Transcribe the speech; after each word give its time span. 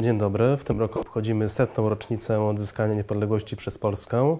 Dzień 0.00 0.18
dobry. 0.18 0.56
W 0.56 0.64
tym 0.64 0.80
roku 0.80 1.00
obchodzimy 1.00 1.48
setną 1.48 1.88
rocznicę 1.88 2.42
odzyskania 2.42 2.94
niepodległości 2.94 3.56
przez 3.56 3.78
Polskę. 3.78 4.36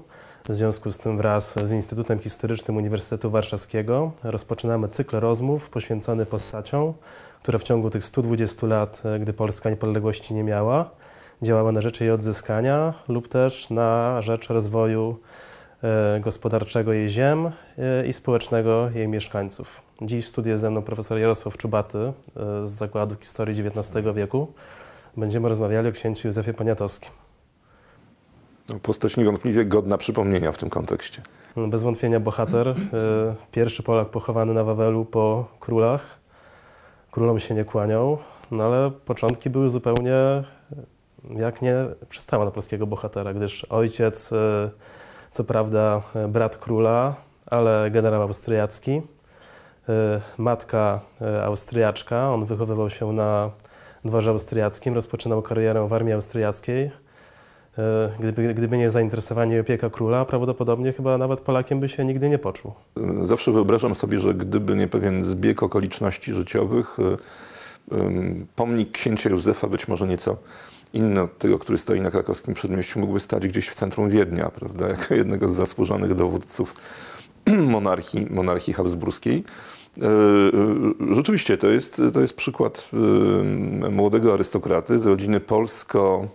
W 0.48 0.54
związku 0.54 0.90
z 0.90 0.98
tym 0.98 1.16
wraz 1.16 1.54
z 1.64 1.72
Instytutem 1.72 2.18
Historycznym 2.18 2.76
Uniwersytetu 2.76 3.30
Warszawskiego 3.30 4.12
rozpoczynamy 4.24 4.88
cykl 4.88 5.16
rozmów 5.16 5.70
poświęcony 5.70 6.26
postaciom, 6.26 6.94
które 7.42 7.58
w 7.58 7.62
ciągu 7.62 7.90
tych 7.90 8.04
120 8.04 8.66
lat, 8.66 9.02
gdy 9.20 9.32
Polska 9.32 9.70
niepodległości 9.70 10.34
nie 10.34 10.44
miała, 10.44 10.90
działała 11.42 11.72
na 11.72 11.80
rzecz 11.80 12.00
jej 12.00 12.10
odzyskania 12.10 12.94
lub 13.08 13.28
też 13.28 13.70
na 13.70 14.22
rzecz 14.22 14.48
rozwoju 14.48 15.18
e, 15.82 16.20
gospodarczego 16.20 16.92
jej 16.92 17.08
ziem 17.08 17.46
e, 17.46 18.06
i 18.06 18.12
społecznego 18.12 18.90
jej 18.94 19.08
mieszkańców. 19.08 19.82
Dziś 20.02 20.24
w 20.24 20.28
studiu 20.28 20.50
jest 20.50 20.60
ze 20.60 20.70
mną 20.70 20.82
profesor 20.82 21.18
Jarosław 21.18 21.56
Czubaty 21.56 21.98
e, 21.98 22.12
z 22.66 22.70
Zakładu 22.70 23.16
Historii 23.20 23.66
XIX 23.66 24.04
wieku. 24.14 24.52
Będziemy 25.18 25.48
rozmawiali 25.48 25.88
o 25.88 25.92
księciu 25.92 26.28
Józefie 26.28 26.54
Poniatowskim. 26.54 27.10
No, 28.68 28.74
postać 28.82 29.16
niewątpliwie 29.16 29.64
godna 29.64 29.98
przypomnienia 29.98 30.52
w 30.52 30.58
tym 30.58 30.70
kontekście. 30.70 31.22
No, 31.56 31.68
bez 31.68 31.82
wątpienia 31.82 32.20
bohater, 32.20 32.74
pierwszy 33.52 33.82
Polak 33.82 34.08
pochowany 34.08 34.54
na 34.54 34.64
Wawelu 34.64 35.04
po 35.04 35.48
królach. 35.60 36.18
Królom 37.10 37.40
się 37.40 37.54
nie 37.54 37.64
kłaniał, 37.64 38.18
no 38.50 38.64
ale 38.64 38.90
początki 38.90 39.50
były 39.50 39.70
zupełnie 39.70 40.44
jak 41.36 41.62
nie 41.62 41.74
przystała 42.08 42.44
na 42.44 42.50
polskiego 42.50 42.86
bohatera, 42.86 43.34
gdyż 43.34 43.64
ojciec, 43.64 44.32
e, 44.32 44.70
co 45.30 45.44
prawda 45.44 46.02
e, 46.14 46.28
brat 46.28 46.56
króla, 46.56 47.14
ale 47.46 47.90
generał 47.90 48.22
austriacki, 48.22 49.02
e, 49.88 50.20
matka 50.38 51.00
austriaczka, 51.44 52.30
on 52.30 52.44
wychowywał 52.44 52.90
się 52.90 53.12
na 53.12 53.50
dworze 54.04 54.30
austriackim, 54.30 54.94
rozpoczynał 54.94 55.42
karierę 55.42 55.88
w 55.88 55.92
armii 55.92 56.12
austriackiej. 56.12 56.90
Gdyby, 58.18 58.54
gdyby 58.54 58.78
nie 58.78 58.90
zainteresowanie 58.90 59.56
i 59.56 59.60
opieka 59.60 59.90
króla, 59.90 60.24
prawdopodobnie 60.24 60.92
chyba 60.92 61.18
nawet 61.18 61.40
Polakiem 61.40 61.80
by 61.80 61.88
się 61.88 62.04
nigdy 62.04 62.28
nie 62.28 62.38
poczuł. 62.38 62.72
Zawsze 63.22 63.52
wyobrażam 63.52 63.94
sobie, 63.94 64.20
że 64.20 64.34
gdyby 64.34 64.76
nie 64.76 64.88
pewien 64.88 65.24
zbieg 65.24 65.62
okoliczności 65.62 66.32
życiowych, 66.32 66.96
pomnik 68.56 68.92
księcia 68.92 69.30
Józefa 69.30 69.68
być 69.68 69.88
może 69.88 70.06
nieco 70.06 70.36
inny 70.92 71.22
od 71.22 71.38
tego, 71.38 71.58
który 71.58 71.78
stoi 71.78 72.00
na 72.00 72.10
krakowskim 72.10 72.54
przedmieściu, 72.54 73.00
mógłby 73.00 73.20
stać 73.20 73.48
gdzieś 73.48 73.68
w 73.68 73.74
centrum 73.74 74.10
Wiednia, 74.10 74.50
prawda, 74.50 74.88
jako 74.88 75.14
jednego 75.14 75.48
z 75.48 75.52
zasłużonych 75.54 76.14
dowódców 76.14 76.74
monarchii, 77.74 78.26
monarchii 78.30 78.74
habsburskiej. 78.74 79.44
E, 80.02 80.06
e, 81.10 81.14
rzeczywiście 81.14 81.58
to 81.58 81.66
jest, 81.66 82.02
to 82.12 82.20
jest 82.20 82.36
przykład 82.36 82.90
e, 83.86 83.90
młodego 83.90 84.32
arystokraty 84.32 84.98
z 84.98 85.06
rodziny 85.06 85.40
polsko, 85.40 86.28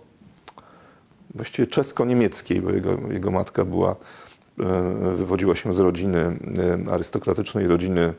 właściwie 1.34 1.66
czesko-niemieckiej, 1.66 2.60
bo 2.60 2.70
jego, 2.70 2.98
jego 3.10 3.30
matka 3.30 3.64
była, 3.64 3.96
wywodziła 5.14 5.54
się 5.54 5.74
z 5.74 5.78
rodziny 5.78 6.38
arystokratycznej, 6.90 7.66
rodziny 7.66 8.14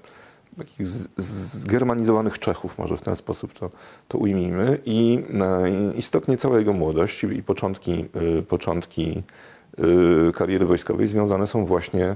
takich 0.58 0.88
zgermanizowanych 1.17 2.39
Czechów, 2.39 2.77
może 2.77 2.97
w 2.97 3.02
ten 3.02 3.16
sposób 3.16 3.53
to, 3.53 3.72
to 4.08 4.17
ujmijmy. 4.17 4.80
I 4.86 5.23
istotnie 5.97 6.38
cała 6.38 6.59
jego 6.59 6.73
młodość 6.73 7.23
i 7.23 7.44
początki, 7.44 8.05
początki 8.47 9.23
kariery 10.33 10.66
wojskowej 10.66 11.08
związane 11.08 11.47
są 11.47 11.66
właśnie 11.66 12.16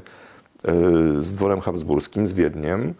z 1.22 1.34
dworem 1.34 1.62
habsburskim, 1.62 2.28
z 2.28 2.34
Wiedniem. 2.34 2.94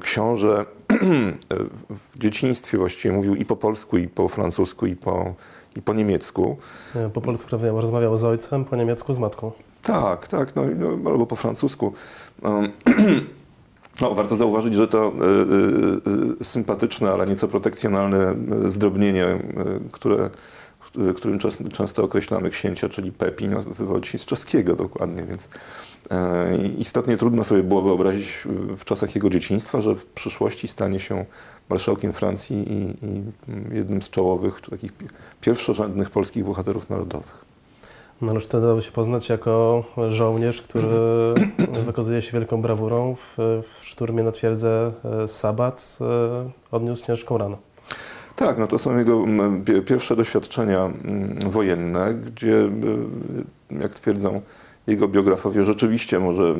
Książę 0.00 0.64
w 2.14 2.18
dzieciństwie 2.18 2.78
właściwie 2.78 3.14
mówił 3.14 3.34
i 3.34 3.44
po 3.44 3.56
polsku, 3.56 3.98
i 3.98 4.08
po 4.08 4.28
francusku, 4.28 4.86
i 4.86 4.96
po, 4.96 5.34
i 5.76 5.82
po 5.82 5.94
niemiecku. 5.94 6.56
Po 7.14 7.20
polsku 7.20 7.56
rozmawiał 7.62 8.16
z 8.16 8.24
ojcem, 8.24 8.64
po 8.64 8.76
niemiecku 8.76 9.12
z 9.12 9.18
matką. 9.18 9.52
Tak, 9.82 10.28
tak, 10.28 10.56
no, 10.56 10.62
no 11.02 11.10
albo 11.10 11.26
po 11.26 11.36
francusku. 11.36 11.92
No, 14.00 14.14
warto 14.14 14.36
zauważyć, 14.36 14.74
że 14.74 14.88
to 14.88 15.12
y, 15.12 16.40
y, 16.40 16.44
sympatyczne, 16.44 17.10
ale 17.10 17.26
nieco 17.26 17.48
protekcjonalne 17.48 18.34
zdrobnienie, 18.68 19.38
które, 19.92 20.30
którym 21.16 21.38
często 21.72 22.04
określamy 22.04 22.50
księcia, 22.50 22.88
czyli 22.88 23.12
Pepi, 23.12 23.48
no, 23.48 23.62
wywodzi 23.62 24.10
się 24.10 24.18
z 24.18 24.24
czeskiego 24.24 24.76
dokładnie, 24.76 25.22
więc 25.22 25.48
istotnie 26.78 27.16
trudno 27.16 27.44
sobie 27.44 27.62
było 27.62 27.82
wyobrazić 27.82 28.48
w 28.76 28.84
czasach 28.84 29.14
jego 29.14 29.30
dzieciństwa, 29.30 29.80
że 29.80 29.94
w 29.94 30.06
przyszłości 30.06 30.68
stanie 30.68 31.00
się 31.00 31.24
marszałkiem 31.68 32.12
Francji 32.12 32.72
i, 32.72 33.06
i 33.06 33.22
jednym 33.76 34.02
z 34.02 34.10
czołowych, 34.10 34.60
takich 34.70 34.92
pierwszorzędnych 35.40 36.10
polskich 36.10 36.44
bohaterów 36.44 36.90
narodowych. 36.90 37.48
No 38.20 38.34
już 38.34 38.44
wtedy 38.44 38.66
dał 38.66 38.82
się 38.82 38.92
poznać 38.92 39.28
jako 39.28 39.84
żołnierz, 40.08 40.62
który 40.62 40.88
wykazuje 41.86 42.22
się 42.22 42.32
wielką 42.32 42.62
brawurą. 42.62 43.14
W, 43.14 43.62
w 43.62 43.86
szturmie 43.86 44.22
na 44.22 44.32
twierdzę 44.32 44.92
e, 45.04 45.28
Sabac 45.28 45.98
e, 46.00 46.50
odniósł 46.70 47.04
ciężką 47.04 47.38
ranę. 47.38 47.56
Tak, 48.38 48.58
no 48.58 48.66
to 48.66 48.78
są 48.78 48.98
jego 48.98 49.24
pierwsze 49.86 50.16
doświadczenia 50.16 50.90
wojenne, 51.46 52.14
gdzie, 52.14 52.58
e, 53.70 53.80
jak 53.80 53.94
twierdzą 53.94 54.40
jego 54.86 55.08
biografowie, 55.08 55.64
rzeczywiście 55.64 56.18
może 56.18 56.54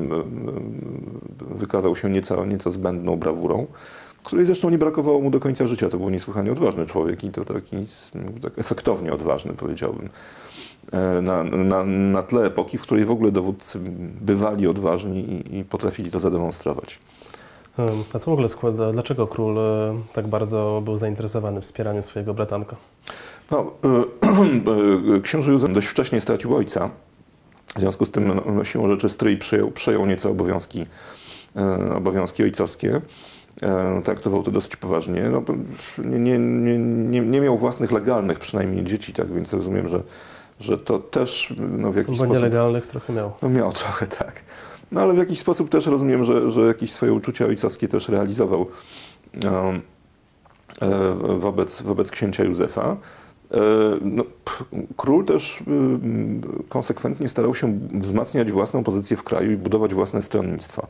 wykazał 1.41 1.97
się 1.97 2.11
nieco, 2.11 2.45
nieco 2.45 2.71
zbędną 2.71 3.17
brawurą, 3.17 3.67
której 4.25 4.47
zresztą 4.47 4.71
nie 4.71 4.79
brakowało 4.79 5.21
mu 5.21 5.31
do 5.31 5.41
końca 5.41 5.67
życia. 5.67 5.89
To 5.89 5.99
był 5.99 6.11
niesłychanie 6.11 6.53
odważny 6.53 6.87
człowiek 6.87 7.25
i 7.25 7.31
to 7.31 7.45
taki 7.45 7.77
tak 8.43 8.59
efektownie 8.59 9.13
odważny, 9.13 9.53
powiedziałbym. 9.53 10.09
E, 10.93 11.23
na, 11.23 11.45
na, 11.45 11.85
na 11.85 12.23
tle 12.23 12.45
epoki, 12.45 12.79
w 12.79 12.83
której 12.83 13.05
w 13.05 13.11
ogóle 13.11 13.33
dowódcy 13.33 13.79
bywali 14.21 14.67
odważni 14.67 15.21
i, 15.21 15.59
i 15.59 15.65
potrafili 15.65 16.11
to 16.11 16.21
zademonstrować. 16.21 16.99
A 18.15 18.19
co 18.19 18.31
w 18.31 18.33
ogóle 18.33 18.49
składa, 18.49 18.93
dlaczego 18.93 19.27
król 19.27 19.59
e, 19.59 19.97
tak 20.13 20.27
bardzo 20.27 20.83
był 20.85 20.97
zainteresowany 20.97 21.61
wspieraniem 21.61 22.03
swojego 22.03 22.35
bratanka? 22.35 22.77
No, 23.51 23.73
e, 25.17 25.21
książę 25.21 25.53
Józef 25.53 25.73
dość 25.73 25.87
wcześnie 25.87 26.21
stracił 26.21 26.57
ojca. 26.57 26.91
W 27.77 27.81
związku 27.81 28.07
z 28.07 28.11
tym 28.11 28.29
no, 28.29 28.43
no 28.53 28.65
siłą 28.65 28.89
rzeczy 28.89 29.09
stryj 29.09 29.39
przejął, 29.39 29.71
przejął 29.71 30.07
nieco 30.07 30.31
obowiązki, 30.31 30.87
obowiązki 31.97 32.43
ojcowskie. 32.43 33.01
Traktował 34.05 34.43
to 34.43 34.51
dosyć 34.51 34.77
poważnie. 34.77 35.31
No, 35.31 35.43
nie, 35.99 36.39
nie, 36.39 36.79
nie, 36.79 37.21
nie 37.21 37.41
miał 37.41 37.59
własnych 37.59 37.93
legalnych 37.93 38.39
przynajmniej 38.39 38.85
dzieci, 38.85 39.13
tak 39.13 39.33
więc 39.33 39.53
rozumiem, 39.53 39.89
że 39.89 40.03
że 40.61 40.79
to 40.79 40.99
też 40.99 41.55
no, 41.59 41.93
w 41.93 41.97
jakiś 41.97 42.11
Bo 42.11 42.17
sposób... 42.17 42.35
nielegalnych 42.35 42.87
trochę 42.87 43.13
miał. 43.13 43.33
No 43.43 43.49
miał 43.49 43.73
trochę, 43.73 44.07
tak. 44.07 44.43
No 44.93 45.01
ale 45.01 45.15
w 45.15 45.19
jakiś 45.19 45.39
sposób 45.39 45.69
też 45.69 45.87
rozumiem, 45.87 46.25
że, 46.25 46.51
że 46.51 46.61
jakieś 46.61 46.93
swoje 46.93 47.13
uczucia 47.13 47.47
ojcowskie 47.47 47.89
też 47.89 48.09
realizował 48.09 48.67
um, 49.45 49.83
wobec, 51.41 51.83
wobec 51.83 52.11
księcia 52.11 52.45
Józefa. 52.45 52.97
E, 53.51 53.57
no, 54.01 54.25
król 54.97 55.25
też 55.25 55.63
konsekwentnie 56.69 57.29
starał 57.29 57.55
się 57.55 57.79
wzmacniać 57.95 58.53
własną 58.53 58.85
pozycję 58.85 59.17
w 59.17 59.23
kraju 59.23 59.53
i 59.53 59.57
budować 59.57 59.95
własne 59.95 60.23
stronnictwa. 60.23 60.87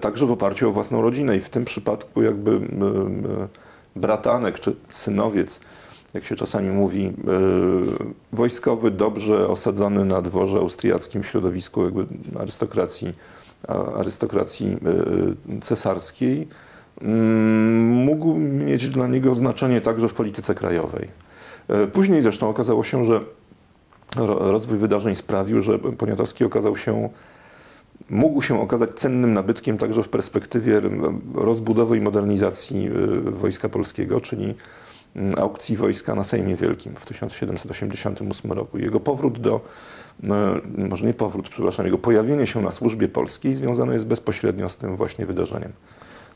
Także 0.00 0.26
w 0.26 0.30
oparciu 0.30 0.68
o 0.68 0.72
własną 0.72 1.02
rodzinę 1.02 1.36
i 1.36 1.40
w 1.40 1.48
tym 1.48 1.64
przypadku 1.64 2.22
jakby 2.22 2.60
bratanek 3.96 4.60
czy 4.60 4.76
synowiec 4.90 5.60
jak 6.14 6.24
się 6.24 6.36
czasami 6.36 6.70
mówi, 6.70 7.06
e, 7.06 7.12
wojskowy, 8.32 8.90
dobrze 8.90 9.48
osadzony 9.48 10.04
na 10.04 10.22
dworze 10.22 10.58
austriackim 10.58 11.22
w 11.22 11.26
środowisku 11.26 11.84
jakby 11.84 12.06
arystokracji, 12.38 13.14
arystokracji 13.96 14.76
e, 15.56 15.60
cesarskiej, 15.60 16.48
mm, 17.00 17.86
mógł 17.86 18.34
mieć 18.38 18.88
dla 18.88 19.06
niego 19.06 19.34
znaczenie 19.34 19.80
także 19.80 20.08
w 20.08 20.14
polityce 20.14 20.54
krajowej. 20.54 21.08
E, 21.68 21.86
później 21.86 22.22
zresztą 22.22 22.48
okazało 22.48 22.84
się, 22.84 23.04
że 23.04 23.20
rozwój 24.38 24.78
wydarzeń 24.78 25.14
sprawił, 25.14 25.62
że 25.62 25.78
Poniatowski 25.78 26.44
okazał 26.44 26.76
się, 26.76 27.08
mógł 28.10 28.42
się 28.42 28.60
okazać 28.60 28.90
cennym 28.90 29.34
nabytkiem 29.34 29.78
także 29.78 30.02
w 30.02 30.08
perspektywie 30.08 30.80
rozbudowy 31.34 31.96
i 31.96 32.00
modernizacji 32.00 32.90
Wojska 33.24 33.68
Polskiego, 33.68 34.20
czyli 34.20 34.54
aukcji 35.36 35.76
wojska 35.76 36.14
na 36.14 36.24
Sejmie 36.24 36.56
Wielkim 36.56 36.94
w 36.96 37.06
1788 37.06 38.52
roku. 38.52 38.78
Jego 38.78 39.00
powrót 39.00 39.38
do, 39.38 39.60
no, 40.22 40.34
może 40.78 41.06
nie 41.06 41.14
powrót, 41.14 41.48
przepraszam, 41.48 41.86
jego 41.86 41.98
pojawienie 41.98 42.46
się 42.46 42.62
na 42.62 42.72
służbie 42.72 43.08
polskiej 43.08 43.54
związane 43.54 43.92
jest 43.92 44.06
bezpośrednio 44.06 44.68
z 44.68 44.76
tym 44.76 44.96
właśnie 44.96 45.26
wydarzeniem. 45.26 45.72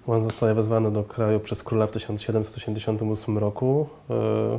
On 0.07 0.23
zostaje 0.23 0.55
wezwany 0.55 0.91
do 0.91 1.05
kraju 1.05 1.41
przez 1.41 1.63
króla 1.63 1.87
w 1.87 1.91
1788 1.91 3.39
roku. 3.39 3.87
E, 4.11 4.59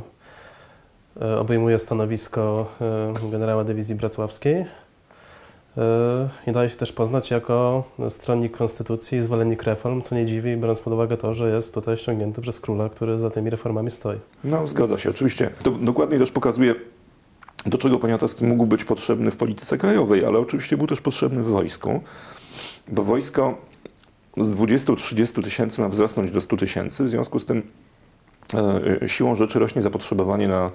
e, 1.22 1.38
obejmuje 1.38 1.78
stanowisko 1.78 2.66
e, 2.80 3.30
generała 3.30 3.64
dywizji 3.64 3.94
bracławskiej. 3.94 4.66
I 6.46 6.52
daje 6.52 6.70
się 6.70 6.76
też 6.76 6.92
poznać 6.92 7.30
jako 7.30 7.84
stronnik 8.08 8.56
konstytucji 8.56 9.22
zwolennik 9.22 9.62
reform, 9.62 10.02
co 10.02 10.14
nie 10.14 10.26
dziwi, 10.26 10.56
biorąc 10.56 10.80
pod 10.80 10.92
uwagę 10.92 11.16
to, 11.16 11.34
że 11.34 11.50
jest 11.50 11.74
tutaj 11.74 11.96
ściągnięty 11.96 12.42
przez 12.42 12.60
króla, 12.60 12.88
który 12.88 13.18
za 13.18 13.30
tymi 13.30 13.50
reformami 13.50 13.90
stoi. 13.90 14.18
No, 14.44 14.66
zgadza 14.66 14.98
się, 14.98 15.10
oczywiście. 15.10 15.50
To 15.62 15.70
dokładnie 15.70 16.18
też 16.18 16.30
pokazuje, 16.30 16.74
do 17.66 17.78
czego 17.78 17.98
Poniatowski 17.98 18.44
mógł 18.44 18.66
być 18.66 18.84
potrzebny 18.84 19.30
w 19.30 19.36
polityce 19.36 19.78
krajowej, 19.78 20.24
ale 20.24 20.38
oczywiście 20.38 20.76
był 20.76 20.86
też 20.86 21.00
potrzebny 21.00 21.42
w 21.42 21.46
wojsku, 21.46 22.00
bo 22.88 23.02
wojsko 23.02 23.58
z 24.36 24.56
20-30 24.56 25.44
tysięcy 25.44 25.80
ma 25.80 25.88
wzrosnąć 25.88 26.30
do 26.30 26.40
100 26.40 26.56
tysięcy, 26.56 27.04
w 27.04 27.10
związku 27.10 27.40
z 27.40 27.44
tym 27.44 27.62
e, 29.02 29.08
siłą 29.08 29.34
rzeczy 29.34 29.58
rośnie 29.58 29.82
zapotrzebowanie 29.82 30.48
na 30.48 30.66
e, 30.66 30.70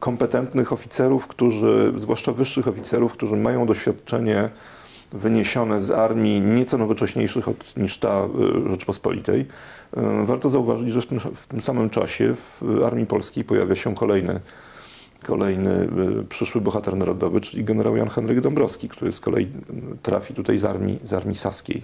kompetentnych 0.00 0.72
oficerów, 0.72 1.26
którzy, 1.26 1.92
zwłaszcza 1.96 2.32
wyższych 2.32 2.68
oficerów, 2.68 3.12
którzy 3.12 3.36
mają 3.36 3.66
doświadczenie 3.66 4.48
wyniesione 5.12 5.80
z 5.80 5.90
armii 5.90 6.40
nieco 6.40 6.78
nowocześniejszych 6.78 7.48
od, 7.48 7.76
niż 7.76 7.98
ta 7.98 8.28
e, 8.66 8.68
Rzeczpospolitej. 8.70 9.46
Warto 10.24 10.50
zauważyć, 10.50 10.90
że 10.90 11.02
w 11.02 11.06
tym, 11.06 11.20
w 11.20 11.46
tym 11.46 11.60
samym 11.60 11.90
czasie 11.90 12.34
w 12.34 12.82
armii 12.84 13.06
polskiej 13.06 13.44
pojawia 13.44 13.74
się 13.74 13.94
kolejny 13.94 14.40
kolejny 15.26 15.88
y, 16.20 16.24
przyszły 16.28 16.60
bohater 16.60 16.96
narodowy, 16.96 17.40
czyli 17.40 17.64
generał 17.64 17.96
Jan 17.96 18.08
Henryk 18.08 18.40
Dąbrowski, 18.40 18.88
który 18.88 19.12
z 19.12 19.20
kolei 19.20 19.48
trafi 20.02 20.34
tutaj 20.34 20.58
z 20.58 20.64
armii, 20.64 20.98
z 21.02 21.12
armii 21.12 21.36
saskiej. 21.36 21.82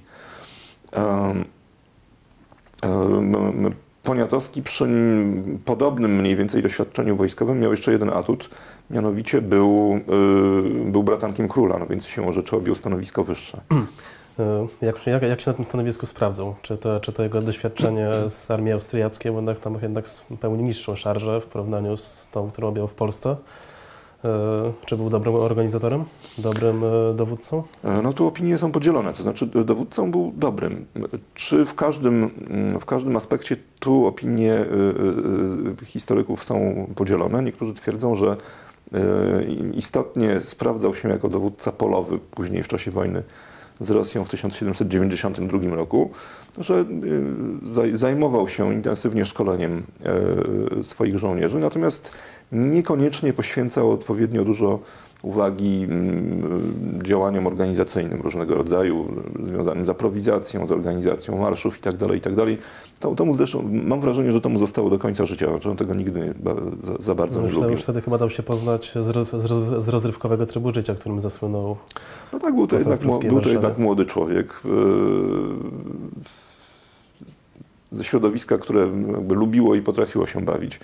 Um, 0.92 1.44
um, 2.82 3.74
Poniatowski 4.02 4.62
przy 4.62 4.88
podobnym 5.64 6.16
mniej 6.16 6.36
więcej 6.36 6.62
doświadczeniu 6.62 7.16
wojskowym 7.16 7.60
miał 7.60 7.70
jeszcze 7.70 7.92
jeden 7.92 8.10
atut, 8.10 8.50
mianowicie 8.90 9.42
był, 9.42 10.00
y, 10.86 10.90
był 10.90 11.02
bratankiem 11.02 11.48
króla, 11.48 11.78
no 11.78 11.86
więc 11.86 12.06
się 12.06 12.32
rzeczy 12.32 12.56
objął 12.56 12.74
stanowisko 12.74 13.24
wyższe. 13.24 13.60
E, 14.38 14.66
jak, 14.86 15.06
jak, 15.06 15.22
jak 15.22 15.40
się 15.40 15.50
na 15.50 15.54
tym 15.54 15.64
stanowisku 15.64 16.06
sprawdzą? 16.06 16.54
Czy 16.62 16.76
to, 16.76 17.00
czy 17.00 17.12
to 17.12 17.22
jego 17.22 17.42
doświadczenie 17.42 18.10
z 18.28 18.50
armii 18.50 18.72
austriackiej, 18.72 19.34
jednak 19.34 19.60
tam 19.60 19.78
jednak 19.82 20.04
pełni 20.40 20.62
niższą 20.62 20.96
szarżę 20.96 21.40
w 21.40 21.46
porównaniu 21.46 21.96
z 21.96 22.28
tą, 22.32 22.50
którą 22.50 22.72
miał 22.72 22.88
w 22.88 22.94
Polsce? 22.94 23.36
E, 24.24 24.72
czy 24.86 24.96
był 24.96 25.10
dobrym 25.10 25.34
organizatorem, 25.34 26.04
dobrym 26.38 26.84
e, 26.84 27.14
dowódcą? 27.14 27.62
No 28.02 28.12
tu 28.12 28.26
opinie 28.26 28.58
są 28.58 28.72
podzielone, 28.72 29.12
to 29.12 29.22
znaczy 29.22 29.46
dowódcą 29.46 30.10
był 30.10 30.32
dobrym. 30.36 30.86
Czy 31.34 31.64
w 31.64 31.74
każdym, 31.74 32.30
w 32.80 32.84
każdym 32.84 33.16
aspekcie 33.16 33.56
tu 33.80 34.06
opinie 34.06 34.64
historyków 35.84 36.44
są 36.44 36.86
podzielone? 36.94 37.42
Niektórzy 37.42 37.74
twierdzą, 37.74 38.14
że 38.14 38.36
istotnie 39.74 40.40
sprawdzał 40.40 40.94
się 40.94 41.08
jako 41.08 41.28
dowódca 41.28 41.72
polowy 41.72 42.18
później 42.18 42.62
w 42.62 42.68
czasie 42.68 42.90
wojny 42.90 43.22
z 43.80 43.90
Rosją 43.90 44.24
w 44.24 44.28
1792 44.28 45.74
roku, 45.74 46.10
że 46.58 46.84
zajmował 47.92 48.48
się 48.48 48.74
intensywnie 48.74 49.24
szkoleniem 49.26 49.82
e, 50.78 50.82
swoich 50.82 51.18
żołnierzy, 51.18 51.58
natomiast 51.58 52.10
niekoniecznie 52.52 53.32
poświęcał 53.32 53.90
odpowiednio 53.90 54.44
dużo 54.44 54.78
uwagi 55.22 55.86
mm, 55.90 57.00
działaniom 57.02 57.46
organizacyjnym 57.46 58.20
różnego 58.20 58.54
rodzaju, 58.54 59.06
związanym 59.42 59.86
z 59.86 59.88
aprowizacją, 59.88 60.66
z 60.66 60.72
organizacją 60.72 61.38
marszów 61.38 61.76
itd. 61.76 62.06
Tak 62.06 62.14
itd. 62.14 62.46
Tak 62.46 62.56
to, 63.00 63.14
to 63.14 63.24
mu 63.24 63.34
zresztą, 63.34 63.70
mam 63.84 64.00
wrażenie, 64.00 64.32
że 64.32 64.40
to 64.40 64.48
mu 64.48 64.58
zostało 64.58 64.90
do 64.90 64.98
końca 64.98 65.26
życia, 65.26 65.46
że 65.62 65.70
on 65.70 65.76
tego 65.76 65.94
nigdy 65.94 66.20
nie, 66.20 66.34
za, 66.82 66.94
za, 66.98 67.14
bardzo 67.14 67.40
no, 67.40 67.46
nie 67.46 67.52
lubił. 67.52 67.70
Już 67.70 67.82
wtedy 67.82 68.00
chyba 68.00 68.18
dał 68.18 68.30
się 68.30 68.42
poznać 68.42 68.92
z, 69.00 69.08
roz, 69.08 69.30
z, 69.78 69.88
rozrywkowego 69.88 70.46
trybu 70.46 70.74
życia, 70.74 70.94
którym 70.94 71.20
zasłynął. 71.20 71.76
No 72.32 72.38
tak, 72.38 72.54
był 72.54 72.66
to, 72.66 72.78
jednak, 72.78 73.00
był 73.28 73.40
to 73.40 73.48
jednak 73.48 73.78
młody 73.78 74.06
człowiek 74.06 74.60
yy, 74.64 74.72
ze 77.92 78.04
środowiska, 78.04 78.58
które 78.58 78.88
lubiło 79.30 79.74
i 79.74 79.82
potrafiło 79.82 80.26
się 80.26 80.40
bawić. 80.40 80.80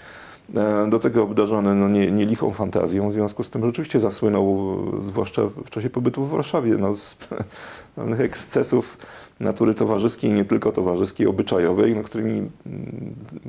E, 0.56 0.90
do 0.90 0.98
tego 0.98 1.22
obdarzony 1.22 1.74
no, 1.74 1.88
nie, 1.88 2.10
nie 2.10 2.26
lichą 2.26 2.50
fantazją, 2.50 3.08
w 3.08 3.12
związku 3.12 3.44
z 3.44 3.50
tym 3.50 3.64
rzeczywiście 3.64 4.00
zasłynął, 4.00 4.78
zwłaszcza 5.00 5.42
w 5.46 5.70
czasie 5.70 5.90
pobytu 5.90 6.24
w 6.24 6.30
Warszawie, 6.30 6.76
no, 6.78 6.96
z 6.96 7.16
pewnych 7.96 8.20
ekscesów 8.20 8.98
natury 9.40 9.74
towarzyskiej, 9.74 10.32
nie 10.32 10.44
tylko 10.44 10.72
towarzyskiej, 10.72 11.26
obyczajowej, 11.26 11.96
no, 11.96 12.02
którymi 12.02 12.32
mm, 12.32 12.50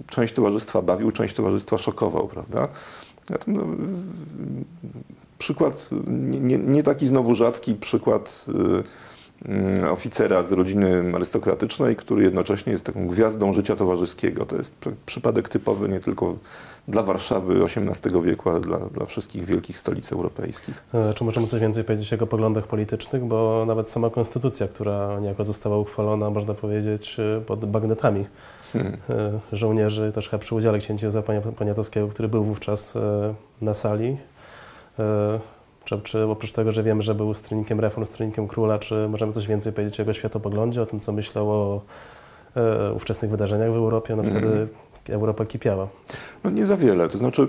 część 0.07 0.34
towarzystwa 0.34 0.81
bawił, 0.81 1.12
część 1.12 1.36
towarzystwa 1.36 1.78
szokował, 1.78 2.28
prawda? 2.28 2.68
No, 3.48 3.66
przykład, 5.38 5.90
nie, 6.42 6.57
nie, 6.57 6.84
taki 6.84 7.07
znowu 7.07 7.36
rzadki 7.36 7.75
przykład 7.75 8.46
y, 9.46 9.81
y, 9.81 9.90
oficera 9.92 10.44
z 10.44 10.51
rodziny 10.51 11.12
arystokratycznej, 11.16 11.96
który 11.96 12.24
jednocześnie 12.24 12.72
jest 12.72 12.86
taką 12.86 13.07
gwiazdą 13.07 13.54
życia 13.54 13.75
towarzyskiego. 13.75 14.46
To 14.46 14.56
jest 14.56 14.75
przypadek 15.06 15.50
typowy 15.50 15.90
nie 15.90 16.00
tylko 16.00 16.36
dla 16.89 17.03
Warszawy 17.03 17.63
XVIII 17.63 18.21
wieku, 18.21 18.50
ale 18.50 18.59
dla, 18.59 18.77
dla 18.77 19.06
wszystkich 19.06 19.45
wielkich 19.45 19.77
stolic 19.77 20.12
europejskich. 20.13 20.83
E, 20.94 21.13
czy 21.13 21.24
możemy 21.24 21.47
coś 21.47 21.62
więcej 21.62 21.83
powiedzieć 21.83 22.13
o 22.13 22.15
jego 22.15 22.27
poglądach 22.27 22.68
politycznych? 22.68 23.24
Bo 23.25 23.65
nawet 23.68 23.89
sama 23.89 24.09
konstytucja, 24.09 24.68
która 24.68 25.19
niejako 25.19 25.44
została 25.44 25.77
uchwalona, 25.77 26.30
można 26.30 26.53
powiedzieć, 26.53 27.18
e, 27.19 27.41
pod 27.41 27.65
bagnetami 27.65 28.25
hmm. 28.74 28.97
E, 29.09 29.39
żołnierzy, 29.51 30.12
też 30.12 30.30
chyba 30.30 30.41
przy 30.41 30.56
udziale 30.56 30.80
księcia 30.80 31.06
Józefa 31.06 31.33
Poniatowskiego, 31.41 32.07
który 32.07 32.27
był 32.27 32.44
wówczas 32.44 32.97
na 33.62 33.74
sali. 33.74 34.18
Czy, 35.86 36.01
czy 36.01 36.24
oprócz 36.24 36.51
tego, 36.51 36.71
że 36.71 36.83
wiemy, 36.83 37.01
że 37.01 37.15
był 37.15 37.33
stronnikiem 37.33 37.80
reform, 37.80 38.06
stronnikiem 38.06 38.47
króla, 38.47 38.80
czy 38.80 39.07
możemy 39.09 39.33
coś 39.33 39.47
więcej 39.47 39.74
powiedzieć 39.74 40.00
o 40.00 40.01
jego 40.03 40.13
światopoglądzie, 40.13 40.81
o 40.81 40.86
tym, 40.86 41.00
co 41.00 41.12
myślał 41.12 41.51
o 41.51 41.81
ówczesnych 42.95 43.31
wydarzeniach 43.31 43.71
w 43.71 43.75
Europie? 43.75 44.15
No 44.15 44.24
wtedy 44.24 44.39
hmm. 44.39 44.68
Europa 45.11 45.45
kipiała? 45.45 45.88
No 46.44 46.50
nie 46.50 46.65
za 46.65 46.77
wiele. 46.77 47.09
To 47.09 47.17
znaczy 47.17 47.47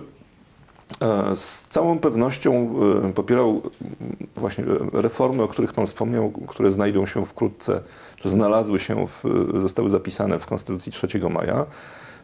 e, 1.00 1.36
z 1.36 1.66
całą 1.68 1.98
pewnością 1.98 2.74
e, 3.04 3.12
popierał 3.12 3.62
właśnie 4.36 4.64
reformy, 4.92 5.42
o 5.42 5.48
których 5.48 5.72
Pan 5.72 5.86
wspomniał, 5.86 6.30
które 6.30 6.72
znajdą 6.72 7.06
się 7.06 7.26
wkrótce, 7.26 7.80
czy 8.16 8.30
znalazły 8.30 8.78
się, 8.78 9.06
w, 9.06 9.24
zostały 9.62 9.90
zapisane 9.90 10.38
w 10.38 10.46
Konstytucji 10.46 10.92
3 10.92 11.08
maja. 11.30 11.66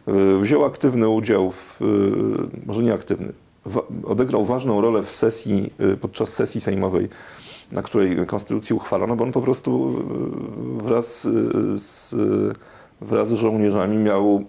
E, 0.07 0.41
wziął 0.41 0.65
aktywny 0.65 1.09
udział 1.09 1.51
w, 1.51 1.79
może 2.65 2.81
nie 2.81 2.93
aktywny, 2.93 3.33
odegrał 4.03 4.45
ważną 4.45 4.81
rolę 4.81 5.03
w 5.03 5.11
sesji, 5.11 5.73
podczas 6.01 6.33
sesji 6.33 6.61
sejmowej, 6.61 7.09
na 7.71 7.81
której 7.81 8.25
konstytucję 8.25 8.75
uchwalono, 8.75 9.15
bo 9.15 9.23
on 9.23 9.31
po 9.31 9.41
prostu 9.41 10.03
wraz 10.77 11.27
z, 11.75 12.15
wraz 13.01 13.29
z 13.29 13.33
żołnierzami 13.33 13.97
miał 13.97 14.45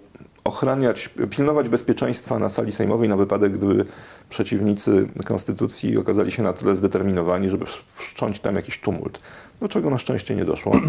ochraniać, 0.49 1.09
pilnować 1.29 1.69
bezpieczeństwa 1.69 2.39
na 2.39 2.49
sali 2.49 2.71
sejmowej 2.71 3.09
na 3.09 3.17
wypadek, 3.17 3.57
gdyby 3.57 3.85
przeciwnicy 4.29 5.09
konstytucji 5.25 5.97
okazali 5.97 6.31
się 6.31 6.43
na 6.43 6.53
tyle 6.53 6.75
zdeterminowani, 6.75 7.49
żeby 7.49 7.65
wszcząć 7.87 8.39
tam 8.39 8.55
jakiś 8.55 8.79
tumult. 8.79 9.19
Do 9.61 9.67
czego 9.67 9.89
na 9.89 9.97
szczęście 9.97 10.35
nie 10.35 10.45
doszło. 10.45 10.73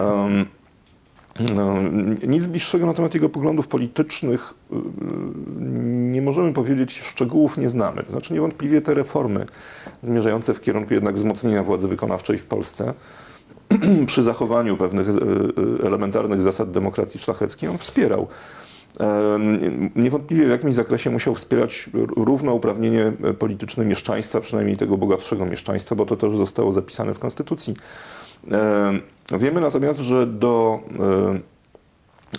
Um, 0.00 0.46
no, 1.54 1.74
nic 2.26 2.46
bliższego 2.46 2.86
na 2.86 2.94
temat 2.94 3.14
jego 3.14 3.28
poglądów 3.28 3.68
politycznych 3.68 4.54
y, 4.72 4.74
nie 5.88 6.22
możemy 6.22 6.52
powiedzieć, 6.52 7.00
szczegółów 7.00 7.58
nie 7.58 7.70
znamy. 7.70 8.02
To 8.02 8.10
znaczy 8.10 8.34
niewątpliwie 8.34 8.80
te 8.80 8.94
reformy 8.94 9.46
zmierzające 10.02 10.54
w 10.54 10.60
kierunku 10.60 10.94
jednak 10.94 11.14
wzmocnienia 11.14 11.62
władzy 11.62 11.88
wykonawczej 11.88 12.38
w 12.38 12.46
Polsce 12.46 12.94
przy 14.06 14.22
zachowaniu 14.22 14.76
pewnych 14.76 15.08
y, 15.08 15.12
y, 15.12 15.86
elementarnych 15.86 16.42
zasad 16.42 16.70
demokracji 16.70 17.20
szlacheckiej 17.20 17.68
on 17.68 17.78
wspierał 17.78 18.28
niewątpliwie 19.96 20.46
w 20.46 20.50
jakimś 20.50 20.74
zakresie 20.74 21.10
musiał 21.10 21.34
wspierać 21.34 21.90
równouprawnienie 22.16 23.12
polityczne 23.38 23.84
mieszczaństwa, 23.84 24.40
przynajmniej 24.40 24.76
tego 24.76 24.96
bogatszego 24.96 25.46
mieszczaństwa, 25.46 25.94
bo 25.94 26.06
to 26.06 26.16
też 26.16 26.32
zostało 26.32 26.72
zapisane 26.72 27.14
w 27.14 27.18
Konstytucji. 27.18 27.74
Wiemy 29.38 29.60
natomiast, 29.60 30.00
że 30.00 30.26
do 30.26 30.80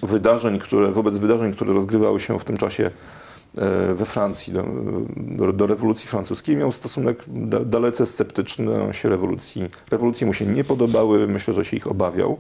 wydarzeń, 0.04 0.60
które, 0.60 0.92
wobec 0.92 1.18
wydarzeń, 1.18 1.54
które 1.54 1.74
rozgrywały 1.74 2.20
się 2.20 2.40
w 2.40 2.44
tym 2.44 2.58
czasie 2.58 2.92
e, 3.58 3.94
we 3.94 4.06
Francji, 4.06 4.54
do, 4.54 5.54
do, 5.54 5.68
rewolucji 5.68 6.08
francuskiej, 6.08 6.56
miał 6.56 6.72
stosunek 6.72 7.24
dalece 7.66 8.06
sceptyczny 8.06 8.94
się 8.94 9.10
rewolucji. 9.10 9.70
Rewolucje 9.92 10.28
mu 10.28 10.34
się 10.34 10.46
nie 10.46 10.64
podobały, 10.64 11.28
myślę, 11.28 11.54
że 11.54 11.66
się 11.66 11.78
ich 11.78 11.88
obawiał. 11.88 12.38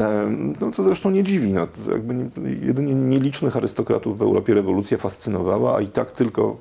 E, 0.00 0.26
no, 0.60 0.70
co 0.70 0.82
zresztą 0.82 1.10
nie 1.10 1.22
dziwi. 1.22 1.52
No, 1.52 1.66
jakby 1.92 2.30
jedynie 2.66 2.94
nielicznych 2.94 3.56
arystokratów 3.56 4.18
w 4.18 4.22
Europie 4.22 4.54
rewolucja 4.54 4.98
fascynowała, 4.98 5.76
a 5.76 5.80
i 5.80 5.86
tak 5.86 6.12
tylko 6.12 6.56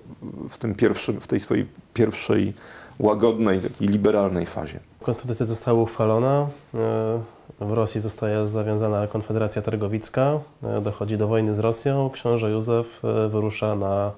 w, 0.49 0.57
tym 0.57 0.75
pierwszym, 0.75 1.19
w 1.19 1.27
tej 1.27 1.39
swojej 1.39 1.65
pierwszej 1.93 2.53
łagodnej, 2.99 3.59
takiej 3.59 3.87
liberalnej 3.87 4.45
fazie. 4.45 4.79
Konstytucja 5.01 5.45
została 5.45 5.81
uchwalona. 5.81 6.47
E, 6.73 7.19
w 7.59 7.71
Rosji 7.71 8.01
zostaje 8.01 8.47
zawiązana 8.47 9.07
Konfederacja 9.07 9.61
Targowicka. 9.61 10.39
E, 10.63 10.81
dochodzi 10.81 11.17
do 11.17 11.27
wojny 11.27 11.53
z 11.53 11.59
Rosją. 11.59 12.09
Książę 12.13 12.51
Józef 12.51 13.01
wyrusza 13.29 13.75
na 13.75 14.11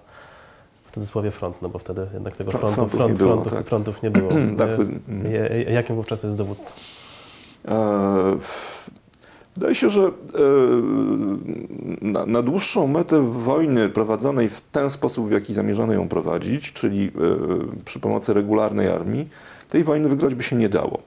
cudzysłowie 0.93 1.31
front, 1.31 1.61
no 1.61 1.69
bo 1.69 1.79
wtedy 1.79 2.07
jednak 2.13 2.35
tego 2.35 2.51
Fr- 2.51 2.59
frontu, 2.59 2.75
frontów 2.75 2.99
front, 2.99 3.11
nie 3.11 3.17
było, 3.17 3.31
frontów, 3.33 3.53
tak. 3.53 3.67
frontów 3.67 4.03
nie 4.03 4.11
było. 4.11 4.29
Tak, 4.57 4.75
to- 4.75 4.83
Jakim 5.71 5.95
wówczas 5.95 6.23
jest 6.23 6.37
dowódcą? 6.37 6.75
E, 7.67 8.37
Wydaje 9.55 9.75
się, 9.75 9.89
że 9.89 10.01
e, 10.01 10.11
na, 12.27 12.41
dłuższą 12.41 12.87
metę 12.87 13.31
wojny 13.31 13.89
prowadzonej 13.89 14.49
w 14.49 14.61
ten 14.61 14.89
sposób, 14.89 15.27
w 15.27 15.31
jaki 15.31 15.53
zamierzano 15.53 15.93
ją 15.93 16.07
prowadzić, 16.07 16.73
czyli 16.73 17.05
e, 17.05 17.11
przy 17.85 17.99
pomocy 17.99 18.33
regularnej 18.33 18.87
armii, 18.87 19.29
tej 19.69 19.83
wojny 19.83 20.09
wygrać 20.09 20.35
by 20.35 20.43
się 20.43 20.55
nie 20.55 20.69
dało. 20.69 21.01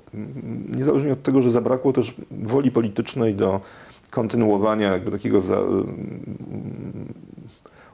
Niezależnie 0.76 1.12
od 1.12 1.22
tego, 1.22 1.42
że 1.42 1.50
zabrakło 1.50 1.92
też 1.92 2.14
woli 2.30 2.70
politycznej 2.70 3.34
do 3.34 3.60
kontynuowania 4.10 4.92
jakby 4.92 5.10
takiego 5.10 5.40
za, 5.40 5.58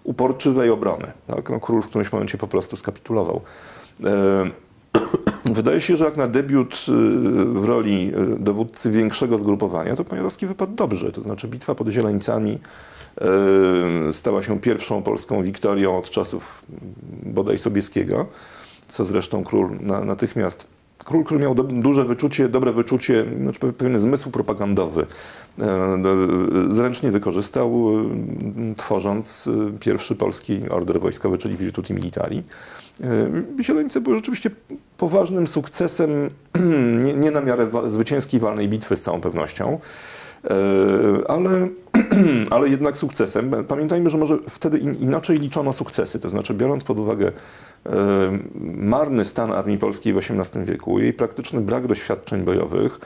uporczywej 0.04 0.70
obrony. 0.70 1.06
Tak? 1.26 1.50
No, 1.50 1.60
król 1.60 1.82
w 1.82 1.86
którymś 1.86 2.12
momencie 2.12 2.38
po 2.38 2.48
prostu 2.48 2.76
skapitulował. 2.76 3.40
Wydaje 5.44 5.80
się, 5.80 5.96
że 5.96 6.04
jak 6.04 6.16
na 6.16 6.28
debiut 6.28 6.74
y, 6.74 6.92
w 7.44 7.64
roli 7.64 8.12
y, 8.34 8.38
dowódcy 8.38 8.90
większego 8.90 9.38
zgrupowania, 9.38 9.96
to 9.96 10.04
Poniatowski 10.04 10.46
wypadł 10.46 10.74
dobrze. 10.74 11.12
To 11.12 11.22
znaczy 11.22 11.48
bitwa 11.48 11.74
pod 11.74 11.88
Zieleńcami 11.88 12.58
y, 14.08 14.12
stała 14.12 14.42
się 14.42 14.60
pierwszą 14.60 15.02
polską 15.02 15.42
wiktorią 15.42 15.98
od 15.98 16.10
czasów 16.10 16.62
mm, 16.70 17.34
bodaj 17.34 17.58
Sobieskiego, 17.58 18.26
co 18.88 19.04
zresztą 19.04 19.44
król 19.44 19.70
na, 19.80 20.04
natychmiast 20.04 20.66
Król, 21.04 21.24
który 21.24 21.40
miał 21.40 21.54
duże 21.54 22.04
wyczucie, 22.04 22.48
dobre 22.48 22.72
wyczucie, 22.72 23.24
znaczy 23.40 23.60
pe- 23.60 23.72
pewien 23.72 23.98
zmysł 23.98 24.30
propagandowy, 24.30 25.06
e, 25.60 25.98
zręcznie 26.70 27.10
wykorzystał, 27.10 27.88
e, 28.70 28.74
tworząc 28.74 29.48
e, 29.48 29.78
pierwszy 29.78 30.16
polski 30.16 30.68
order 30.70 31.00
wojskowy, 31.00 31.38
czyli 31.38 31.56
Virtuti 31.56 31.94
Militari. 31.94 32.42
Zieleńce 33.60 34.00
były 34.00 34.16
rzeczywiście 34.16 34.50
poważnym 34.98 35.46
sukcesem, 35.46 36.30
nie, 37.04 37.14
nie 37.14 37.30
na 37.30 37.40
miarę 37.40 37.66
zwycięskiej 37.86 38.40
walnej 38.40 38.68
bitwy 38.68 38.96
z 38.96 39.02
całą 39.02 39.20
pewnością, 39.20 39.78
ale, 41.28 41.68
ale 42.50 42.68
jednak 42.68 42.96
sukcesem. 42.96 43.64
Pamiętajmy, 43.68 44.10
że 44.10 44.18
może 44.18 44.38
wtedy 44.50 44.78
in, 44.78 44.94
inaczej 44.94 45.38
liczono 45.38 45.72
sukcesy, 45.72 46.20
to 46.20 46.30
znaczy 46.30 46.54
biorąc 46.54 46.84
pod 46.84 46.98
uwagę 46.98 47.32
marny 48.76 49.24
stan 49.24 49.52
armii 49.52 49.78
polskiej 49.78 50.12
w 50.12 50.18
XVIII 50.18 50.64
wieku, 50.64 50.98
jej 50.98 51.12
praktyczny 51.12 51.60
brak 51.60 51.86
doświadczeń 51.86 52.42
bojowych, 52.42 53.00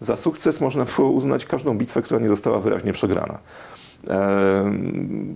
za 0.00 0.16
sukces 0.16 0.60
można 0.60 0.86
było 0.96 1.10
uznać 1.10 1.44
każdą 1.44 1.78
bitwę, 1.78 2.02
która 2.02 2.20
nie 2.20 2.28
została 2.28 2.60
wyraźnie 2.60 2.92
przegrana. 2.92 3.38
E, 4.08 4.72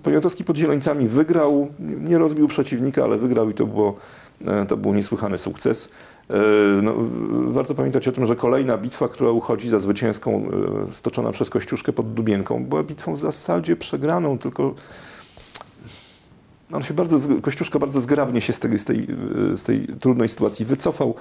Poniatowski 0.02 0.44
pod 0.44 0.56
Zieleńcami 0.56 1.08
wygrał, 1.08 1.68
nie 2.00 2.18
rozbił 2.18 2.48
przeciwnika, 2.48 3.04
ale 3.04 3.18
wygrał 3.18 3.50
i 3.50 3.54
to, 3.54 3.66
było, 3.66 3.96
e, 4.46 4.66
to 4.66 4.76
był 4.76 4.94
niesłychany 4.94 5.38
sukces. 5.38 5.88
No, 6.82 6.94
warto 7.46 7.74
pamiętać 7.74 8.08
o 8.08 8.12
tym, 8.12 8.26
że 8.26 8.36
kolejna 8.36 8.78
bitwa, 8.78 9.08
która 9.08 9.30
uchodzi 9.30 9.68
za 9.68 9.78
zwycięską, 9.78 10.50
stoczona 10.92 11.32
przez 11.32 11.50
Kościuszkę 11.50 11.92
pod 11.92 12.14
Dubienką, 12.14 12.64
była 12.64 12.82
bitwą 12.82 13.14
w 13.14 13.20
zasadzie 13.20 13.76
przegraną, 13.76 14.38
tylko 14.38 14.74
on 16.72 16.82
się 16.82 16.94
bardzo, 16.94 17.18
Kościuszka 17.42 17.78
bardzo 17.78 18.00
zgrabnie 18.00 18.40
się 18.40 18.52
z 18.52 18.58
tej, 18.58 18.78
z 18.78 18.84
tej, 18.84 19.06
z 19.56 19.62
tej 19.62 19.86
trudnej 20.00 20.28
sytuacji 20.28 20.66
wycofał, 20.66 21.14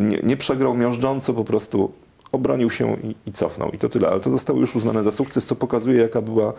nie, 0.00 0.18
nie 0.22 0.36
przegrał 0.36 0.76
miażdżąco, 0.76 1.34
po 1.34 1.44
prostu 1.44 1.92
obronił 2.32 2.70
się 2.70 2.96
i, 3.02 3.14
i 3.26 3.32
cofnął. 3.32 3.70
I 3.70 3.78
to 3.78 3.88
tyle, 3.88 4.08
ale 4.08 4.20
to 4.20 4.30
zostało 4.30 4.60
już 4.60 4.76
uznane 4.76 5.02
za 5.02 5.12
sukces, 5.12 5.46
co 5.46 5.56
pokazuje, 5.56 6.00
jaka 6.00 6.22
była, 6.22 6.52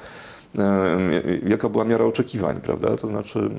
jaka 1.48 1.70
była 1.70 1.86
miara 1.86 2.06
oczekiwań, 2.06 2.62
prawda? 2.62 2.98
To 2.98 3.08
znaczy 3.08 3.50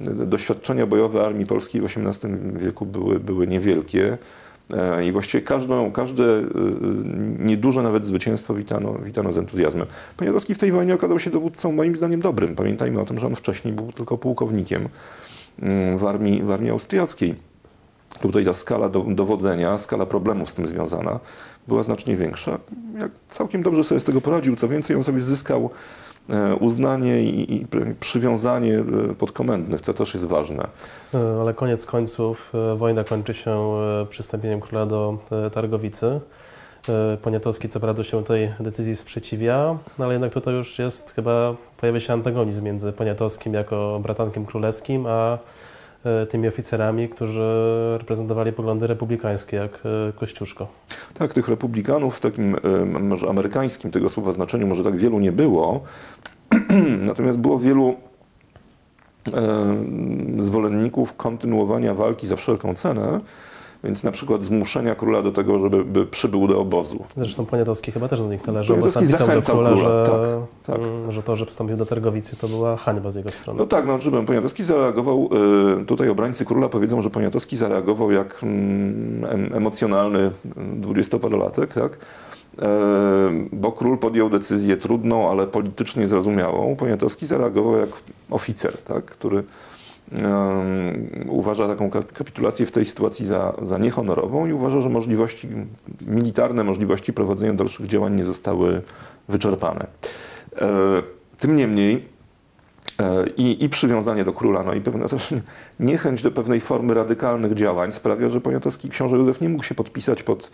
doświadczenia 0.00 0.86
bojowe 0.86 1.26
armii 1.26 1.46
polskiej 1.46 1.80
w 1.80 1.84
XVIII 1.84 2.34
wieku 2.56 2.86
były, 2.86 3.20
były 3.20 3.46
niewielkie. 3.46 4.18
E, 4.74 5.06
I 5.06 5.12
właściwie 5.12 5.42
każdą, 5.42 5.92
każde 5.92 6.24
e, 6.24 6.44
nieduże 7.38 7.82
nawet 7.82 8.04
zwycięstwo 8.04 8.54
witano, 8.54 8.92
witano 8.92 9.32
z 9.32 9.38
entuzjazmem. 9.38 9.86
Poniatowski 10.16 10.54
w 10.54 10.58
tej 10.58 10.72
wojnie 10.72 10.94
okazał 10.94 11.18
się 11.18 11.30
dowódcą 11.30 11.72
moim 11.72 11.96
zdaniem 11.96 12.20
dobrym. 12.20 12.56
Pamiętajmy 12.56 13.00
o 13.00 13.04
tym, 13.04 13.18
że 13.18 13.26
on 13.26 13.36
wcześniej 13.36 13.74
był 13.74 13.92
tylko 13.92 14.18
pułkownikiem 14.18 14.88
mm, 15.62 15.98
w 15.98 16.04
armii, 16.04 16.42
w 16.42 16.50
armii 16.50 16.70
austriackiej. 16.70 17.34
Tutaj 18.20 18.44
ta 18.44 18.54
skala 18.54 18.88
do, 18.88 19.00
dowodzenia, 19.00 19.78
skala 19.78 20.06
problemów 20.06 20.50
z 20.50 20.54
tym 20.54 20.68
związana 20.68 21.20
była 21.68 21.82
znacznie 21.82 22.16
większa. 22.16 22.58
Jak 23.00 23.10
całkiem 23.30 23.62
dobrze 23.62 23.84
sobie 23.84 24.00
z 24.00 24.04
tego 24.04 24.20
poradził, 24.20 24.56
co 24.56 24.68
więcej, 24.68 24.96
on 24.96 25.04
sobie 25.04 25.20
zyskał 25.20 25.70
uznanie 26.60 27.22
i, 27.22 27.66
przywiązanie 28.00 28.78
e, 28.78 29.14
podkomendnych, 29.14 29.80
co 29.80 29.94
też 29.94 30.14
jest 30.14 30.26
ważne. 30.26 30.68
E, 31.14 31.40
Ale 31.40 31.54
koniec 31.54 31.86
końców 31.86 32.52
e, 32.54 32.76
wojna 32.76 33.04
kończy 33.04 33.34
się 33.34 33.50
e, 33.50 34.06
przystąpieniem 34.06 34.60
króla 34.60 34.86
do 34.86 35.18
e, 35.46 35.50
Targowicy. 35.50 36.20
E, 36.88 37.16
Poniatowski 37.22 37.68
co 37.68 37.80
prawda 37.80 38.04
się 38.04 38.24
tej 38.24 38.52
decyzji 38.60 38.96
sprzeciwia, 38.96 39.78
no 39.98 40.04
ale 40.04 40.14
jednak 40.14 40.32
tutaj 40.32 40.54
już 40.54 40.78
jest 40.78 41.14
chyba, 41.14 41.54
pojawia 41.76 42.00
się 42.00 42.12
antagonizm 42.12 42.64
między 42.64 42.92
Poniatowskim 42.92 43.54
jako 43.54 44.00
bratankiem 44.02 44.46
królewskim, 44.46 45.06
a 45.06 45.34
e, 45.34 45.38
tymi 46.28 46.48
oficerami, 46.48 47.08
którzy 47.08 47.42
reprezentowali 47.98 48.52
poglądy 48.52 48.86
republikańskie, 48.86 49.56
jak 49.56 49.78
e, 50.08 50.12
Kościuszko. 50.12 50.68
Tak, 51.14 51.34
tych 51.34 51.48
republikanów 51.48 52.16
w 52.16 52.20
takim 52.20 52.54
e, 52.54 52.84
może 53.00 53.28
amerykańskim 53.28 53.90
tego 53.90 54.10
słowa 54.10 54.32
znaczeniu 54.32 54.66
może 54.66 54.84
tak 54.84 54.96
wielu 54.96 55.18
nie 55.18 55.32
było, 55.32 55.82
natomiast 57.06 57.38
było 57.38 57.58
wielu 57.58 57.94
e, 59.32 59.76
zwolenników 60.38 61.16
kontynuowania 61.16 61.94
walki 61.94 62.26
za 62.26 62.36
wszelką 62.36 62.74
cenę, 62.74 63.20
więc 63.84 64.04
na 64.04 64.10
przykład 64.10 64.44
zmuszenia 64.44 64.94
króla 64.94 65.22
do 65.22 65.32
tego, 65.32 65.58
żeby 65.58 65.84
by 65.84 66.06
przybył 66.06 66.48
do 66.48 66.60
obozu. 66.60 67.04
Zresztą 67.16 67.46
Poniatowski 67.46 67.92
chyba 67.92 68.08
też 68.08 68.20
do 68.20 68.28
nich 68.28 68.46
należał, 68.46 68.76
bo 68.76 68.90
sam 68.90 69.02
pisał 69.02 69.28
do 69.28 69.42
króla, 69.42 69.70
króla, 69.70 70.04
że, 70.04 70.10
tak, 70.10 70.76
tak. 70.76 70.86
mm, 70.86 71.12
że 71.12 71.22
to, 71.22 71.36
że 71.36 71.46
wstąpił 71.46 71.76
do 71.76 71.86
Targowicy, 71.86 72.36
to 72.36 72.48
była 72.48 72.76
hańba 72.76 73.10
z 73.10 73.14
jego 73.14 73.28
strony. 73.28 73.58
No 73.58 73.66
tak, 73.66 73.86
no 73.86 73.98
czy 73.98 74.10
Poniatowski 74.10 74.64
zareagował, 74.64 75.28
e, 75.80 75.84
tutaj 75.84 76.08
obrońcy 76.08 76.44
króla 76.44 76.68
powiedzą, 76.68 77.02
że 77.02 77.10
Poniatowski 77.10 77.56
zareagował 77.56 78.12
jak 78.12 78.42
mm, 78.42 79.24
em- 79.24 79.50
emocjonalny 79.54 80.30
dwudziestoparolatek, 80.76 81.72
tak? 81.74 81.98
E, 82.62 82.68
Bo 83.52 83.72
król 83.72 83.98
podjął 83.98 84.30
decyzję 84.30 84.76
trudną, 84.76 85.30
ale 85.30 85.46
politycznie 85.46 86.08
zrozumiałą. 86.08 86.76
Poniatowski 86.76 87.26
zareagował 87.26 87.76
jak 87.76 87.90
oficer, 88.30 88.78
tak? 88.78 89.04
który 89.04 89.44
uważa 91.28 91.68
taką 91.68 91.90
ka- 91.90 92.02
kapitulację 92.02 92.66
w 92.66 92.72
tej 92.72 92.84
sytuacji 92.84 93.26
za, 93.26 93.54
za 93.62 93.78
niehonorową 93.78 94.46
i 94.46 94.52
uważa, 94.52 94.80
że 94.80 94.88
możliwości 94.88 95.48
militarne, 96.06 96.64
możliwości 96.64 97.12
prowadzenia 97.12 97.52
dalszych 97.52 97.86
działań 97.86 98.14
nie 98.14 98.24
zostały 98.24 98.82
wyczerpane. 99.28 99.86
E, 100.60 100.68
Tym 101.38 101.56
niemniej 101.56 102.16
E, 103.00 103.26
I, 103.36 103.64
I 103.64 103.68
przywiązanie 103.68 104.24
do 104.24 104.32
króla, 104.32 104.62
no 104.62 104.74
i 104.74 104.80
pewna 104.80 105.08
też 105.08 105.34
niechęć 105.80 106.22
do 106.22 106.30
pewnej 106.30 106.60
formy 106.60 106.94
radykalnych 106.94 107.54
działań 107.54 107.92
sprawia, 107.92 108.28
że 108.28 108.40
poniatowski 108.40 108.88
książę 108.88 109.16
Józef 109.16 109.40
nie 109.40 109.48
mógł 109.48 109.64
się 109.64 109.74
podpisać 109.74 110.22
pod 110.22 110.50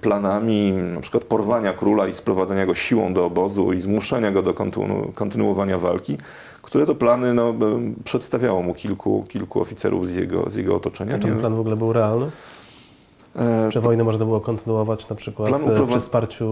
planami 0.00 0.72
na 0.72 1.00
przykład 1.00 1.24
porwania 1.24 1.72
króla 1.72 2.06
i 2.08 2.14
sprowadzenia 2.14 2.66
go 2.66 2.74
siłą 2.74 3.14
do 3.14 3.24
obozu 3.24 3.72
i 3.72 3.80
zmuszenia 3.80 4.30
go 4.32 4.42
do 4.42 4.54
kontynu, 4.54 5.12
kontynuowania 5.14 5.78
walki, 5.78 6.18
które 6.72 6.86
to 6.86 6.94
plany 6.94 7.34
no, 7.34 7.54
przedstawiało 8.04 8.62
mu 8.62 8.74
kilku, 8.74 9.24
kilku 9.28 9.60
oficerów 9.60 10.08
z 10.08 10.14
jego, 10.14 10.50
z 10.50 10.54
jego 10.54 10.76
otoczenia. 10.76 11.12
Czy 11.18 11.28
ten 11.28 11.38
plan 11.38 11.54
w 11.54 11.60
ogóle 11.60 11.76
był 11.76 11.92
realny? 11.92 12.30
e, 13.36 13.68
Czy 13.72 13.80
wojnę 13.80 14.04
można 14.04 14.24
było 14.24 14.40
kontynuować 14.40 15.08
na 15.08 15.16
przykład 15.16 15.48
e, 15.48 15.52
uprowa- 15.56 15.86
przy 15.90 16.00
wsparciu 16.00 16.46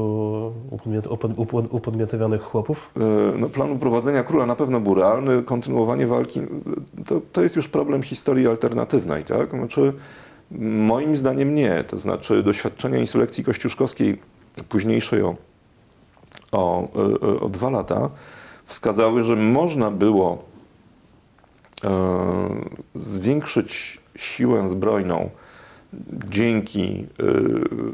upodmiot, 0.70 1.06
upod, 1.06 1.32
upod, 1.36 1.64
upodmiotowionych 1.70 2.42
chłopów? 2.42 2.90
E, 2.96 3.38
No, 3.38 3.48
plan 3.48 3.70
uprowadzenia 3.72 4.22
króla 4.22 4.46
na 4.46 4.56
pewno 4.56 4.80
był 4.80 4.94
realny, 4.94 5.42
kontynuowanie 5.42 6.06
walki 6.06 6.40
to, 7.06 7.20
to 7.32 7.42
jest 7.42 7.56
już 7.56 7.68
problem 7.68 8.02
historii 8.02 8.48
alternatywnej, 8.48 9.24
tak? 9.24 9.50
Znaczy, 9.50 9.92
moim 10.60 11.16
zdaniem 11.16 11.54
nie. 11.54 11.84
To 11.84 11.98
znaczy 12.00 12.42
doświadczenia 12.42 12.98
insurrekcji 12.98 13.44
kościuszkowskiej, 13.44 14.18
późniejszej 14.68 15.22
o, 15.22 15.34
o, 16.52 16.88
o 17.40 17.48
dwa 17.48 17.70
lata, 17.70 18.10
wskazały, 18.70 19.24
że 19.24 19.36
można 19.36 19.90
było 19.90 20.44
e, 21.84 21.90
zwiększyć 22.94 24.00
siłę 24.16 24.68
zbrojną 24.68 25.30
dzięki 26.28 27.06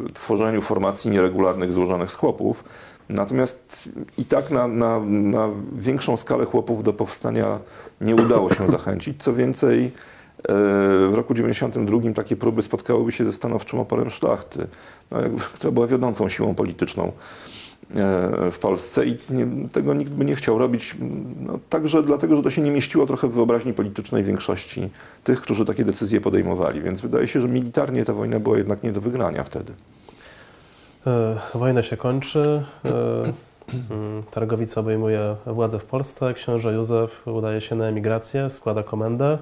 y, 0.09 0.13
tworzeniu 0.13 0.63
formacji 0.63 1.11
nieregularnych 1.11 1.73
złożonych 1.73 2.13
z 2.13 2.15
chłopów. 2.15 2.65
Natomiast 3.09 3.89
i 4.19 4.25
tak 4.25 4.51
na, 4.51 4.69
na, 4.69 5.01
na 5.07 5.49
większą 5.73 6.17
skalę 6.17 6.45
chłopów 6.45 6.85
do 6.85 6.93
powstania 6.93 7.59
nie 8.01 8.15
udało 8.15 8.55
się 8.55 8.69
zachęcić. 8.69 9.23
Co 9.23 9.35
więcej, 9.35 9.85
y, 9.85 9.91
w 11.09 11.13
roku 11.15 11.35
92 11.35 12.13
takie 12.15 12.37
próby 12.37 12.63
spotkałyby 12.63 13.13
się 13.13 13.25
ze 13.25 13.33
stanowczym 13.33 13.79
oporem 13.79 14.11
szlachty, 14.11 14.67
no, 15.11 15.19
która 15.55 15.71
była 15.71 15.87
wiodącą 15.87 16.29
siłą 16.29 16.55
polityczną 16.55 17.05
e, 17.05 17.66
w 18.53 18.59
Polsce 18.61 19.07
i 19.07 19.19
nie, 19.31 19.47
tego 19.73 19.95
nikt 19.95 20.11
by 20.11 20.25
nie 20.25 20.37
chciał 20.37 20.59
robić. 20.59 20.97
No, 21.41 21.59
także 21.71 22.03
dlatego, 22.03 22.37
że 22.37 22.43
to 22.43 22.51
się 22.51 22.63
nie 22.63 22.71
mieściło 22.71 23.07
trochę 23.07 23.29
w 23.29 23.33
wyobraźni 23.33 23.73
politycznej 23.73 24.25
większości 24.25 24.91
tych, 25.25 25.41
którzy 25.41 25.65
takie 25.65 25.85
decyzje 25.85 26.21
podejmowali. 26.21 26.83
Więc 26.83 27.01
wydaje 27.01 27.27
się, 27.27 27.41
że 27.41 27.49
militarnie 27.49 28.05
ta 28.05 28.13
wojna 28.13 28.41
była 28.41 28.59
jednak 28.59 28.83
nie 28.83 28.93
do 28.93 29.01
wygrania 29.01 29.45
wtedy. 29.45 29.73
E, 31.07 31.37
wojna 31.55 31.83
się 31.83 31.97
kończy. 31.97 32.65
E, 32.85 33.23
mm, 33.91 34.23
Targowica 34.31 34.81
obejmuje 34.81 35.37
władzę 35.47 35.79
w 35.79 35.85
Polsce. 35.85 36.35
Książę 36.35 36.73
Józef 36.73 37.27
udaje 37.27 37.61
się 37.61 37.75
na 37.75 37.87
emigrację, 37.87 38.51
składa 38.51 38.83
komendę. 38.83 39.39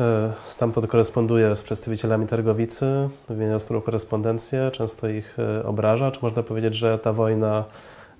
E, 0.00 0.32
Stamtąd 0.44 0.86
koresponduje 0.86 1.56
z 1.56 1.62
przedstawicielami 1.62 2.26
Targowicy, 2.26 3.08
wymienia 3.28 3.54
ostrą 3.54 3.80
korespondencję, 3.80 4.70
często 4.72 5.08
ich 5.08 5.36
e, 5.38 5.66
obraża. 5.66 6.10
Czy 6.10 6.18
można 6.22 6.42
powiedzieć, 6.42 6.74
że 6.74 6.98
ta 6.98 7.12
wojna 7.12 7.64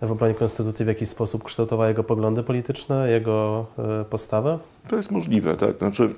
w 0.02 0.12
obronie 0.12 0.34
konstytucji 0.34 0.84
w 0.84 0.88
jakiś 0.88 1.08
sposób 1.08 1.44
kształtowała 1.44 1.88
jego 1.88 2.04
poglądy 2.04 2.42
polityczne, 2.42 3.10
jego 3.10 3.66
e, 3.78 4.04
postawę? 4.04 4.58
To 4.88 4.96
jest 4.96 5.10
możliwe, 5.10 5.56
tak. 5.56 5.78
Znaczy, 5.78 6.10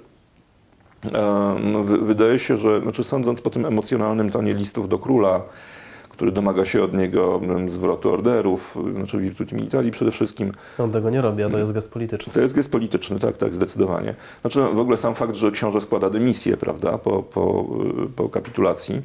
e, 1.13 1.83
wy- 1.85 1.99
wydaje 1.99 2.39
się, 2.39 2.57
że, 2.57 2.81
znaczy 2.81 3.05
sądząc 3.05 3.41
po 3.41 3.51
tym 3.51 3.67
emocjonalnym 3.67 4.31
tonie 4.31 4.53
listów 4.53 4.89
do 4.89 4.99
króla, 4.99 5.41
który 6.21 6.33
domaga 6.33 6.65
się 6.65 6.83
od 6.83 6.95
niego 6.95 7.41
mm, 7.43 7.69
zwrotu 7.69 8.13
orderów, 8.13 8.79
znaczy 8.97 9.19
virtuti 9.19 9.55
militari 9.55 9.91
przede 9.91 10.11
wszystkim, 10.11 10.53
On 10.79 10.93
tego 10.93 11.11
nie 11.11 11.23
robi, 11.23 11.43
a 11.43 11.51
to 11.51 11.59
jest 11.59 11.73
gest 11.73 11.93
polityczny. 11.93 12.33
to 12.33 12.41
jest 12.41 12.55
gest 12.55 12.73
polityczny, 12.73 13.19
tak, 13.19 13.37
tak, 13.37 13.55
zdecydowanie. 13.55 14.15
Znaczy 14.41 14.59
no, 14.59 14.73
w 14.73 14.79
ogóle 14.79 14.97
sam 14.97 15.15
fakt, 15.15 15.35
że 15.35 15.51
książę 15.51 15.81
składa 15.81 16.11
dymisję, 16.11 16.57
prawda, 16.57 16.99
po, 16.99 17.23
po, 17.23 17.67
po 18.17 18.29
kapitulacji, 18.29 19.03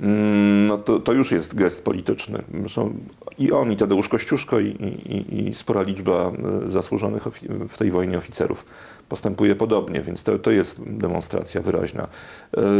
mm, 0.00 0.66
no 0.66 0.78
to, 0.78 0.98
to 0.98 1.12
już 1.12 1.32
jest 1.32 1.54
gest 1.54 1.84
polityczny. 1.84 2.42
Zresztą 2.60 2.94
i 3.38 3.52
on, 3.52 3.72
i 3.72 3.76
Tadeusz 3.76 4.08
Kościuszko, 4.08 4.60
i, 4.60 4.66
i, 4.66 5.48
i 5.48 5.54
spora 5.54 5.82
liczba 5.82 6.32
y, 6.66 6.70
zasłużonych 6.70 7.22
w 7.68 7.78
tej 7.78 7.90
wojnie 7.90 8.18
oficerów 8.18 8.64
postępuje 9.10 9.54
podobnie, 9.54 10.02
więc 10.02 10.22
to, 10.22 10.38
to 10.38 10.50
jest 10.50 10.80
demonstracja 10.86 11.60
wyraźna. 11.60 12.08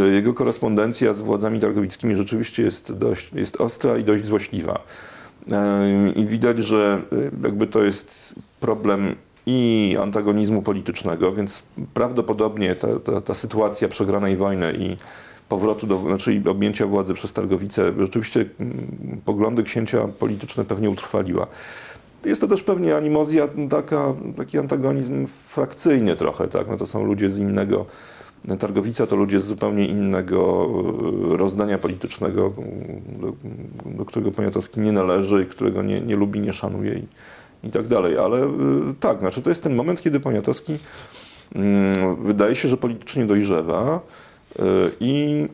Y, 0.08 0.12
Jego 0.12 0.34
korespondencja 0.34 1.14
z 1.14 1.20
władzami 1.20 1.60
targowickimi 1.60 2.16
rzeczywiście 2.16 2.62
jest, 2.62 2.92
dość, 2.92 3.32
jest 3.32 3.60
ostra 3.60 3.98
i 3.98 4.04
dość 4.04 4.24
złośliwa. 4.24 4.84
Ym, 5.52 6.14
I 6.14 6.26
widać, 6.26 6.58
że 6.58 7.02
y, 7.12 7.30
jakby 7.42 7.66
to 7.66 7.82
jest 7.82 8.34
problem 8.60 9.14
i 9.46 9.96
antagonizmu 10.02 10.62
politycznego, 10.62 11.32
więc 11.32 11.62
prawdopodobnie 11.94 12.74
ta, 12.74 12.88
ta, 12.98 13.20
ta 13.20 13.34
sytuacja 13.34 13.88
przegranej 13.88 14.36
wojny 14.36 14.74
i 14.78 14.96
powrotu 15.48 15.86
do, 15.86 16.00
znaczy 16.00 16.42
objęcia 16.48 16.86
władzy 16.86 17.14
przez 17.14 17.32
Targowicę, 17.32 17.92
rzeczywiście 17.98 18.44
mm, 18.60 19.20
poglądy 19.24 19.62
księcia 19.62 20.08
polityczne 20.08 20.64
pewnie 20.64 20.90
utrwaliła. 20.90 21.46
Jest 22.24 22.40
to 22.40 22.46
też 22.46 22.62
pewnie 22.62 22.96
animozja, 22.96 23.48
taka, 23.70 24.14
taki 24.36 24.58
antagonizm 24.58 25.26
frakcyjny 25.26 26.16
trochę, 26.16 26.48
tak? 26.48 26.68
No 26.68 26.76
to 26.76 26.86
są 26.86 27.04
ludzie 27.04 27.30
z 27.30 27.38
innego, 27.38 27.86
Targowica 28.58 29.06
to 29.06 29.16
ludzie 29.16 29.40
z 29.40 29.44
zupełnie 29.44 29.86
innego 29.86 30.68
e, 31.32 31.36
rozdania 31.36 31.78
politycznego, 31.78 32.52
do, 33.20 33.32
do 33.86 34.04
którego 34.04 34.30
Poniatowski 34.30 34.80
nie 34.80 34.92
należy 34.92 35.46
którego 35.46 35.82
nie, 35.82 36.00
nie 36.00 36.16
lubi, 36.16 36.40
nie 36.40 36.52
szanuje 36.52 36.94
i, 36.94 37.06
i 37.66 37.70
tak 37.70 37.86
dalej. 37.86 38.18
Ale 38.18 38.38
e, 38.38 38.50
tak, 39.00 39.18
znaczy 39.18 39.42
to 39.42 39.50
jest 39.50 39.62
ten 39.62 39.74
moment, 39.74 40.02
kiedy 40.02 40.20
Poniatowski 40.20 40.78
mm, 41.54 42.16
wydaje 42.16 42.54
się, 42.54 42.68
że 42.68 42.76
politycznie 42.76 43.26
dojrzewa 43.26 44.00
e, 44.58 44.62
i 45.00 45.46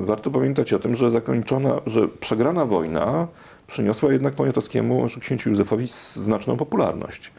warto 0.00 0.30
pamiętać 0.30 0.72
o 0.72 0.78
tym, 0.78 0.94
że 0.94 1.10
zakończona, 1.10 1.80
że 1.86 2.08
przegrana 2.08 2.64
wojna 2.64 3.28
przyniosła 3.66 4.12
jednak 4.12 4.34
Poniatowskiemu, 4.34 5.06
księciu 5.20 5.50
Józefowi 5.50 5.86
znaczną 6.12 6.56
popularność. 6.56 7.30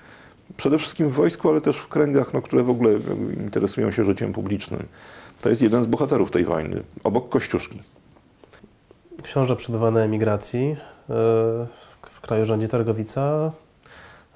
Przede 0.57 0.77
wszystkim 0.77 1.09
w 1.09 1.13
wojsku, 1.13 1.49
ale 1.49 1.61
też 1.61 1.77
w 1.77 1.87
kręgach, 1.87 2.33
no, 2.33 2.41
które 2.41 2.63
w 2.63 2.69
ogóle 2.69 2.91
jakby 2.93 3.33
interesują 3.33 3.91
się 3.91 4.05
życiem 4.05 4.33
publicznym. 4.33 4.85
To 5.41 5.49
jest 5.49 5.61
jeden 5.61 5.83
z 5.83 5.87
bohaterów 5.87 6.31
tej 6.31 6.45
wojny, 6.45 6.83
obok 7.03 7.29
Kościuszki. 7.29 7.81
Książę 9.23 9.55
przebywa 9.55 9.91
na 9.91 9.99
emigracji. 9.99 10.77
e, 11.09 11.13
W 12.11 12.21
kraju 12.21 12.45
rządzi 12.45 12.67
Targowica. 12.67 13.51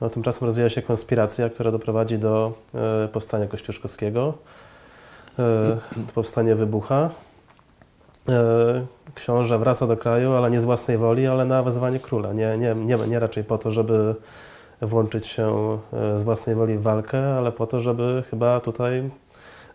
No, 0.01 0.09
tymczasem 0.09 0.45
rozwija 0.45 0.69
się 0.69 0.81
konspiracja, 0.81 1.49
która 1.49 1.71
doprowadzi 1.71 2.17
do 2.17 2.53
e, 2.75 3.07
powstania 3.07 3.47
kościuszkowskiego. 3.47 4.33
E, 5.39 5.77
To 5.95 6.13
powstanie 6.13 6.55
wybucha. 6.55 7.09
E, 8.29 8.85
Książę 9.15 9.59
wraca 9.59 9.87
do 9.87 9.97
kraju, 9.97 10.31
ale 10.33 10.51
nie 10.51 10.61
z 10.61 10.65
własnej 10.65 10.97
woli, 10.97 11.27
ale 11.27 11.45
na 11.45 11.63
wezwanie 11.63 11.99
króla. 11.99 12.33
Nie, 12.33 12.57
nie, 12.57 12.75
nie, 12.75 12.97
nie 13.07 13.19
raczej 13.19 13.43
po 13.43 13.57
to, 13.57 13.71
żeby 13.71 14.15
włączyć 14.81 15.25
się 15.25 15.77
e, 15.93 16.17
z 16.17 16.23
własnej 16.23 16.55
woli 16.55 16.77
w 16.77 16.81
walkę, 16.81 17.37
ale 17.37 17.51
po 17.51 17.67
to, 17.67 17.81
żeby 17.81 18.23
chyba 18.29 18.59
tutaj 18.59 19.09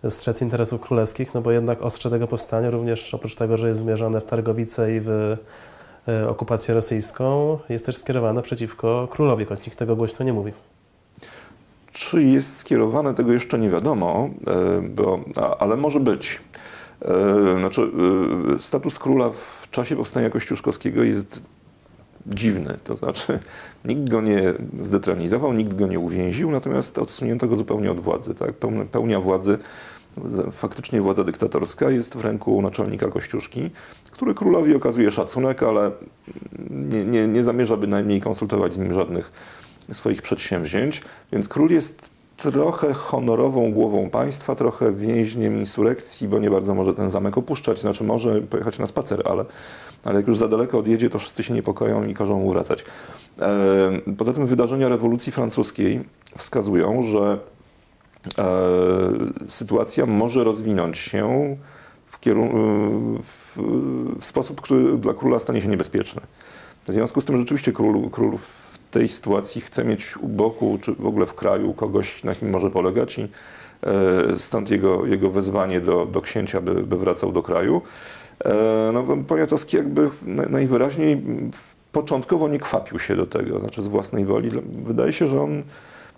strzec 0.08 0.42
interesów 0.42 0.80
królewskich, 0.80 1.34
no 1.34 1.40
bo 1.40 1.50
jednak 1.50 1.82
ostrze 1.82 2.10
tego 2.10 2.26
powstania 2.26 2.70
również 2.70 3.14
oprócz 3.14 3.34
tego, 3.34 3.56
że 3.56 3.68
jest 3.68 3.80
zmierzone 3.80 4.20
w 4.20 4.24
Targowice 4.24 4.96
i 4.96 5.00
w 5.00 5.36
e, 6.08 6.28
okupację 6.28 6.74
rosyjską, 6.74 7.58
jest 7.68 7.86
też 7.86 7.96
skierowane 7.96 8.42
przeciwko 8.42 9.08
królowi, 9.10 9.44
choć 9.44 9.66
nikt 9.66 9.78
tego 9.78 9.96
głośno 9.96 10.24
nie 10.24 10.32
mówi. 10.32 10.52
Czy 11.92 12.22
jest 12.22 12.58
skierowane, 12.58 13.14
tego 13.14 13.32
jeszcze 13.32 13.58
nie 13.58 13.70
wiadomo, 13.70 14.28
bo, 14.82 15.20
ale 15.58 15.76
może 15.76 16.00
być. 16.00 16.40
E, 17.02 17.58
Znaczy, 17.58 17.90
e, 18.54 18.58
status 18.58 18.98
króla 18.98 19.30
w 19.30 19.70
czasie 19.70 19.96
powstania 19.96 20.30
kościuszkowskiego 20.30 21.02
jest 21.02 21.42
dziwny. 22.26 22.78
To 22.84 22.96
znaczy, 22.96 23.38
nikt 23.84 24.08
go 24.08 24.20
nie 24.20 24.54
zdetronizował, 24.82 25.52
nikt 25.52 25.74
go 25.74 25.86
nie 25.86 25.98
uwięził, 25.98 26.50
natomiast 26.50 26.98
odsunięto 26.98 27.48
go 27.48 27.56
zupełnie 27.56 27.90
od 27.90 28.00
władzy. 28.00 28.34
Tak? 28.34 28.52
Pełnia, 28.90 29.20
władzy, 29.20 29.58
faktycznie 30.52 31.00
władza 31.00 31.24
dyktatorska 31.24 31.90
jest 31.90 32.16
w 32.16 32.20
ręku 32.20 32.62
naczelnika 32.62 33.08
Kościuszki, 33.08 33.70
który 34.10 34.34
królowi 34.34 34.74
okazuje 34.74 35.12
szacunek, 35.12 35.62
ale 35.62 35.90
nie, 36.70 37.04
nie, 37.04 37.28
nie 37.28 37.42
zamierza 37.42 37.76
bynajmniej 37.76 38.20
konsultować 38.20 38.74
z 38.74 38.78
nim 38.78 38.94
żadnych 38.94 39.32
swoich 39.92 40.22
przedsięwzięć, 40.22 41.02
więc 41.32 41.48
król 41.48 41.70
jest 41.70 42.15
trochę 42.36 42.92
honorową 42.92 43.72
głową 43.72 44.10
państwa, 44.10 44.54
trochę 44.54 44.92
więźniem 44.92 45.58
insurekcji, 45.58 46.28
bo 46.28 46.38
nie 46.38 46.50
bardzo 46.50 46.74
może 46.74 46.94
ten 46.94 47.10
zamek 47.10 47.38
opuszczać, 47.38 47.80
znaczy 47.80 48.04
może 48.04 48.40
pojechać 48.40 48.78
na 48.78 48.86
spacer, 48.86 49.22
ale, 49.24 49.44
ale 50.04 50.16
jak 50.16 50.28
już 50.28 50.38
za 50.38 50.48
daleko 50.48 50.78
odjedzie, 50.78 51.10
to 51.10 51.18
wszyscy 51.18 51.42
się 51.42 51.54
niepokoją 51.54 52.04
i 52.04 52.14
każą 52.14 52.38
mu 52.38 52.52
wracać. 52.52 52.84
E, 53.40 54.14
Poza 54.18 54.32
tym 54.32 54.46
wydarzenia 54.46 54.88
rewolucji 54.88 55.32
francuskiej 55.32 56.00
wskazują, 56.38 57.02
że 57.02 57.38
e, 58.38 58.48
sytuacja 59.48 60.06
może 60.06 60.44
rozwinąć 60.44 60.98
się 60.98 61.56
w, 62.06 62.20
kierunku, 62.20 62.58
w, 63.22 63.58
w 64.20 64.24
sposób, 64.24 64.60
który 64.60 64.98
dla 64.98 65.14
króla 65.14 65.38
stanie 65.38 65.62
się 65.62 65.68
niebezpieczny. 65.68 66.20
W 66.84 66.92
związku 66.92 67.20
z 67.20 67.24
tym 67.24 67.38
rzeczywiście 67.38 67.72
król, 67.72 68.10
król 68.10 68.38
w 68.38 68.65
tej 68.90 69.08
sytuacji 69.08 69.60
chce 69.60 69.84
mieć 69.84 70.16
u 70.16 70.28
boku, 70.28 70.78
czy 70.82 70.94
w 70.94 71.06
ogóle 71.06 71.26
w 71.26 71.34
kraju 71.34 71.74
kogoś, 71.74 72.24
na 72.24 72.34
kim 72.34 72.50
może 72.50 72.70
polegać 72.70 73.18
i 73.18 73.22
e, 73.82 74.38
stąd 74.38 74.70
jego, 74.70 75.06
jego 75.06 75.30
wezwanie 75.30 75.80
do, 75.80 76.06
do 76.06 76.20
księcia, 76.20 76.60
by, 76.60 76.74
by 76.74 76.96
wracał 76.96 77.32
do 77.32 77.42
kraju. 77.42 77.82
E, 78.44 78.76
No, 78.92 79.04
Poniatowski 79.28 79.76
jakby 79.76 80.10
na- 80.22 80.46
najwyraźniej 80.48 81.22
początkowo 81.92 82.48
nie 82.48 82.58
kwapił 82.58 82.98
się 82.98 83.16
do 83.16 83.26
tego, 83.26 83.58
znaczy 83.60 83.82
z 83.82 83.88
własnej 83.88 84.24
woli. 84.24 84.50
Wydaje 84.84 85.12
się, 85.12 85.28
że 85.28 85.42
on, 85.42 85.62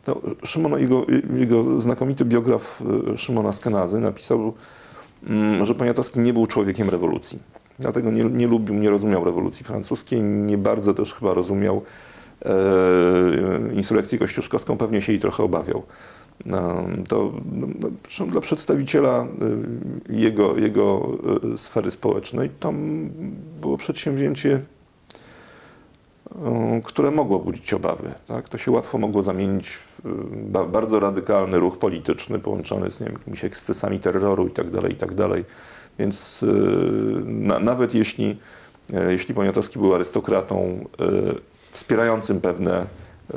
to 0.04 0.20
Szymon, 0.44 0.81
jego, 0.81 1.07
jego 1.37 1.81
znakomity 1.81 2.24
biograf 2.24 2.83
e, 3.14 3.18
Szymona 3.18 3.52
Skenazy 3.52 4.00
napisał, 4.00 4.52
mm, 5.26 5.64
że 5.66 5.74
Poniatowski 5.74 6.20
nie 6.20 6.33
był 6.33 6.46
człowiekiem 6.46 6.90
rewolucji. 6.90 7.38
Dlatego 7.78 8.11
nie, 8.11 8.24
nie 8.24 8.46
lubił, 8.46 8.74
nie 8.74 8.90
rozumiał 8.90 9.24
rewolucji 9.24 9.64
francuskiej, 9.64 10.22
nie 10.22 10.59
bardzo 10.59 10.94
też 10.94 11.14
chyba 11.14 11.35
rozumiał 11.35 11.83
e, 12.44 13.74
insurekcję 13.74 14.18
kościuszkowską, 14.18 14.77
pewnie 14.77 15.03
się 15.03 15.12
jej 15.12 15.20
trochę 15.20 15.42
obawiał. 15.42 15.83
No, 16.46 16.87
to 17.09 17.33
no, 17.53 17.66
no, 18.20 18.27
dla 18.27 18.40
przedstawiciela 18.40 19.27
y, 20.11 20.12
jego, 20.12 20.57
jego 20.57 21.09
y, 21.55 21.59
sfery 21.59 21.90
społecznej 21.90 22.51
to 22.61 22.72
było 23.61 23.77
przedsięwzięcie, 23.77 24.61
które 26.85 27.11
mogło 27.11 27.38
budzić 27.38 27.74
obawy. 27.74 28.11
Tak? 28.27 28.48
To 28.48 28.59
się 28.59 28.70
łatwo 28.70 28.98
mogło 28.98 29.22
zamienić 29.22 29.68
w 29.70 30.01
ba- 30.35 30.64
bardzo 30.64 31.01
radykalny 31.01 31.59
ruch 31.59 31.79
polityczny 31.79 32.38
połączony 32.38 32.90
z 32.90 33.01
nie 33.01 33.07
wiem, 33.07 33.16
jakimiś 33.18 33.44
ekscesami 33.44 34.01
terroru 34.01 34.44
itd. 34.44 34.88
itd. 34.88 35.29
Więc 35.98 36.42
y, 36.42 36.46
na, 37.24 37.59
nawet 37.59 37.94
jeśli, 37.94 38.37
jeśli 39.09 39.35
Poniatowski 39.35 39.79
był 39.79 39.94
arystokratą 39.94 40.85
wspierającym 41.70 42.40
pewne 42.40 42.83
y, 42.83 43.37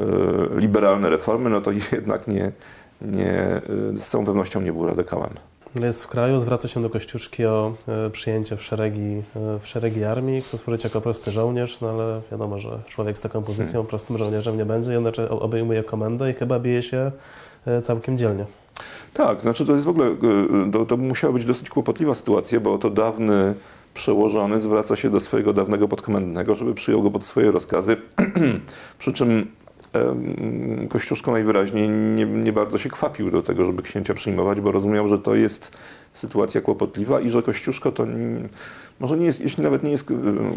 liberalne 0.56 1.10
reformy, 1.10 1.50
no 1.50 1.62
to 1.62 1.72
jednak 1.92 2.28
nie, 2.28 2.52
nie, 3.02 3.62
y, 3.98 4.02
z 4.02 4.10
całą 4.10 4.26
pewnością 4.26 4.62
nie 4.62 4.74
był 4.74 4.88
radykałem. 4.88 5.30
jest 5.80 6.04
w 6.04 6.08
kraju, 6.08 6.40
zwraca 6.40 6.68
się 6.68 6.82
do 6.82 6.90
Kościuszki 6.90 7.46
o 7.46 7.74
e, 7.88 8.10
przyjęcie 8.10 8.58
w 8.58 8.64
szeregi, 8.64 9.24
e, 9.36 9.60
w 9.60 9.68
szeregi 9.68 10.04
armii, 10.04 10.42
chce 10.42 10.58
służyć 10.58 10.84
jako 10.84 11.02
prosty 11.02 11.32
żołnierz, 11.32 11.82
no 11.82 11.90
ale 11.90 12.22
wiadomo, 12.32 12.60
że 12.60 12.80
człowiek 12.90 13.18
z 13.18 13.22
taką 13.22 13.44
pozycją 13.44 13.72
Hmm. 13.72 13.88
prostym 13.88 14.18
żołnierzem 14.18 14.58
nie 14.58 14.66
będzie, 14.66 14.94
jednakże 14.94 15.30
obejmuje 15.30 15.84
komendę 15.84 16.32
i 16.32 16.34
chyba 16.34 16.60
bije 16.60 16.84
się 16.84 17.12
e, 17.66 17.82
całkiem 17.82 18.18
dzielnie. 18.18 18.46
Tak, 19.14 19.42
znaczy 19.42 19.66
to 19.66 19.74
jest 19.74 19.86
w 19.86 19.90
ogóle, 19.90 20.16
to, 20.72 20.86
to 20.86 20.98
musiała 20.98 21.34
być 21.34 21.46
dosyć 21.46 21.70
kłopotliwa 21.70 22.16
sytuacja, 22.16 22.60
bo 22.60 22.78
to 22.78 22.90
dawny 22.90 23.54
przełożony 23.94 24.60
zwraca 24.60 24.96
się 24.96 25.10
do 25.10 25.20
swojego 25.20 25.54
dawnego 25.54 25.88
podkomendnego, 25.88 26.56
żeby 26.56 26.74
przyjął 26.74 27.02
go 27.04 27.12
pod 27.12 27.26
swoje 27.26 27.52
rozkazy, 27.52 27.98
przy 29.00 29.14
czym 29.14 29.48
Kościuszko 30.90 31.32
najwyraźniej 31.32 31.90
nie, 31.90 32.26
nie 32.26 32.54
bardzo 32.54 32.78
się 32.78 32.90
kwapił 32.90 33.32
do 33.32 33.42
tego, 33.42 33.66
żeby 33.66 33.82
księcia 33.82 34.14
przyjmować, 34.14 34.62
bo 34.62 34.72
rozumiał, 34.72 35.08
że 35.08 35.20
to 35.20 35.36
jest 35.36 35.78
sytuacja 36.14 36.62
kłopotliwa 36.62 37.20
i 37.20 37.30
że 37.30 37.44
Kościuszko 37.44 37.92
to 37.92 38.04
n- 38.04 38.50
może 39.00 39.18
nie 39.18 39.26
jest, 39.26 39.42
jeśli 39.42 39.64
nawet 39.64 39.84
nie 39.84 39.92
jest, 39.92 40.12
y, 40.12 40.16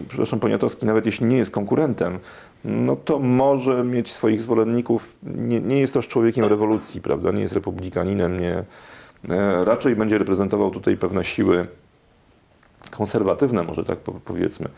przepraszam, 0.08 0.40
Poniatowski, 0.40 0.86
nawet 0.86 1.06
jeśli 1.06 1.26
nie 1.26 1.36
jest 1.36 1.50
konkurentem, 1.50 2.18
no 2.64 2.96
to 2.96 3.18
może 3.18 3.84
mieć 3.84 4.12
swoich 4.12 4.42
zwolenników. 4.42 5.16
Nie, 5.22 5.60
nie 5.60 5.80
jest 5.80 5.94
też 5.94 6.08
człowiekiem 6.08 6.44
rewolucji, 6.44 7.00
prawda? 7.00 7.32
Nie 7.32 7.42
jest 7.42 7.54
republikaninem, 7.54 8.40
nie, 8.40 8.64
e, 9.30 9.64
raczej 9.64 9.96
będzie 9.96 10.18
reprezentował 10.18 10.70
tutaj 10.70 10.96
pewne 10.96 11.24
siły 11.24 11.66
konserwatywne, 12.96 13.62
może 13.62 13.84
tak 13.84 13.98
po- 13.98 14.12
powiedzmy, 14.12 14.68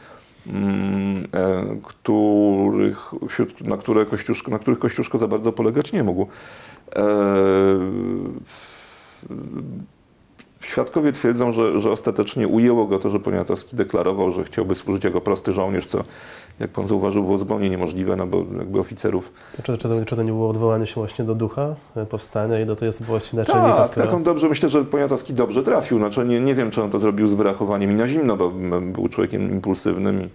mm, 0.47 1.27
e, 1.35 1.77
których, 1.83 3.13
wśród, 3.29 3.61
na, 3.61 3.77
które 3.77 4.07
Kościuszko, 4.07 4.51
na 4.51 4.59
których 4.59 4.79
Kościuszko 4.79 5.19
za 5.19 5.29
bardzo 5.29 5.53
polegać 5.53 5.93
nie 5.93 6.03
mógł. 6.03 6.27
E, 6.97 7.07
Świadkowie 10.61 11.13
twierdzą, 11.13 11.53
że, 11.53 11.81
że 11.81 11.91
ostatecznie 11.91 12.49
ujęło 12.49 12.87
go 12.87 12.99
to, 12.99 13.11
że 13.11 13.21
Poniatowski 13.21 13.77
deklarował, 13.77 14.33
że 14.33 14.45
chciałby 14.45 14.75
służyć 14.75 15.05
jako 15.05 15.21
prosty 15.21 15.53
żołnierz, 15.53 15.87
co, 15.87 16.05
jak 16.61 16.71
pan 16.71 16.87
zauważył, 16.87 17.23
było 17.25 17.39
zupełnie 17.39 17.71
niemożliwe, 17.71 18.17
no 18.17 18.27
bo 18.27 18.45
jakby 18.59 18.81
oficerów 18.81 19.33
Czy, 19.57 19.63
czy, 19.63 19.89
to, 19.89 20.05
czy 20.05 20.17
to 20.17 20.23
nie 20.23 20.33
było 20.33 20.49
odwołanie 20.51 20.87
się 20.87 20.95
właśnie 20.95 21.25
do 21.25 21.35
ducha 21.35 21.75
e, 21.97 22.07
powstania 22.07 22.61
i 22.61 22.67
do 22.67 22.77
tej 22.77 22.89
osobowości 22.89 23.37
naczelnika, 23.37 23.77
Tak, 23.77 23.91
która... 23.91 24.07
tak, 24.07 24.15
on 24.15 24.23
dobrze, 24.23 24.49
myślę, 24.49 24.69
że 24.69 24.85
Poniatowski 24.85 25.35
dobrze 25.35 25.63
trafił. 25.63 25.99
Znaczy, 25.99 26.25
nie, 26.25 26.41
nie 26.41 26.55
wiem, 26.55 26.71
czy 26.71 26.83
on 26.83 26.91
to 26.91 27.01
zrobił 27.01 27.29
z 27.29 27.35
wyrachowaniem 27.35 27.91
i 27.91 27.95
na 27.95 28.09
zimno, 28.09 28.37
bo 28.37 28.51
był 28.81 29.09
człowiekiem 29.09 29.51
impulsywnym 29.51 30.23
i 30.23 30.29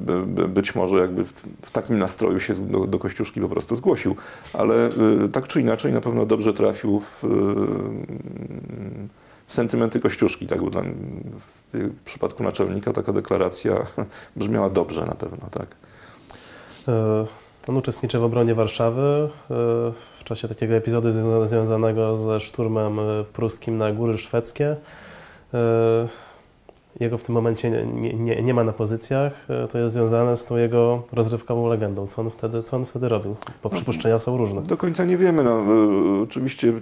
by- 0.00 0.26
by- 0.26 0.48
być 0.48 0.74
może 0.74 0.96
jakby 0.96 1.24
w, 1.62 1.70
takim 1.72 1.98
nastroju 1.98 2.40
się 2.40 2.54
do, 2.54 2.78
do 2.86 2.98
Kościuszki 2.98 3.40
po 3.40 3.48
prostu 3.48 3.76
zgłosił. 3.76 4.16
Ale 4.52 4.88
tak 5.32 5.48
czy 5.48 5.60
inaczej 5.60 5.92
na 5.92 6.00
pewno 6.00 6.26
dobrze 6.26 6.54
trafił 6.54 7.00
w 7.00 7.24
sentymenty 9.52 10.00
Kościuszki. 10.00 10.46
Tak, 10.46 10.60
w, 11.72 12.02
przypadku 12.04 12.42
naczelnika 12.42 12.92
taka 12.92 13.12
deklaracja 13.12 13.74
brzmiała 14.36 14.70
dobrze 14.70 15.06
na 15.06 15.14
pewno, 15.14 15.48
tak. 15.50 15.66
E, 16.88 17.26
On 17.68 17.76
uczestniczy 17.76 18.18
w 18.18 18.22
obronie 18.24 18.54
Warszawy 18.54 19.00
e, 19.00 19.54
w 20.20 20.24
czasie 20.24 20.48
takiego 20.48 20.74
epizodu 20.74 21.08
związa- 21.10 21.46
związanego 21.46 22.16
ze 22.16 22.40
szturmem 22.40 22.98
e, 23.00 23.24
pruskim 23.24 23.76
na 23.76 23.92
góry 23.92 24.18
szwedzkie. 24.18 24.76
E, 27.00 27.04
Jego 27.04 27.18
w 27.18 27.22
tym 27.22 27.34
momencie 27.34 27.70
nie, 27.70 28.14
nie- 28.14 28.42
nie, 28.42 28.54
ma 28.54 28.64
na 28.64 28.72
pozycjach. 28.72 29.32
E, 29.50 29.68
To 29.68 29.78
jest 29.78 29.94
związane 29.94 30.36
z 30.36 30.46
tą 30.46 30.56
jego 30.56 31.02
rozrywkową 31.12 31.68
legendą. 31.68 32.06
Co 32.06 32.22
on 32.22 32.30
wtedy, 32.30 32.62
co 32.62 32.76
on 32.76 32.84
wtedy 32.84 33.08
robił? 33.08 33.36
Bo 33.62 33.70
przypuszczenia 33.70 34.18
są 34.18 34.36
różne. 34.36 34.62
Do 34.62 34.76
końca 34.76 35.04
nie 35.04 35.16
wiemy. 35.16 35.44
No, 35.44 35.60
y, 36.18 36.22
oczywiście 36.22 36.72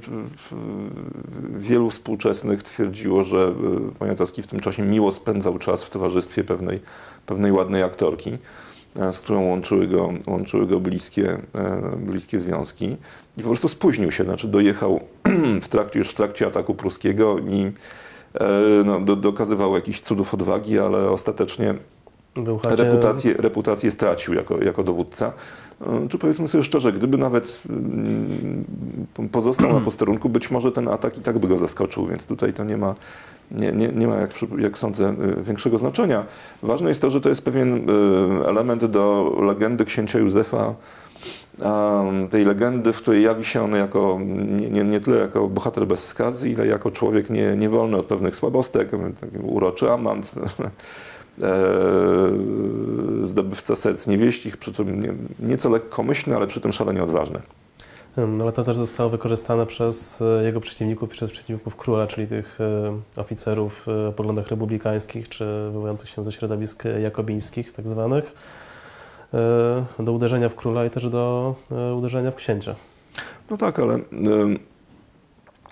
wielu 1.58 1.90
współczesnych 1.90 2.62
twierdziło, 2.62 3.24
że 3.24 3.52
y, 3.92 3.98
Poniatowski 3.98 4.42
w 4.42 4.46
tym 4.46 4.60
czasie 4.60 4.82
miło 4.82 5.12
spędzał 5.12 5.58
czas 5.58 5.84
w 5.84 5.90
towarzystwie 5.90 6.44
pewnej, 6.44 6.80
pewnej 7.26 7.52
ładnej 7.52 7.82
aktorki, 7.82 8.38
e, 8.96 9.12
z 9.12 9.20
którą 9.20 9.42
łączyły 9.48 9.86
go, 9.86 10.12
łączyły 10.26 10.66
go 10.66 10.80
bliskie, 10.80 11.38
e, 11.54 11.96
bliskie 11.96 12.40
związki. 12.40 12.96
I 13.36 13.42
po 13.42 13.48
prostu 13.48 13.68
spóźnił 13.68 14.12
się, 14.12 14.24
znaczy 14.24 14.48
dojechał 14.48 15.00
w 15.62 15.68
trakcie, 15.68 15.98
już 15.98 16.08
w 16.08 16.14
trakcie 16.14 16.46
ataku 16.46 16.74
pruskiego 16.74 17.38
i 17.38 17.62
e, 17.62 17.72
no, 18.84 19.00
do, 19.00 19.16
dokazywał 19.16 19.74
jakichś 19.74 20.00
cudów 20.00 20.34
odwagi, 20.34 20.78
ale 20.78 21.10
ostatecznie 21.10 21.74
chacie, 22.58 22.84
reputację, 22.84 23.34
reputację 23.34 23.90
stracił 23.90 24.34
jako, 24.34 24.64
jako 24.64 24.82
dowódca. 24.84 25.32
E, 25.80 26.08
Czy 26.08 26.18
powiedzmy 26.18 26.48
sobie 26.48 26.64
szczerze, 26.64 26.92
gdyby 26.92 27.18
nawet 27.18 27.62
mm, 27.70 28.64
pozostał 29.32 29.72
na 29.72 29.80
posterunku, 29.80 30.28
być 30.28 30.50
może 30.50 30.72
ten 30.72 30.88
atak 30.88 31.18
i 31.18 31.20
tak 31.20 31.38
by 31.38 31.48
go 31.48 31.58
zaskoczył, 31.58 32.06
więc 32.06 32.26
tutaj 32.26 32.52
to 32.52 32.64
nie 32.64 32.76
ma, 32.76 32.94
nie, 33.50 33.72
nie, 33.72 33.88
nie 33.88 34.06
ma 34.06 34.16
jak, 34.16 34.30
jak 34.58 34.78
sądzę, 34.78 35.14
y, 35.38 35.42
większego 35.42 35.78
znaczenia. 35.78 36.24
Ważne 36.62 36.88
jest 36.88 37.02
to, 37.02 37.10
że 37.10 37.20
to 37.20 37.28
jest 37.28 37.44
pewien 37.44 37.86
element 38.46 38.84
do 38.84 39.34
legendy 39.42 39.84
księcia 39.84 40.18
Józefa, 40.18 40.74
tej 42.30 42.44
legendy, 42.44 42.92
w 42.92 42.96
której 42.96 43.22
jawi 43.22 43.44
się 43.44 43.62
on 43.62 43.72
jako, 43.72 44.18
nie, 44.70 44.84
nie, 44.84 45.00
tyle 45.00 45.18
jako 45.18 45.48
bohater 45.48 45.86
bez 45.86 46.06
skazy, 46.06 46.50
ile 46.50 46.66
jako 46.66 46.90
człowiek 46.90 47.30
nie, 47.30 47.56
niewolny 47.56 47.96
od 47.96 48.06
pewnych 48.06 48.36
słabostek, 48.36 48.90
uroczy 49.42 49.90
amant, 49.90 50.32
e, 51.42 51.58
zdobywca 53.22 53.76
serc 53.76 54.06
niewieścich, 54.06 54.56
przy 54.56 54.72
tym 54.72 55.00
nie, 55.00 55.14
nieco 55.48 55.70
lekkomyślny, 55.70 56.36
ale 56.36 56.46
przy 56.46 56.60
tym 56.60 56.72
szalenie 56.72 57.02
odważny. 57.02 57.40
Em, 58.16 58.42
Ale 58.42 58.52
to 58.52 58.64
też 58.64 58.76
zostało 58.76 59.10
wykorzystane 59.10 59.66
przez 59.66 60.22
e, 60.22 60.44
jego 60.44 60.60
przeciwników, 60.60 61.08
przez 61.10 61.30
przeciwników 61.30 61.76
króla, 61.76 62.06
czyli 62.06 62.26
tych 62.26 62.58
e, 62.60 63.20
oficerów 63.20 63.86
o 64.08 64.12
poglądach 64.12 64.48
republikańskich, 64.48 65.28
czy 65.28 65.44
wywołujących 65.44 66.10
się 66.10 66.24
ze 66.24 66.32
środowisk 66.32 66.84
jakobińskich 67.02 67.72
tak 67.72 67.88
zwanych, 67.88 68.32
do 69.98 70.12
uderzenia 70.12 70.48
w 70.48 70.54
króla 70.54 70.84
i 70.86 70.90
też 70.90 71.08
do 71.08 71.54
e, 71.70 71.94
uderzenia 71.94 72.30
w 72.30 72.34
księcia. 72.34 72.74
No 73.50 73.56
tak, 73.56 73.78
ale 73.78 73.94
ym, 73.94 74.58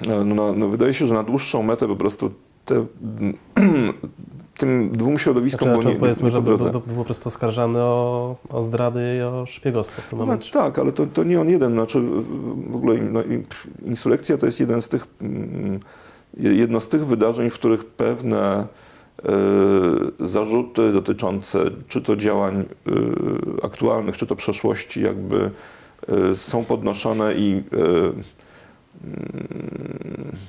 no, 0.07 0.25
no, 0.25 0.53
no, 0.53 0.69
wydaje 0.69 0.95
się, 0.95 1.07
że 1.07 1.15
na 1.15 1.23
dłuższą 1.23 1.63
metę 1.63 1.89
po 1.89 1.97
prostu 1.97 2.31
te, 2.65 2.87
tym 4.59 4.91
dwóm 4.91 5.19
środowiskom 5.19 5.69
Znaczy, 5.69 5.87
nie, 5.87 5.95
nie, 5.95 6.01
powiedzmy, 6.01 6.25
nie 6.25 6.31
że 6.31 6.43
był, 6.43 6.59
był, 6.59 6.81
po 6.81 7.05
prostu 7.05 7.29
oskarżany 7.29 7.79
o, 7.79 8.37
o 8.49 8.63
zdrady 8.63 9.17
i 9.19 9.23
o 9.23 9.47
szpiegostwo 9.47 10.03
w 10.03 10.09
tym 10.09 10.19
No, 10.19 10.25
momencie. 10.27 10.53
tak, 10.53 10.79
ale 10.79 10.93
to, 10.93 11.07
to 11.07 11.25
nie 11.25 11.41
on 11.41 11.49
jeden. 11.49 11.73
Znaczy, 11.73 12.01
w 12.71 12.77
ogóle 12.77 12.97
no, 12.97 13.21
insurrekcja 13.87 14.37
to 14.37 14.47
jest 14.47 14.61
jeden 14.61 14.83
z 14.83 14.89
tych, 14.89 15.07
mm, 15.21 15.81
jedno 16.39 16.81
z 16.81 16.89
tych 16.89 17.07
wydarzeń, 17.07 17.51
w 17.51 17.55
których 17.55 17.85
pewne 17.85 18.39
e, 18.49 18.67
zarzuty 20.21 20.93
dotyczące 20.93 21.65
czy 21.89 22.03
to 22.03 22.17
działań 22.17 22.61
e, 22.61 22.65
aktualnych, 23.65 24.17
czy 24.17 24.27
to 24.27 24.37
przeszłości 24.37 25.03
jakby 25.03 25.51
e, 26.09 26.35
są 26.35 26.65
podnoszone 26.65 27.35
i 27.35 27.63
e, 27.73 27.79
mm, 29.05 29.27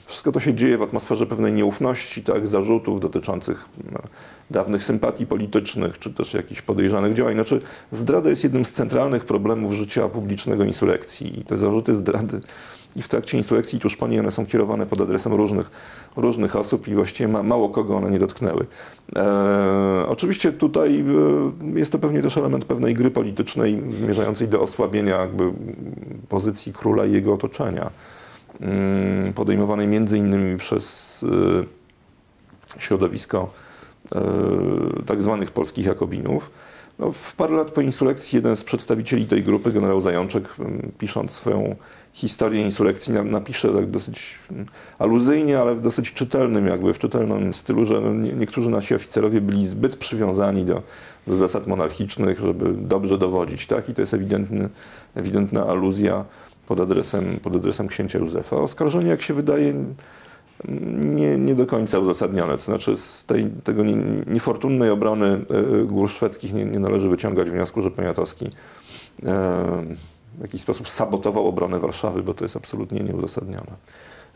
wszystko 0.06 0.32
to 0.32 0.40
się 0.40 0.54
dzieje 0.54 0.78
w 0.78 0.82
atmosferze 0.82 1.26
pewnej 1.26 1.54
nieufności, 1.54 2.24
tak, 2.24 2.48
zarzutów 2.48 3.00
dotyczących 3.00 3.70
no, 3.92 4.00
dawnych 4.52 4.84
sympatii 4.84 5.26
politycznych, 5.26 6.00
czy 6.00 6.14
też 6.14 6.34
jakichś 6.34 6.62
podejrzanych 6.62 7.14
działań. 7.14 7.34
Znaczy, 7.34 7.62
zdrada 7.92 8.30
jest 8.30 8.44
jednym 8.44 8.66
z 8.66 8.72
centralnych 8.72 9.26
problemów 9.26 9.74
życia 9.74 10.10
publicznego 10.10 10.64
insurrekcji 10.64 11.40
i 11.40 11.44
te 11.44 11.58
zarzuty 11.58 11.96
zdrady 11.96 12.40
i 12.98 13.02
w 13.02 13.08
trakcie 13.08 13.38
insurrekcji 13.38 13.80
tuż 13.80 13.96
po 13.96 14.08
niej 14.08 14.20
one 14.20 14.32
są 14.32 14.46
kierowane 14.46 14.86
pod 14.86 15.02
adresem 15.02 15.34
różnych, 15.34 15.72
różnych 16.16 16.56
osób 16.56 16.88
i 16.88 16.96
właściwie 16.96 17.28
ma, 17.28 17.44
mało 17.44 17.70
kogo 17.70 17.98
one 17.98 18.12
nie 18.12 18.20
dotknęły. 18.20 18.66
E, 19.16 20.06
oczywiście 20.08 20.52
tutaj 20.52 21.06
e, 21.74 21.80
jest 21.80 21.92
to 21.92 22.00
pewnie 22.00 22.22
też 22.22 22.38
element 22.38 22.66
pewnej 22.66 22.94
gry 22.94 23.12
politycznej 23.12 23.84
zmierzającej 23.94 24.48
do 24.48 24.62
osłabienia 24.62 25.16
jakby 25.16 25.52
pozycji 26.30 26.74
króla 26.74 27.06
i 27.06 27.12
jego 27.12 27.34
otoczenia, 27.34 27.90
mm, 28.62 29.34
podejmowanej 29.34 29.88
między 29.88 30.18
innymi 30.18 30.58
przez 30.58 31.26
e, 32.78 32.80
środowisko 32.82 33.50
e, 34.16 34.22
tak 35.06 35.22
zwanych 35.22 35.52
polskich 35.52 35.86
Jakobinów. 35.86 36.52
No, 37.00 37.12
w 37.12 37.36
parę 37.36 37.56
lat 37.56 37.72
po 37.72 37.82
insurrekcji 37.82 38.36
jeden 38.36 38.56
z 38.56 38.64
przedstawicieli 38.64 39.28
tej 39.28 39.44
grupy, 39.44 39.72
generał 39.72 40.02
Zajączek, 40.02 40.44
pisząc 40.98 41.32
swoją 41.32 41.76
historię 42.18 42.62
insurrekcji, 42.62 43.14
na- 43.14 43.24
napisze 43.24 43.74
tak 43.74 43.90
dosyć 43.92 44.36
m, 44.52 44.66
aluzyjnie, 45.00 45.60
ale 45.60 45.76
w 45.76 45.82
dosyć 45.82 46.14
czytelnym, 46.14 46.68
jakby 46.68 46.94
w 46.94 47.00
czytelnym 47.00 47.54
stylu, 47.54 47.86
że 47.86 48.02
no, 48.02 48.14
nie- 48.14 48.34
niektórzy 48.34 48.70
nasi 48.70 48.96
oficerowie 48.96 49.42
byli 49.42 49.68
zbyt 49.68 49.96
przywiązani 49.96 50.66
do, 50.66 50.82
do 51.28 51.36
zasad 51.36 51.68
monarchicznych, 51.68 52.40
żeby 52.40 52.74
dobrze 52.74 53.18
dowodzić. 53.18 53.68
Tak? 53.68 53.90
I 53.90 53.94
to 53.94 54.02
jest 54.02 54.14
ewidentny, 54.14 54.70
ewidentna 55.16 55.66
aluzja 55.66 56.26
pod 56.68 56.80
adresem, 56.80 57.40
pod 57.44 57.56
adresem 57.56 57.88
księcia 57.88 58.20
Józefa. 58.20 58.56
Oskarżenie, 58.56 59.10
jak 59.10 59.22
się 59.22 59.34
wydaje, 59.34 59.74
nie, 61.04 61.38
nie 61.38 61.56
do 61.56 61.66
końca 61.66 62.00
uzasadnione. 62.00 62.58
To 62.58 62.64
znaczy 62.64 62.98
z 62.98 63.26
tej 63.26 63.50
tego 63.64 63.84
nie, 63.84 63.96
niefortunnej 64.28 64.90
obrony 64.90 65.28
e, 65.82 65.84
gór 65.84 66.10
szwedzkich 66.10 66.54
nie, 66.54 66.66
nie 66.66 66.80
należy 66.80 67.10
wyciągać 67.10 67.50
wniosku, 67.50 67.82
że 67.82 67.92
Poniatowski 67.92 68.50
e, 69.26 69.86
w 70.38 70.42
jakiś 70.42 70.62
sposób 70.62 70.90
sabotował 70.90 71.48
obronę 71.48 71.80
Warszawy, 71.80 72.24
bo 72.24 72.34
to 72.34 72.46
jest 72.46 72.56
absolutnie 72.56 73.00
nieuzasadnione. 73.00 73.72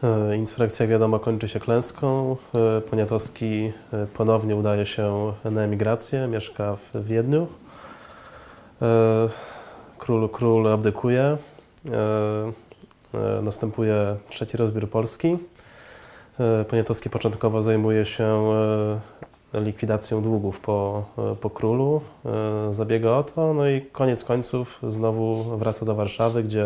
E, 0.04 0.38
Insurrekcja, 0.38 0.84
jak 0.84 0.92
wiadomo, 0.92 1.20
kończy 1.20 1.48
się 1.48 1.60
klęską. 1.60 2.38
E, 2.56 2.82
Poniatowski 2.82 3.72
e, 3.94 4.08
ponownie 4.08 4.56
udaje 4.56 4.86
się 4.86 5.34
na 5.46 5.62
emigrację, 5.62 6.28
mieszka 6.28 6.76
w 6.94 7.04
Wiedniu. 7.04 7.48
Król, 9.98 10.30
król 10.30 10.68
abdykuje. 10.68 11.38
Następuje 13.42 14.16
trzeci 14.30 14.58
rozbiór 14.58 14.90
Polski. 14.90 15.38
Poniatowski 16.70 17.10
początkowo 17.10 17.62
zajmuje 17.62 18.06
się 18.06 18.44
likwidacją 19.54 20.22
długów 20.22 20.60
po, 20.60 21.04
po 21.42 21.50
królu. 21.50 22.02
E, 22.26 22.74
Zabiega 22.74 23.12
o 23.12 23.24
to, 23.24 23.54
no 23.54 23.70
i 23.70 23.82
koniec 23.82 24.24
końców 24.24 24.80
znowu 24.88 25.58
wraca 25.58 25.86
do 25.86 25.96
Warszawy, 25.96 26.44
gdzie 26.44 26.66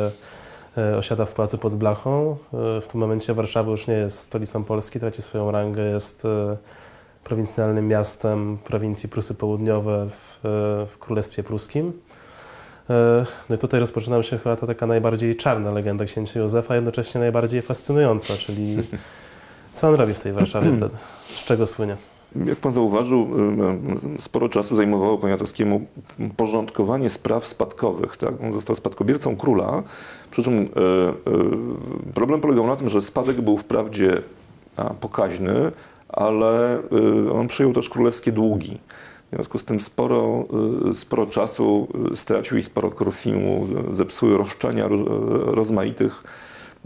e, 0.78 0.98
osiada 0.98 1.26
w 1.26 1.32
Pałacu 1.32 1.58
pod 1.58 1.76
Blachą. 1.76 2.38
E, 2.54 2.82
W 2.82 2.88
tym 2.88 3.02
momencie 3.02 3.34
Warszawa 3.34 3.72
już 3.72 3.88
nie 3.88 3.94
jest 3.94 4.20
stolicą 4.20 4.64
Polski, 4.64 5.00
traci 5.00 5.22
swoją 5.22 5.52
rangę, 5.52 5.84
jest 5.84 6.24
prowincjonalnym 7.24 7.88
miastem 7.88 8.58
prowincji 8.64 9.10
Prusy 9.10 9.36
Południowe 9.36 10.08
w, 10.10 10.40
w 10.94 10.98
Królestwie 11.00 11.44
Pruskim. 11.44 11.94
No 13.50 13.56
i 13.56 13.58
tutaj 13.60 13.80
rozpoczyna 13.80 14.24
się 14.24 14.38
chyba 14.38 14.56
ta 14.56 14.68
taka 14.68 14.88
najbardziej 14.88 15.36
czarna 15.36 15.72
legenda 15.72 16.06
księcia 16.06 16.40
Józefa, 16.40 16.76
jednocześnie 16.76 17.22
najbardziej 17.22 17.62
fascynująca, 17.62 18.34
czyli 18.34 18.78
co 19.74 19.88
on 19.90 19.96
robi 19.96 20.14
w 20.14 20.20
tej 20.20 20.34
Warszawie 20.34 20.68
wtedy? 20.78 20.96
Z 21.26 21.46
czego 21.46 21.68
słynie? 21.68 21.98
Jak 22.46 22.60
pan 22.60 22.72
zauważył, 22.72 23.28
sporo 24.20 24.50
czasu 24.50 24.76
zajmowało 24.76 25.18
Poniatowskiemu 25.18 25.86
porządkowanie 26.38 27.10
spraw 27.10 27.48
spadkowych. 27.48 28.18
Tak? 28.18 28.34
On 28.44 28.54
został 28.54 28.76
spadkobiercą 28.76 29.36
króla, 29.36 29.84
przy 30.32 30.44
czym 30.44 30.54
y, 30.54 30.64
y, 30.64 30.68
problem 32.14 32.42
polegał 32.42 32.68
na 32.68 32.76
tym, 32.76 32.90
że 32.90 33.02
spadek 33.02 33.42
był 33.42 33.58
wprawdzie 33.58 34.22
pokaźny, 35.00 35.72
ale 36.10 36.80
y, 37.28 37.32
on 37.34 37.48
przyjął 37.48 37.74
też 37.74 37.90
królewskie 37.90 38.32
długi. 38.32 38.80
W 39.32 39.36
związku 39.36 39.60
z 39.60 39.64
tym 39.64 39.82
sporo, 39.82 40.46
sporo 40.94 41.26
czasu 41.26 41.88
stracił 42.16 42.58
i 42.58 42.64
sporo 42.64 42.92
krwi 42.92 43.34
mu 43.34 43.68
zepsuły 43.92 44.38
roszczenia 44.38 44.88
ro- 44.88 45.06
rozmaitych 45.52 46.24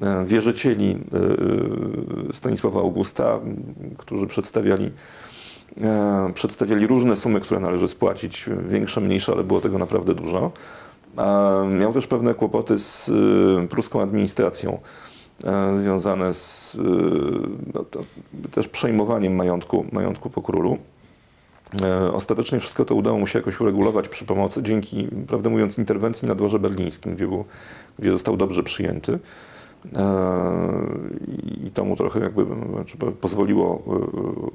e, 0.02 0.26
wierzycieli 0.26 0.98
Stanisława 2.34 2.80
Augusta, 2.80 3.40
którzy 3.98 4.28
przedstawiali, 4.28 4.86
e, 4.86 4.92
przedstawiali 6.34 6.88
różne 6.88 7.18
sumy, 7.18 7.40
które 7.40 7.60
należy 7.60 7.88
spłacić, 7.88 8.46
większe, 8.68 9.02
mniejsze, 9.02 9.32
ale 9.32 9.44
było 9.44 9.62
tego 9.62 9.78
naprawdę 9.78 10.16
dużo. 10.16 10.52
A 11.18 11.50
Miał 11.80 11.94
też 11.94 12.08
pewne 12.08 12.34
kłopoty 12.34 12.80
z 12.80 13.10
y, 13.10 13.68
pruską 13.70 14.02
administracją 14.02 14.80
e, 15.44 15.78
związane 15.82 16.34
z 16.34 16.78
no, 17.74 17.84
to, 17.84 18.04
też 18.52 18.68
przejmowaniem 18.68 19.36
majątku, 19.36 19.86
majątku 19.92 20.30
po 20.30 20.42
królu. 20.42 20.78
E, 21.82 22.14
Ostatecznie 22.14 22.60
wszystko 22.60 22.86
to 22.86 22.96
udało 22.96 23.20
mu 23.20 23.28
się 23.28 23.40
jakoś 23.40 23.62
uregulować 23.62 24.08
przy 24.08 24.26
pomocy, 24.26 24.64
dzięki, 24.64 25.08
prawdę 25.28 25.50
mówiąc, 25.50 25.78
interwencji 25.78 26.28
na 26.28 26.36
dworze 26.36 26.60
berlińskim, 26.60 27.16
gdzie, 27.16 27.28
był, 27.28 27.46
gdzie 28.00 28.12
został 28.12 28.38
dobrze 28.38 28.64
przyjęty. 28.64 29.20
E, 29.98 30.08
I 31.66 31.72
to 31.72 31.86
mu 31.86 31.96
trochę 31.96 32.20
jakby 32.20 32.46
znaczy, 32.74 32.98
pozwoliło, 33.22 33.84
e, 33.88 33.92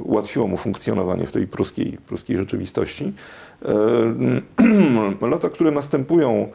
ułatwiło 0.02 0.46
mu 0.46 0.56
funkcjonowanie 0.56 1.26
w 1.26 1.32
tej 1.32 1.46
pruskiej, 1.46 1.98
pruskiej 2.06 2.36
rzeczywistości. 2.36 3.12
E, 5.22 5.26
Lata, 5.30 5.48
które 5.48 5.70
następują 5.70 6.48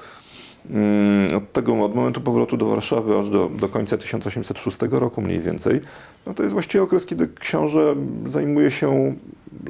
mm, 0.69 1.37
od 1.37 1.53
tego, 1.53 1.83
od 1.83 1.95
momentu 1.95 2.21
powrotu 2.21 2.57
do 2.57 2.65
Warszawy 2.65 3.17
aż 3.19 3.29
do, 3.29 3.49
do 3.49 3.69
końca 3.69 3.97
1806 3.97 4.77
roku 4.91 5.21
mniej 5.21 5.39
więcej, 5.39 5.81
no 6.27 6.33
to 6.33 6.43
jest 6.43 6.53
właściwie 6.53 6.83
okres, 6.83 7.05
kiedy 7.05 7.27
książę 7.27 7.95
zajmuje 8.25 8.71
się 8.71 9.15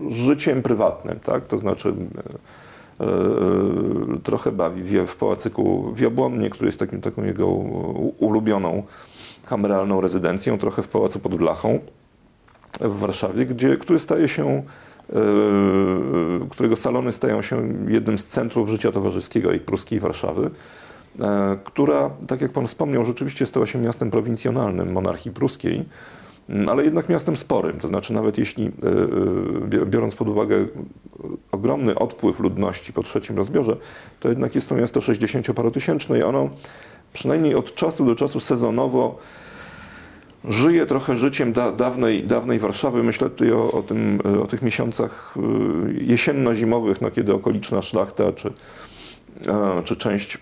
życiem 0.09 0.61
prywatnym, 0.61 1.19
tak? 1.19 1.47
To 1.47 1.57
znaczy 1.57 1.93
trochę 4.23 4.51
bawi. 4.51 4.83
Wie 4.83 5.05
w 5.05 5.15
pałacyku 5.15 5.93
w 5.93 5.99
Jabłonnie, 5.99 6.49
który 6.49 6.67
jest 6.67 6.79
takim, 6.79 7.01
taką 7.01 7.23
jego 7.23 7.47
ulubioną 8.19 8.83
kameralną 9.45 10.01
rezydencją, 10.01 10.57
trochę 10.57 10.83
w 10.83 10.87
pałacu 10.87 11.19
pod 11.19 11.35
Blachą 11.35 11.79
w 12.81 12.99
Warszawie, 12.99 13.45
gdzie, 13.45 13.77
który 13.77 13.99
staje 13.99 14.27
się, 14.27 14.47
e, 14.49 14.63
którego 16.49 16.75
salony 16.75 17.11
stają 17.11 17.41
się 17.41 17.73
jednym 17.87 18.19
z 18.19 18.25
centrów 18.25 18.69
życia 18.69 18.91
towarzyskiego 18.91 19.51
i 19.51 19.59
pruskiej 19.59 19.99
Warszawy, 19.99 20.49
e, 21.19 21.57
która, 21.63 22.09
tak 22.27 22.41
jak 22.41 22.51
pan 22.51 22.67
wspomniał, 22.67 23.05
rzeczywiście 23.05 23.45
stała 23.45 23.65
się 23.65 23.79
miastem 23.79 24.11
prowincjonalnym 24.11 24.91
monarchii 24.91 25.31
pruskiej, 25.31 25.85
ale 26.69 26.83
jednak 26.83 27.09
miastem 27.09 27.37
sporym. 27.37 27.79
To 27.79 27.87
znaczy, 27.87 28.13
nawet 28.13 28.37
jeśli, 28.37 28.65
e, 28.65 28.67
e, 28.67 29.67
bi- 29.67 29.85
biorąc 29.85 30.15
pod 30.15 30.27
uwagę 30.27 30.65
ogromny 31.51 31.95
odpływ 31.95 32.39
ludności 32.39 32.93
po 32.93 33.03
trzecim 33.03 33.37
rozbiorze, 33.37 33.77
to 34.19 34.29
jednak 34.29 34.55
jest 34.55 34.69
to 34.69 34.75
miasto 34.75 34.99
60-parotysięczne 34.99 36.19
i 36.19 36.23
ono 36.23 36.49
przynajmniej 37.13 37.55
od 37.55 37.75
czasu 37.75 38.05
do 38.05 38.15
czasu 38.15 38.39
sezonowo 38.39 39.17
żyje 40.43 40.85
trochę 40.85 41.17
życiem 41.17 41.53
da, 41.53 41.71
dawnej, 41.71 42.23
dawnej 42.23 42.59
Warszawy. 42.59 43.03
Myślę 43.03 43.29
tutaj 43.29 43.51
o, 43.51 43.71
o, 43.71 43.83
tym, 43.83 44.19
o 44.43 44.47
tych 44.47 44.61
miesiącach 44.61 45.35
jesienno-zimowych, 46.01 47.01
no, 47.01 47.11
kiedy 47.11 47.33
okoliczna 47.33 47.81
szlachta 47.81 48.33
czy, 48.33 48.53
e, 49.47 49.81
czy 49.83 49.95
część 49.95 50.37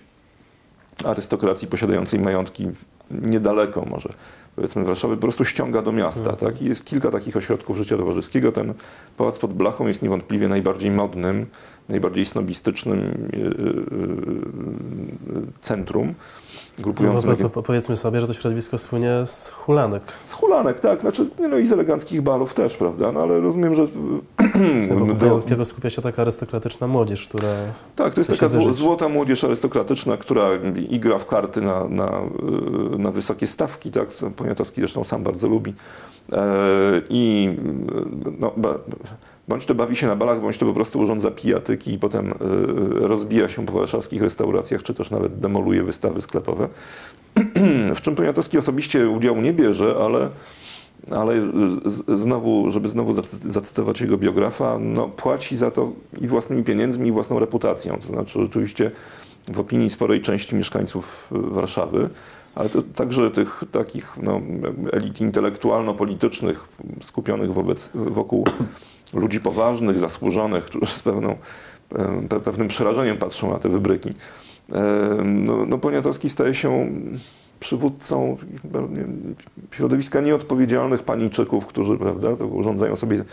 arystokracji 1.05 1.67
posiadającej 1.67 2.19
majątki 2.19 2.67
niedaleko 3.11 3.85
może 3.85 4.09
powiedzmy 4.57 4.83
Warszawy 4.83 5.15
po 5.15 5.21
prostu 5.21 5.45
ściąga 5.45 5.81
do 5.81 5.91
miasta. 5.91 6.33
Tak? 6.33 6.61
I 6.61 6.65
jest 6.65 6.85
kilka 6.85 7.11
takich 7.11 7.37
ośrodków 7.37 7.77
życia 7.77 7.97
towarzyskiego. 7.97 8.51
Ten 8.51 8.73
pałac 9.17 9.39
pod 9.39 9.53
Blachą 9.53 9.87
jest 9.87 10.01
niewątpliwie 10.01 10.47
najbardziej 10.47 10.91
modnym, 10.91 11.45
najbardziej 11.89 12.25
snobistycznym 12.25 12.99
y, 12.99 13.37
y, 13.37 13.41
y, 15.37 15.51
centrum 15.61 16.13
grupującym 16.79 17.29
No, 17.29 17.35
po, 17.37 17.49
po, 17.49 17.63
powiedzmy 17.63 17.97
sobie, 17.97 18.21
że 18.21 18.27
to 18.27 18.33
środowisko 18.33 18.77
słynie 18.77 19.11
z 19.25 19.49
hulanek. 19.49 20.03
z 20.25 20.31
hulanek, 20.31 20.79
tak, 20.79 21.01
znaczy, 21.01 21.29
no 21.49 21.57
i 21.57 21.67
z 21.67 21.71
eleganckich 21.71 22.21
balów 22.21 22.53
też, 22.53 22.77
prawda, 22.77 23.11
no 23.11 23.19
ale 23.19 23.39
rozumiem, 23.39 23.75
że... 23.75 23.87
Wokół 24.89 25.13
do, 25.57 25.65
skupia 25.65 25.89
się 25.89 26.01
taka 26.01 26.21
arystokratyczna 26.21 26.87
młodzież, 26.87 27.27
która 27.27 27.47
tak, 27.95 28.13
to 28.13 28.19
jest 28.19 28.31
taka 28.31 28.47
wyżyć. 28.47 28.73
złota 28.73 29.09
młodzież 29.09 29.43
arystokratyczna, 29.43 30.17
która 30.17 30.49
i 30.89 30.99
gra 30.99 31.19
w 31.19 31.25
karty 31.25 31.61
na, 31.61 31.87
na, 31.87 32.21
na 32.97 33.11
wysokie 33.11 33.47
stawki, 33.47 33.91
tak, 33.91 34.07
Poniatowski 34.35 34.81
zresztą 34.81 35.03
sam 35.03 35.23
bardzo 35.23 35.47
lubi. 35.47 35.73
E, 36.31 36.41
I 37.09 37.49
no, 38.39 38.53
bądź 39.47 39.65
to 39.65 39.75
bawi 39.75 39.95
się 39.95 40.07
na 40.07 40.15
balach, 40.15 40.41
bądź 40.41 40.57
to 40.57 40.65
po 40.65 40.73
prostu 40.73 40.99
urządza 40.99 41.31
pijatyki 41.31 41.93
i 41.93 41.99
potem 41.99 42.31
y, 42.31 42.35
rozbija 43.07 43.49
się 43.49 43.65
po 43.65 43.73
warszawskich 43.73 44.21
restauracjach, 44.21 44.83
czy 44.83 44.93
też 44.93 45.11
nawet 45.11 45.39
demoluje 45.39 45.83
wystawy 45.83 46.21
sklepowe. 46.21 46.67
w 47.95 48.01
czym 48.01 48.15
Poniatowski 48.15 48.57
osobiście 48.57 49.09
udziału 49.09 49.41
nie 49.41 49.53
bierze, 49.53 49.95
ale, 50.01 50.29
ale 51.11 51.41
znowu, 52.07 52.71
żeby 52.71 52.89
znowu 52.89 53.13
zacy- 53.13 53.51
zacytować 53.51 54.01
jego 54.01 54.17
biografa, 54.17 54.77
no, 54.79 55.07
płaci 55.07 55.57
za 55.57 55.71
to 55.71 55.91
i 56.21 56.27
własnymi 56.27 56.63
pieniędzmi, 56.63 57.09
i 57.09 57.11
własną 57.11 57.39
reputacją. 57.39 57.99
To 58.01 58.07
znaczy 58.07 58.39
rzeczywiście 58.41 58.91
w 59.47 59.59
opinii 59.59 59.89
sporej 59.89 60.21
części 60.21 60.55
mieszkańców 60.55 61.33
y, 61.35 61.53
Warszawy, 61.53 62.09
ale 62.55 62.69
to 62.69 62.81
także 62.81 63.31
tych 63.31 63.63
takich 63.71 64.17
no, 64.21 64.41
elit 64.91 65.21
intelektualno-politycznych 65.21 66.67
skupionych 67.01 67.53
wobec, 67.53 67.89
wokół 67.93 68.45
ludzi 69.13 69.39
poważnych, 69.39 69.99
zasłużonych, 69.99 70.65
którzy 70.65 70.93
z 70.93 71.01
pewną, 71.01 71.35
pe- 72.29 72.39
pewnym 72.39 72.67
przerażeniem 72.67 73.17
patrzą 73.17 73.51
na 73.51 73.59
te 73.59 73.69
wybryki. 73.69 74.13
No, 75.23 75.65
no 75.65 75.77
Poniatowski 75.77 76.29
staje 76.29 76.55
się 76.55 76.89
przywódcą 77.59 78.37
środowiska 79.71 80.21
nieodpowiedzialnych 80.21 81.03
paniczyków, 81.03 81.67
którzy 81.67 81.97
prawda, 81.97 82.35
to 82.35 82.47
urządzają 82.47 82.95
sobie, 82.95 83.23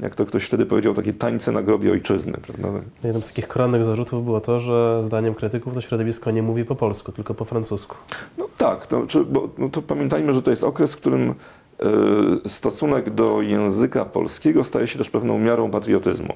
jak 0.00 0.14
to 0.14 0.26
ktoś 0.26 0.44
wtedy 0.44 0.66
powiedział, 0.66 0.94
takie 0.94 1.12
tańce 1.12 1.52
na 1.52 1.62
grobie 1.62 1.92
ojczyzny. 1.92 2.32
Prawda? 2.32 2.80
jednym 3.04 3.22
z 3.22 3.26
takich 3.26 3.48
koronnych 3.48 3.84
zarzutów 3.84 4.24
było 4.24 4.40
to, 4.40 4.60
że 4.60 5.00
zdaniem 5.04 5.34
krytyków 5.34 5.74
to 5.74 5.80
środowisko 5.80 6.30
nie 6.30 6.42
mówi 6.42 6.64
po 6.64 6.74
polsku, 6.74 7.12
tylko 7.12 7.34
po 7.34 7.44
francusku. 7.44 7.96
No 8.38 8.48
tak, 8.58 8.86
to, 8.86 9.06
czy, 9.06 9.24
bo, 9.24 9.48
no 9.58 9.68
to 9.68 9.82
pamiętajmy, 9.82 10.32
że 10.32 10.42
to 10.42 10.50
jest 10.50 10.64
okres, 10.64 10.94
w 10.94 10.96
którym 10.96 11.34
stosunek 12.46 13.10
do 13.10 13.42
języka 13.42 14.04
polskiego 14.04 14.64
staje 14.64 14.86
się 14.86 14.98
też 14.98 15.10
pewną 15.10 15.38
miarą 15.38 15.70
patriotyzmu. 15.70 16.34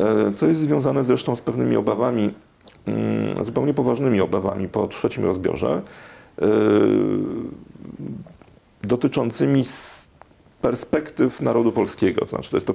E, 0.00 0.32
co 0.36 0.46
jest 0.46 0.60
związane 0.60 1.04
zresztą 1.04 1.36
z 1.36 1.40
pewnymi 1.40 1.76
obawami, 1.76 2.30
mm, 2.86 3.44
zupełnie 3.44 3.74
poważnymi 3.74 4.20
obawami 4.20 4.68
po 4.68 4.88
trzecim 4.88 5.24
rozbiorze, 5.24 5.82
e, 6.42 6.46
dotyczącymi 8.82 9.62
perspektyw 10.62 11.40
narodu 11.40 11.72
polskiego. 11.72 12.20
To 12.20 12.26
znaczy, 12.26 12.50
to 12.50 12.56
jest 12.56 12.66
to 12.66 12.74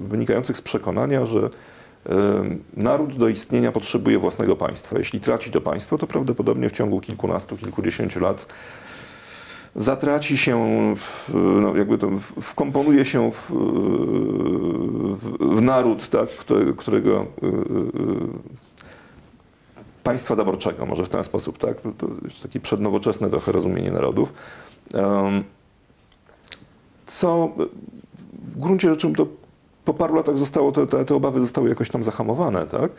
wynikających 0.00 0.56
z 0.56 0.62
przekonania, 0.62 1.26
że 1.26 1.40
e, 1.40 1.50
naród 2.76 3.16
do 3.16 3.28
istnienia 3.28 3.72
potrzebuje 3.72 4.18
własnego 4.18 4.56
państwa. 4.56 4.98
Jeśli 4.98 5.20
traci 5.20 5.50
to 5.50 5.60
państwo, 5.60 5.98
to 5.98 6.06
prawdopodobnie 6.06 6.68
w 6.68 6.72
ciągu 6.72 7.00
kilkunastu, 7.00 7.56
kilkudziesięciu 7.56 8.20
lat 8.20 8.46
zatraci 9.76 10.38
się, 10.38 10.94
w, 10.96 11.30
no 11.34 11.76
jakby 11.76 11.98
to 11.98 12.10
wkomponuje 12.40 13.04
się 13.04 13.32
w, 13.32 13.50
w, 15.16 15.56
w 15.56 15.62
naród, 15.62 16.08
tak, 16.08 16.28
które- 16.30 16.72
którego 16.72 17.26
y, 17.42 17.46
y, 17.46 17.50
państwa 20.02 20.34
zaborczego, 20.34 20.86
może 20.86 21.04
w 21.04 21.08
ten 21.08 21.24
sposób, 21.24 21.58
tak? 21.58 21.76
To 21.98 22.06
jest 22.24 22.42
takie 22.42 22.60
przednowoczesne 22.60 23.30
trochę 23.30 23.52
rozumienie 23.52 23.90
narodów. 23.90 24.32
Co 27.06 27.52
w 28.32 28.60
gruncie 28.60 28.88
rzeczy 28.90 29.12
to 29.12 29.26
po 29.84 29.94
paru 29.94 30.14
latach 30.14 30.38
zostało, 30.38 30.72
te, 30.72 31.04
te 31.04 31.14
obawy 31.14 31.40
zostały 31.40 31.68
jakoś 31.68 31.90
tam 31.90 32.04
zahamowane, 32.04 32.66
tak? 32.66 32.90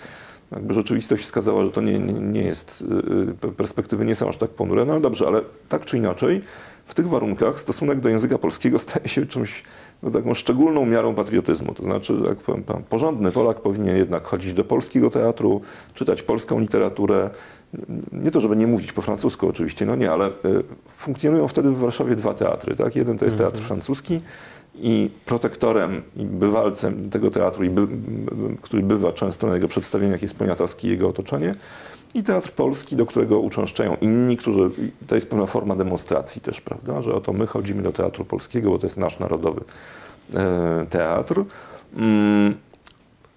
Jakby 0.51 0.73
rzeczywistość 0.73 1.23
wskazała, 1.23 1.65
że 1.65 1.71
to 1.71 1.81
nie, 1.81 1.99
nie, 1.99 2.13
nie 2.13 2.41
jest, 2.41 2.83
y, 3.43 3.47
y, 3.47 3.51
perspektywy 3.51 4.05
nie 4.05 4.15
są 4.15 4.29
aż 4.29 4.37
tak 4.37 4.49
ponure, 4.49 4.85
no 4.85 4.93
ale 4.93 5.01
dobrze, 5.01 5.27
ale 5.27 5.41
tak 5.69 5.85
czy 5.85 5.97
inaczej, 5.97 6.41
w 6.85 6.93
tych 6.93 7.09
warunkach 7.09 7.59
stosunek 7.59 7.99
do 7.99 8.09
języka 8.09 8.37
polskiego 8.37 8.79
staje 8.89 9.07
się 9.07 9.25
czymś, 9.25 9.63
no, 10.03 10.11
taką 10.11 10.33
szczególną 10.33 10.85
miarą 10.85 11.15
patriotyzmu. 11.15 11.73
To 11.73 11.83
znaczy, 11.83 12.13
jak 12.27 12.37
powiem, 12.37 12.63
pan 12.63 12.83
porządny 12.83 13.31
Polak 13.31 13.61
powinien 13.61 13.97
jednak 13.97 14.27
chodzić 14.27 14.53
do 14.53 14.63
polskiego 14.63 15.09
teatru, 15.09 15.61
czytać 15.93 16.23
polską 16.23 16.59
literaturę. 16.59 17.29
Nie 18.11 18.31
to, 18.31 18.41
żeby 18.41 18.55
nie 18.55 18.67
mówić 18.67 18.93
po 18.93 19.01
francusku 19.01 19.47
oczywiście, 19.47 19.85
no 19.85 19.95
nie, 19.95 20.11
ale 20.11 20.27
y, 20.27 20.31
funkcjonują 20.97 21.47
wtedy 21.47 21.69
w 21.69 21.77
Warszawie 21.77 22.15
dwa 22.15 22.33
teatry. 22.33 22.75
Tak? 22.75 22.95
Jeden 22.95 23.17
to 23.17 23.25
jest 23.25 23.37
teatr 23.37 23.61
francuski 23.61 24.21
i 24.75 25.09
protektorem 25.25 26.01
i 26.15 26.25
bywalcem 26.25 27.09
tego 27.09 27.31
teatru, 27.31 27.63
i 27.63 27.69
by, 27.69 27.87
który 28.61 28.83
bywa 28.83 29.11
często 29.11 29.47
na 29.47 29.53
jego 29.53 29.67
przedstawieniach 29.67 30.21
jest 30.21 30.37
Poniatowski 30.37 30.87
i 30.87 30.91
jego 30.91 31.09
otoczenie. 31.09 31.55
I 32.13 32.23
teatr 32.23 32.51
polski, 32.51 32.95
do 32.95 33.05
którego 33.05 33.39
uczęszczają 33.39 33.97
inni, 34.01 34.37
którzy, 34.37 34.71
to 35.07 35.15
jest 35.15 35.29
pewna 35.29 35.45
forma 35.45 35.75
demonstracji 35.75 36.41
też, 36.41 36.61
prawda, 36.61 37.01
że 37.01 37.13
oto 37.13 37.33
my 37.33 37.47
chodzimy 37.47 37.81
do 37.81 37.91
teatru 37.91 38.25
polskiego, 38.25 38.69
bo 38.69 38.79
to 38.79 38.85
jest 38.85 38.97
nasz 38.97 39.19
narodowy 39.19 39.61
e, 40.33 40.85
teatr. 40.89 41.43
Mm, 41.97 42.55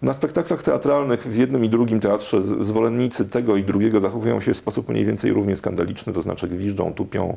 na 0.03 0.13
spektaklach 0.13 0.63
teatralnych 0.63 1.23
w 1.23 1.37
jednym 1.37 1.65
i 1.65 1.69
drugim 1.69 2.01
teatrze 2.01 2.43
zwolennicy 2.43 3.25
tego 3.25 3.57
i 3.57 3.65
drugiego 3.65 4.01
zachowują 4.01 4.41
się 4.41 4.55
w 4.55 4.57
sposób 4.57 4.89
mniej 4.89 5.05
więcej 5.05 5.33
równie 5.33 5.57
skandaliczny, 5.57 6.13
to 6.13 6.23
znaczy 6.23 6.49
gwiżdżą, 6.49 6.93
tupią, 6.95 7.37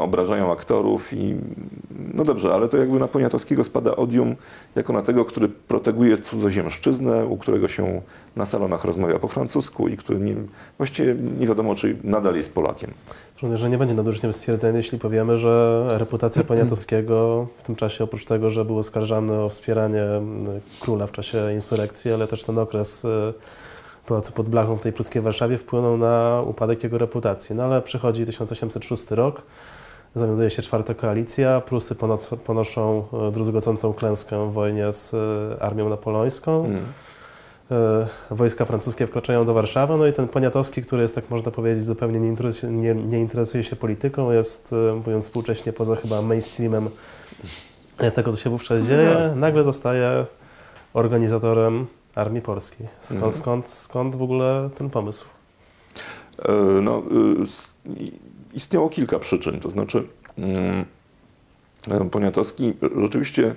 obrażają 0.00 0.52
aktorów 0.52 1.12
i 1.12 1.36
no 2.14 2.24
dobrze, 2.24 2.54
ale 2.54 2.68
to 2.68 2.76
jakby 2.76 2.98
na 2.98 3.08
Poniatowskiego 3.08 3.64
spada 3.64 3.96
odium 3.96 4.36
jako 4.76 4.92
na 4.92 5.02
tego, 5.02 5.24
który 5.24 5.48
proteguje 5.48 6.18
cudzoziemszczyznę, 6.18 7.26
u 7.26 7.36
którego 7.36 7.68
się 7.68 8.02
na 8.36 8.46
salonach 8.46 8.84
rozmawia 8.84 9.18
po 9.18 9.28
francusku 9.28 9.88
i 9.88 9.96
który 9.96 10.18
nie, 10.18 10.34
właściwie 10.78 11.14
nie 11.40 11.46
wiadomo, 11.46 11.74
czy 11.74 11.96
nadal 12.04 12.36
jest 12.36 12.54
Polakiem. 12.54 12.90
Żołnierz, 13.36 13.60
że 13.60 13.70
nie 13.70 13.78
będzie 13.78 13.94
nadużyciem 13.94 14.32
stwierdzenia, 14.32 14.76
jeśli 14.76 14.98
powiemy, 14.98 15.38
że 15.38 15.84
reputacja 15.98 16.44
Poniatowskiego 16.44 17.46
w 17.58 17.62
tym 17.62 17.76
czasie, 17.76 18.04
oprócz 18.04 18.24
tego, 18.24 18.50
że 18.50 18.64
był 18.64 18.78
oskarżany 18.78 19.40
o 19.40 19.48
wspieranie 19.48 20.04
króla 20.80 21.06
w 21.06 21.12
czasie 21.12 21.52
insurekcji, 21.54 22.12
ale 22.12 22.26
też 22.26 22.44
ten 22.44 22.58
okres 22.58 23.04
e, 23.04 23.32
pałacu 24.06 24.32
pod 24.32 24.48
blachą 24.48 24.76
w 24.76 24.80
tej 24.80 24.92
pruskiej 24.92 25.22
Warszawie 25.22 25.58
wpłynął 25.58 25.96
na 25.96 26.42
upadek 26.46 26.82
jego 26.82 26.98
reputacji. 26.98 27.56
No 27.56 27.64
ale 27.64 27.82
przychodzi 27.82 28.26
1806 28.26 29.10
rok, 29.10 29.42
zawiązuje 30.14 30.50
się 30.50 30.62
czwarta 30.62 30.94
koalicja, 30.94 31.60
Prusy 31.60 31.94
ponoszą 32.44 33.04
e, 33.28 33.32
druzgocącą 33.32 33.92
klęskę 33.92 34.48
w 34.48 34.52
wojnie 34.52 34.92
z 34.92 35.14
e, 35.14 35.62
armią 35.62 35.88
napoleońską. 35.88 36.64
Mm. 36.64 36.84
E, 37.70 38.06
wojska 38.30 38.64
francuskie 38.64 39.06
wkraczają 39.06 39.46
do 39.46 39.54
Warszawy, 39.54 39.96
no 39.96 40.06
i 40.06 40.12
ten 40.12 40.28
Poniatowski, 40.28 40.82
który 40.82 41.02
jest, 41.02 41.14
tak 41.14 41.30
można 41.30 41.50
powiedzieć, 41.50 41.84
zupełnie 41.84 42.20
nie 42.20 42.28
interesuje, 42.28 42.72
nie, 42.72 42.94
nie 42.94 43.20
interesuje 43.20 43.64
się 43.64 43.76
polityką, 43.76 44.32
jest, 44.32 44.74
mówiąc 44.96 45.24
współcześnie, 45.24 45.72
poza 45.72 45.96
chyba 45.96 46.22
mainstreamem 46.22 46.90
tego, 48.14 48.32
co 48.32 48.38
się 48.38 48.50
wówczas 48.50 48.82
dzieje, 48.82 49.32
nagle 49.36 49.64
zostaje 49.64 50.26
organizatorem 50.94 51.86
Armii 52.14 52.42
Polskiej. 52.42 52.86
Skąd, 53.00 53.14
Mhm. 53.22 53.32
skąd, 53.32 53.68
skąd 53.68 54.16
w 54.16 54.22
ogóle 54.22 54.70
ten 54.78 54.90
pomysł? 54.90 55.26
E, 56.38 56.52
No, 56.82 56.98
y, 56.98 58.54
istniało 58.54 58.88
kilka 58.88 59.18
przyczyn. 59.18 59.60
To 59.60 59.70
znaczy, 59.70 60.08
mm, 60.38 60.84
e, 61.90 62.10
Poniatowski 62.10 62.72
rzeczywiście 63.02 63.54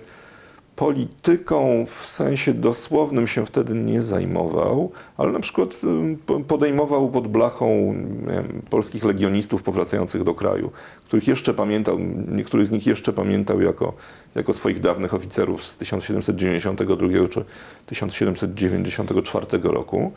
polityką 0.75 1.85
w 1.85 2.05
sensie 2.05 2.53
dosłownym 2.53 3.27
się 3.27 3.45
wtedy 3.45 3.73
nie 3.73 4.01
zajmował, 4.01 4.91
ale 5.17 5.31
na 5.31 5.39
przykład 5.39 5.77
po- 6.25 6.39
podejmował 6.39 7.09
pod 7.09 7.27
blachą 7.27 7.95
wiem, 8.27 8.61
polskich 8.69 9.03
legionistów 9.03 9.63
powracających 9.63 10.23
do 10.23 10.33
kraju, 10.33 10.71
których 11.05 11.27
jeszcze 11.27 11.53
pamiętał, 11.53 11.99
niektórych 12.27 12.67
z 12.67 12.71
nich 12.71 12.87
jeszcze 12.87 13.13
pamiętał 13.13 13.61
jako, 13.61 13.93
jako 14.35 14.53
swoich 14.53 14.79
dawnych 14.79 15.13
oficerów 15.13 15.63
z 15.63 15.77
1792 15.77 17.07
czy 17.29 17.45
1794 17.85 19.45
roku. 19.63 20.11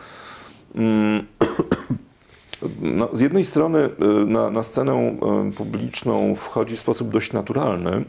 No, 2.80 3.08
z 3.12 3.20
jednej 3.20 3.44
strony 3.44 3.78
y, 3.78 4.26
na, 4.26 4.50
na 4.50 4.62
scenę 4.62 5.16
y, 5.48 5.52
publiczną 5.52 6.34
wchodzi 6.34 6.76
w 6.76 6.78
sposób 6.78 7.08
dość 7.08 7.32
naturalny, 7.32 8.04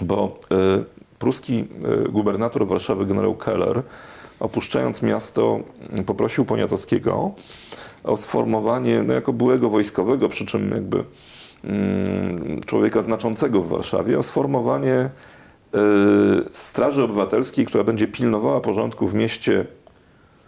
bo 0.00 0.38
y, 0.52 1.01
pruski 1.22 1.64
y, 2.06 2.12
gubernator 2.12 2.66
Warszawy 2.66 3.06
generał 3.06 3.34
Keller, 3.34 3.82
opuszczając 4.40 5.02
miasto, 5.02 5.60
y, 5.98 6.02
poprosił 6.02 6.44
Poniatowskiego 6.44 7.34
o 8.04 8.16
sformowanie, 8.16 9.02
no 9.02 9.12
jako 9.12 9.32
byłego 9.32 9.70
wojskowego, 9.70 10.28
przy 10.28 10.46
czym 10.46 10.70
jakby 10.70 11.04
mm, 11.64 12.60
człowieka 12.66 13.02
znaczącego 13.02 13.62
w 13.62 13.68
Warszawie, 13.68 14.18
o 14.18 14.22
sformowanie 14.22 14.94
y, 14.94 15.08
Straży 16.52 17.02
Obywatelskiej, 17.02 17.66
która 17.66 17.84
będzie 17.84 18.08
pilnowała 18.08 18.60
porządku 18.60 19.06
w 19.06 19.14
mieście 19.14 19.66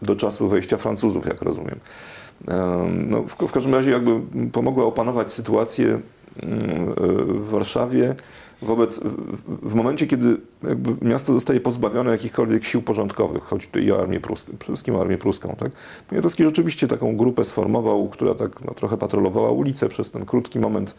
do 0.02 0.16
czasu 0.16 0.48
wejścia 0.48 0.76
Francuzów, 0.76 1.26
jak 1.26 1.42
rozumiem. 1.42 1.80
Em, 2.48 3.10
No, 3.10 3.22
w, 3.22 3.48
w 3.48 3.52
każdym 3.52 3.74
razie 3.74 3.90
jakby 3.90 4.20
pomogła 4.52 4.84
opanować 4.84 5.32
sytuację 5.32 5.86
mm, 5.86 6.94
w 7.26 7.48
Warszawie 7.50 8.14
wobec, 8.66 9.00
w, 9.62 9.74
momencie, 9.74 10.06
kiedy 10.06 10.36
miasto 11.02 11.32
zostaje 11.32 11.60
pozbawione 11.60 12.10
jakichkolwiek 12.10 12.64
sił 12.64 12.82
porządkowych, 12.82 13.42
chodzi 13.42 13.66
tu 13.66 13.78
i 13.78 13.92
o 13.92 14.00
armię 14.00 14.20
pruską, 14.20 14.52
przede 14.58 14.72
wszystkim 14.72 14.96
o 14.96 15.00
armię 15.00 15.18
pruską, 15.18 15.56
tak? 15.58 15.70
Poniatowski 16.08 16.42
rzeczywiście 16.42 16.88
taką 16.88 17.16
grupę 17.16 17.44
sformował, 17.44 18.08
która 18.08 18.34
tak 18.34 18.64
no, 18.64 18.74
trochę 18.74 18.96
patrolowała 18.96 19.50
ulicę 19.50 19.88
przez 19.88 20.10
ten 20.10 20.26
krótki 20.26 20.58
moment, 20.58 20.94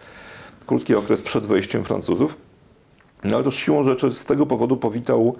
krótki 0.65 0.95
okres 0.95 1.21
przed 1.21 1.45
wejściem 1.45 1.83
Francuzów. 1.83 2.37
No 3.23 3.35
ale 3.35 3.43
też 3.43 3.55
siłą 3.55 3.83
rzeczy 3.83 4.11
z 4.11 4.25
tego 4.25 4.45
powodu 4.45 4.77
powitał 4.77 5.35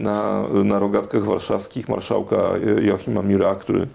na, 0.00 0.44
na 0.64 0.78
rogatkach 0.78 1.24
warszawskich 1.24 1.88
marszałka 1.88 2.38
Joachima 2.82 3.22
Mira, 3.22 3.54
który, 3.54 3.86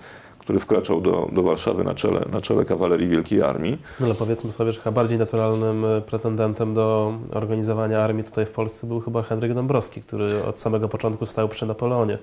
który 0.45 0.59
wkraczał 0.59 1.01
do, 1.01 1.29
do 1.31 1.43
Warszawy 1.43 1.83
na 1.83 1.95
czele, 1.95 2.25
na 2.31 2.41
czele 2.41 2.65
kawalerii 2.65 3.07
Wielkiej 3.07 3.41
Armii. 3.43 3.77
No 3.99 4.05
ale 4.05 4.15
powiedzmy 4.15 4.51
sobie, 4.51 4.71
że 4.71 4.79
chyba 4.79 4.91
bardziej 4.91 5.17
naturalnym 5.17 5.85
e, 5.85 6.01
pretendentem 6.01 6.73
do 6.73 7.13
organizowania 7.31 8.03
armii 8.03 8.23
tutaj 8.23 8.45
w 8.45 8.51
Polsce 8.51 8.87
był 8.87 9.01
chyba 9.01 9.21
Henryk 9.21 9.53
Dąbrowski, 9.53 10.01
który 10.01 10.43
od 10.43 10.59
samego 10.59 10.89
początku 10.89 11.25
stał 11.25 11.49
przy 11.49 11.65
Napoleonie. 11.65 12.17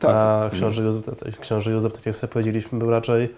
Tak. 0.00 0.10
A 0.10 0.50
książę 0.52 0.82
Józef, 0.82 1.04
książę 1.40 1.70
Józef, 1.70 1.92
tak 1.92 2.06
jak 2.06 2.16
sobie 2.16 2.32
powiedzieliśmy, 2.32 2.78
był 2.78 2.90
raczej 2.90 3.34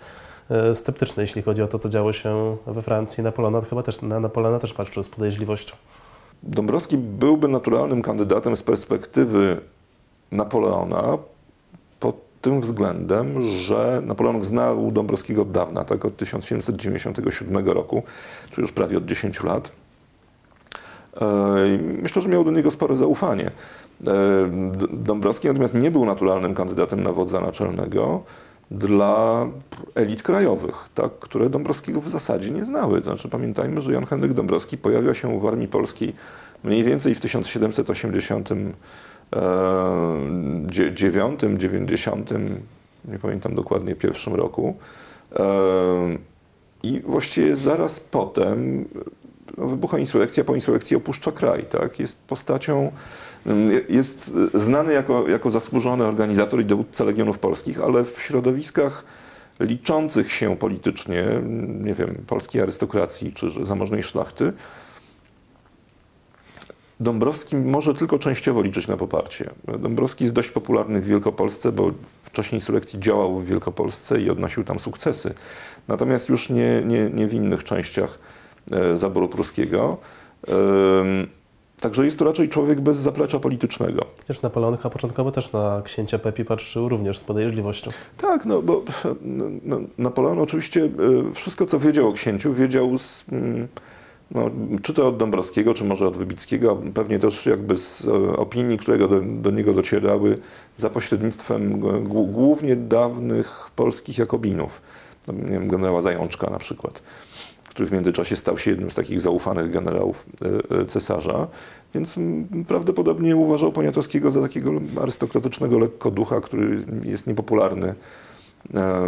e, 0.50 0.74
sceptyczny, 0.74 1.22
jeśli 1.22 1.42
chodzi 1.42 1.62
o 1.62 1.68
to, 1.68 1.78
co 1.78 1.88
działo 1.88 2.12
się 2.12 2.56
we 2.66 2.82
Francji. 2.82 3.24
Napoleona 3.24 3.60
chyba 3.60 3.82
też, 3.82 4.02
na 4.02 4.20
Napoleona 4.20 4.58
też 4.58 4.72
patrzył 4.72 5.02
z 5.02 5.08
podejrzliwością. 5.08 5.76
Dąbrowski 6.42 6.98
byłby 6.98 7.48
naturalnym 7.48 8.02
kandydatem 8.02 8.56
z 8.56 8.62
perspektywy 8.62 9.60
Napoleona 10.32 11.18
tym 12.40 12.60
względem, 12.60 13.50
że 13.50 14.02
Napoleon 14.06 14.44
znał 14.44 14.92
Dąbrowskiego 14.92 15.42
od 15.42 15.50
dawna, 15.50 15.84
tak 15.84 16.04
od 16.04 16.16
1797 16.16 17.68
roku, 17.68 18.02
czyli 18.50 18.62
już 18.62 18.72
prawie 18.72 18.98
od 18.98 19.04
10 19.04 19.42
lat. 19.42 19.72
E, 21.20 21.78
Myślę, 22.02 22.22
że 22.22 22.28
miał 22.28 22.44
do 22.44 22.50
niego 22.50 22.70
spore 22.70 22.96
zaufanie. 22.96 23.50
E, 24.06 24.12
Dąbrowski 24.92 25.48
natomiast 25.48 25.74
nie 25.74 25.90
był 25.90 26.04
naturalnym 26.04 26.54
kandydatem 26.54 27.02
na 27.02 27.12
wodza 27.12 27.40
naczelnego 27.40 28.22
dla 28.70 29.46
elit 29.94 30.22
krajowych, 30.22 30.88
tak, 30.94 31.18
które 31.18 31.50
Dąbrowskiego 31.50 32.00
w 32.00 32.08
zasadzie 32.08 32.50
nie 32.50 32.64
znały. 32.64 33.02
Znaczy, 33.02 33.28
pamiętajmy, 33.28 33.80
że 33.80 33.92
Jan 33.92 34.06
Henryk 34.06 34.32
Dąbrowski 34.32 34.78
pojawia 34.78 35.14
się 35.14 35.40
w 35.40 35.46
Armii 35.46 35.68
Polskiej 35.68 36.14
mniej 36.64 36.84
więcej 36.84 37.14
w 37.14 37.20
1789, 39.30 41.60
90, 41.60 42.30
nie 43.04 43.18
pamiętam 43.18 43.54
dokładnie, 43.54 43.94
pierwszym 43.94 44.34
roku. 44.34 44.76
E, 45.36 45.44
I 46.82 47.00
właściwie 47.00 47.56
zaraz 47.56 48.00
potem 48.00 48.84
no, 49.58 49.66
wybucha 49.66 49.98
insurrekcja, 49.98 50.44
po 50.44 50.54
insurrekcji 50.54 50.96
opuszcza 50.96 51.32
kraj. 51.32 51.64
Tak? 51.64 52.00
Jest 52.00 52.18
postacią, 52.18 52.92
mm, 53.46 53.70
jest 53.88 54.32
znany 54.54 54.92
jako, 54.92 55.28
jako 55.28 55.50
zasłużony 55.50 56.04
organizator 56.04 56.60
i 56.60 56.64
dowódca 56.64 57.04
Legionów 57.04 57.38
Polskich, 57.38 57.80
ale 57.80 58.04
w 58.04 58.20
środowiskach 58.20 59.04
liczących 59.60 60.32
się 60.32 60.56
politycznie, 60.56 61.24
nie 61.80 61.94
wiem, 61.94 62.14
polskiej 62.26 62.62
arystokracji 62.62 63.32
czy 63.32 63.50
zamożnej 63.62 64.02
szlachty, 64.02 64.52
Dąbrowski 67.00 67.56
może 67.56 67.94
tylko 67.94 68.18
częściowo 68.18 68.62
liczyć 68.62 68.88
na 68.88 68.96
poparcie. 68.96 69.50
Dąbrowski 69.78 70.24
jest 70.24 70.34
dość 70.34 70.50
popularny 70.50 71.00
w 71.00 71.06
Wielkopolsce, 71.06 71.72
bo 71.72 71.90
wcześniej 72.22 72.56
insurrekcji 72.56 73.00
działał 73.00 73.38
w 73.38 73.46
Wielkopolsce 73.46 74.20
i 74.20 74.30
odnosił 74.30 74.64
tam 74.64 74.78
sukcesy. 74.78 75.34
Natomiast 75.88 76.28
już 76.28 76.50
nie, 76.50 76.82
nie, 76.86 77.10
nie 77.10 77.26
w 77.26 77.34
innych 77.34 77.64
częściach 77.64 78.18
e, 78.72 78.96
zaboru 78.96 79.28
pruskiego. 79.28 79.96
Także 81.80 82.04
jest 82.04 82.18
to 82.18 82.24
raczej 82.24 82.48
człowiek 82.48 82.80
bez 82.80 82.98
zaplecza 82.98 83.40
politycznego. 83.40 84.06
Chociaż 84.18 84.42
Napoleon 84.42 84.76
chyba 84.76 84.90
początkowo 84.90 85.32
też 85.32 85.52
na 85.52 85.82
księcia 85.84 86.18
Pepi 86.18 86.44
patrzył 86.44 86.88
również 86.88 87.18
z 87.18 87.24
podejrzliwością. 87.24 87.90
Tak, 88.16 88.44
no 88.44 88.62
bo 88.62 88.82
no, 89.22 89.44
no 89.62 89.80
Napoleon 89.98 90.38
oczywiście 90.38 90.84
e, 90.84 91.34
wszystko, 91.34 91.66
co 91.66 91.78
wiedział 91.78 92.08
o 92.08 92.12
księciu, 92.12 92.54
wiedział 92.54 92.98
z, 92.98 93.24
mm, 93.32 93.68
no, 94.30 94.50
czy 94.82 94.94
to 94.94 95.08
od 95.08 95.16
Dąbrowskiego, 95.16 95.74
czy 95.74 95.84
może 95.84 96.06
od 96.06 96.16
Wybickiego, 96.16 96.82
pewnie 96.94 97.18
też 97.18 97.46
jakby 97.46 97.76
z 97.76 98.06
e, 98.06 98.36
opinii, 98.36 98.78
które 98.78 98.98
do, 98.98 99.20
do 99.20 99.50
niego 99.50 99.72
docierały 99.74 100.38
za 100.76 100.90
pośrednictwem 100.90 101.80
głównie 102.32 102.76
dawnych 102.76 103.70
polskich 103.76 104.18
Jakobinów, 104.18 104.82
no, 105.26 105.32
nie 105.32 105.50
wiem, 105.50 105.68
generała 105.68 106.00
Zajączka 106.00 106.50
na 106.50 106.58
przykład 106.58 107.02
który 107.70 107.86
w 107.86 107.92
międzyczasie 107.92 108.36
stał 108.36 108.58
się 108.58 108.70
jednym 108.70 108.90
z 108.90 108.94
takich 108.94 109.20
zaufanych 109.20 109.70
generałów 109.70 110.26
e, 110.42 110.80
e, 110.80 110.84
cesarza, 110.86 111.46
więc 111.94 112.16
prawdopodobnie 112.68 113.36
uważał 113.36 113.72
Poniatowskiego 113.72 114.30
za 114.30 114.40
takiego 114.40 114.72
arystokratycznego 115.02 115.78
lekkoducha, 115.78 116.40
który 116.40 116.84
jest 117.04 117.26
niepopularny 117.26 117.94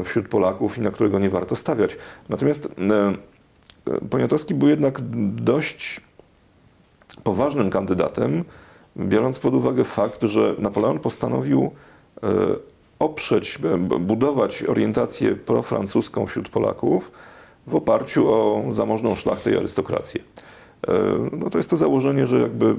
wśród 0.04 0.28
Polaków 0.28 0.78
i 0.78 0.80
na 0.80 0.90
którego 0.90 1.18
nie 1.18 1.30
warto 1.30 1.56
stawiać. 1.56 1.96
Natomiast 2.28 2.68
Poniatowski 4.10 4.54
był 4.54 4.68
jednak 4.68 4.98
dość 5.34 6.00
poważnym 7.24 7.70
kandydatem, 7.70 8.44
biorąc 8.96 9.38
pod 9.38 9.54
uwagę 9.54 9.84
fakt, 9.84 10.22
że 10.22 10.54
Napoleon 10.58 10.98
postanowił 10.98 11.70
oprzeć, 12.98 13.58
budować 14.00 14.62
orientację 14.62 15.36
profrancuską 15.36 16.26
wśród 16.26 16.48
Polaków, 16.48 17.12
w 17.66 17.74
oparciu 17.74 18.28
o 18.28 18.62
zamożną 18.68 19.14
szlachtę 19.14 19.50
i 19.50 19.56
arystokrację. 19.56 20.20
E, 20.88 20.92
no 21.32 21.50
to 21.50 21.58
jest 21.58 21.70
to 21.70 21.76
założenie, 21.76 22.26
że 22.26 22.40
jakby 22.40 22.76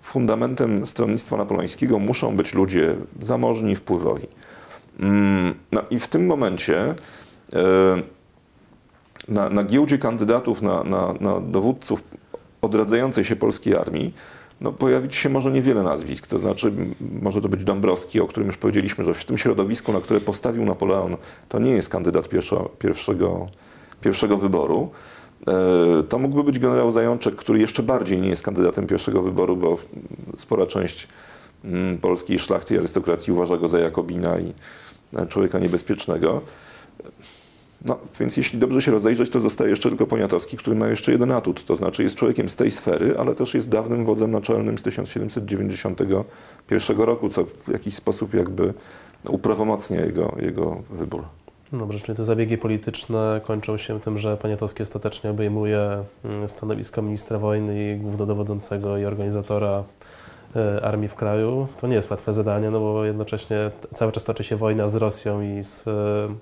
fundamentem 0.00 0.86
stronnictwa 0.86 1.36
napoleońskiego 1.36 1.98
muszą 1.98 2.36
być 2.36 2.54
ludzie 2.54 2.96
zamożni, 3.20 3.76
wpływowi. 3.76 4.26
Mm, 5.00 5.54
no 5.72 5.82
i 5.90 5.98
w 5.98 6.08
tym 6.08 6.26
momencie 6.26 6.94
e, 7.52 8.02
na, 9.28 9.50
na 9.50 9.64
giełdzie 9.64 9.98
kandydatów 9.98 10.62
na, 10.62 10.84
na, 10.84 11.14
na 11.20 11.40
dowódców 11.40 12.02
odradzającej 12.62 13.24
się 13.24 13.36
polskiej 13.36 13.76
armii 13.76 14.14
no, 14.60 14.72
pojawić 14.72 15.16
się 15.16 15.28
może 15.28 15.50
niewiele 15.50 15.82
nazwisk. 15.82 16.26
To 16.26 16.38
znaczy, 16.38 16.72
może 17.22 17.40
to 17.40 17.48
być 17.48 17.64
Dąbrowski, 17.64 18.20
o 18.20 18.26
którym 18.26 18.46
już 18.46 18.56
powiedzieliśmy, 18.56 19.04
że 19.04 19.14
w 19.14 19.24
tym 19.24 19.38
środowisku, 19.38 19.92
na 19.92 20.00
które 20.00 20.20
postawił 20.20 20.64
Napoleon, 20.64 21.16
to 21.48 21.58
nie 21.58 21.70
jest 21.70 21.88
kandydat 21.88 22.28
pierwszo, 22.28 22.70
pierwszego 22.78 23.46
pierwszego 24.00 24.36
wyboru. 24.36 24.90
E, 25.48 26.02
to 26.02 26.18
mógłby 26.18 26.44
być 26.44 26.58
generał 26.58 26.92
Zajączek, 26.92 27.36
który 27.36 27.58
jeszcze 27.58 27.82
bardziej 27.82 28.20
nie 28.20 28.28
jest 28.28 28.42
kandydatem 28.42 28.86
pierwszego 28.86 29.22
wyboru, 29.22 29.56
bo 29.56 29.76
spora 30.36 30.66
część 30.66 31.08
mm, 31.64 31.98
polskiej 31.98 32.38
szlachty 32.38 32.74
i 32.74 32.78
arystokracji 32.78 33.32
uważa 33.32 33.56
go 33.56 33.68
za 33.68 33.78
Jakobina 33.78 34.38
i 34.38 34.52
e, 35.16 35.26
człowieka 35.26 35.58
niebezpiecznego. 35.58 36.42
No, 37.86 37.98
więc 38.20 38.36
jeśli 38.36 38.58
dobrze 38.58 38.82
się 38.82 38.90
rozejrzeć, 38.90 39.30
to 39.30 39.40
zostaje 39.40 39.70
jeszcze 39.70 39.88
tylko 39.88 40.06
Poniatowski, 40.06 40.56
który 40.56 40.76
ma 40.76 40.88
jeszcze 40.88 41.12
jeden 41.12 41.32
atut, 41.32 41.64
to 41.64 41.76
znaczy 41.76 42.02
jest 42.02 42.14
człowiekiem 42.14 42.48
z 42.48 42.56
tej 42.56 42.70
sfery, 42.70 43.18
ale 43.18 43.34
też 43.34 43.54
jest 43.54 43.68
dawnym 43.68 44.04
wodzem 44.04 44.30
naczelnym 44.30 44.78
z 44.78 44.82
1791 44.82 46.98
roku, 46.98 47.28
co 47.28 47.44
w 47.44 47.68
jakiś 47.72 47.94
sposób 47.94 48.34
jakby 48.34 48.74
uprawomocnia 49.28 50.00
jego, 50.00 50.36
jego 50.38 50.82
wybór. 50.90 51.22
Dobrze, 51.72 52.00
czyli 52.00 52.16
te 52.16 52.24
zabiegi 52.24 52.58
polityczne 52.58 53.40
kończą 53.44 53.76
się 53.76 54.00
tym, 54.00 54.18
że 54.18 54.36
Poniatowski 54.36 54.82
ostatecznie 54.82 55.30
obejmuje 55.30 56.04
mm, 56.24 56.48
stanowisko 56.48 57.02
ministra 57.02 57.38
wojny 57.38 57.92
i 57.92 57.96
głównodowodzącego 57.96 58.98
i 58.98 59.04
organizatora 59.04 59.84
armii 60.82 61.08
w 61.08 61.14
kraju. 61.14 61.66
To 61.80 61.86
nie 61.86 61.94
jest 61.94 62.10
łatwe 62.10 62.32
zadanie, 62.32 62.70
no 62.70 62.80
bo 62.80 63.04
jednocześnie 63.04 63.70
cały 63.94 64.12
czas 64.12 64.24
toczy 64.24 64.44
się 64.44 64.56
wojna 64.56 64.88
z 64.88 64.94
Rosją 64.94 65.42
i 65.42 65.62
z 65.62 65.88
e, 65.88 65.90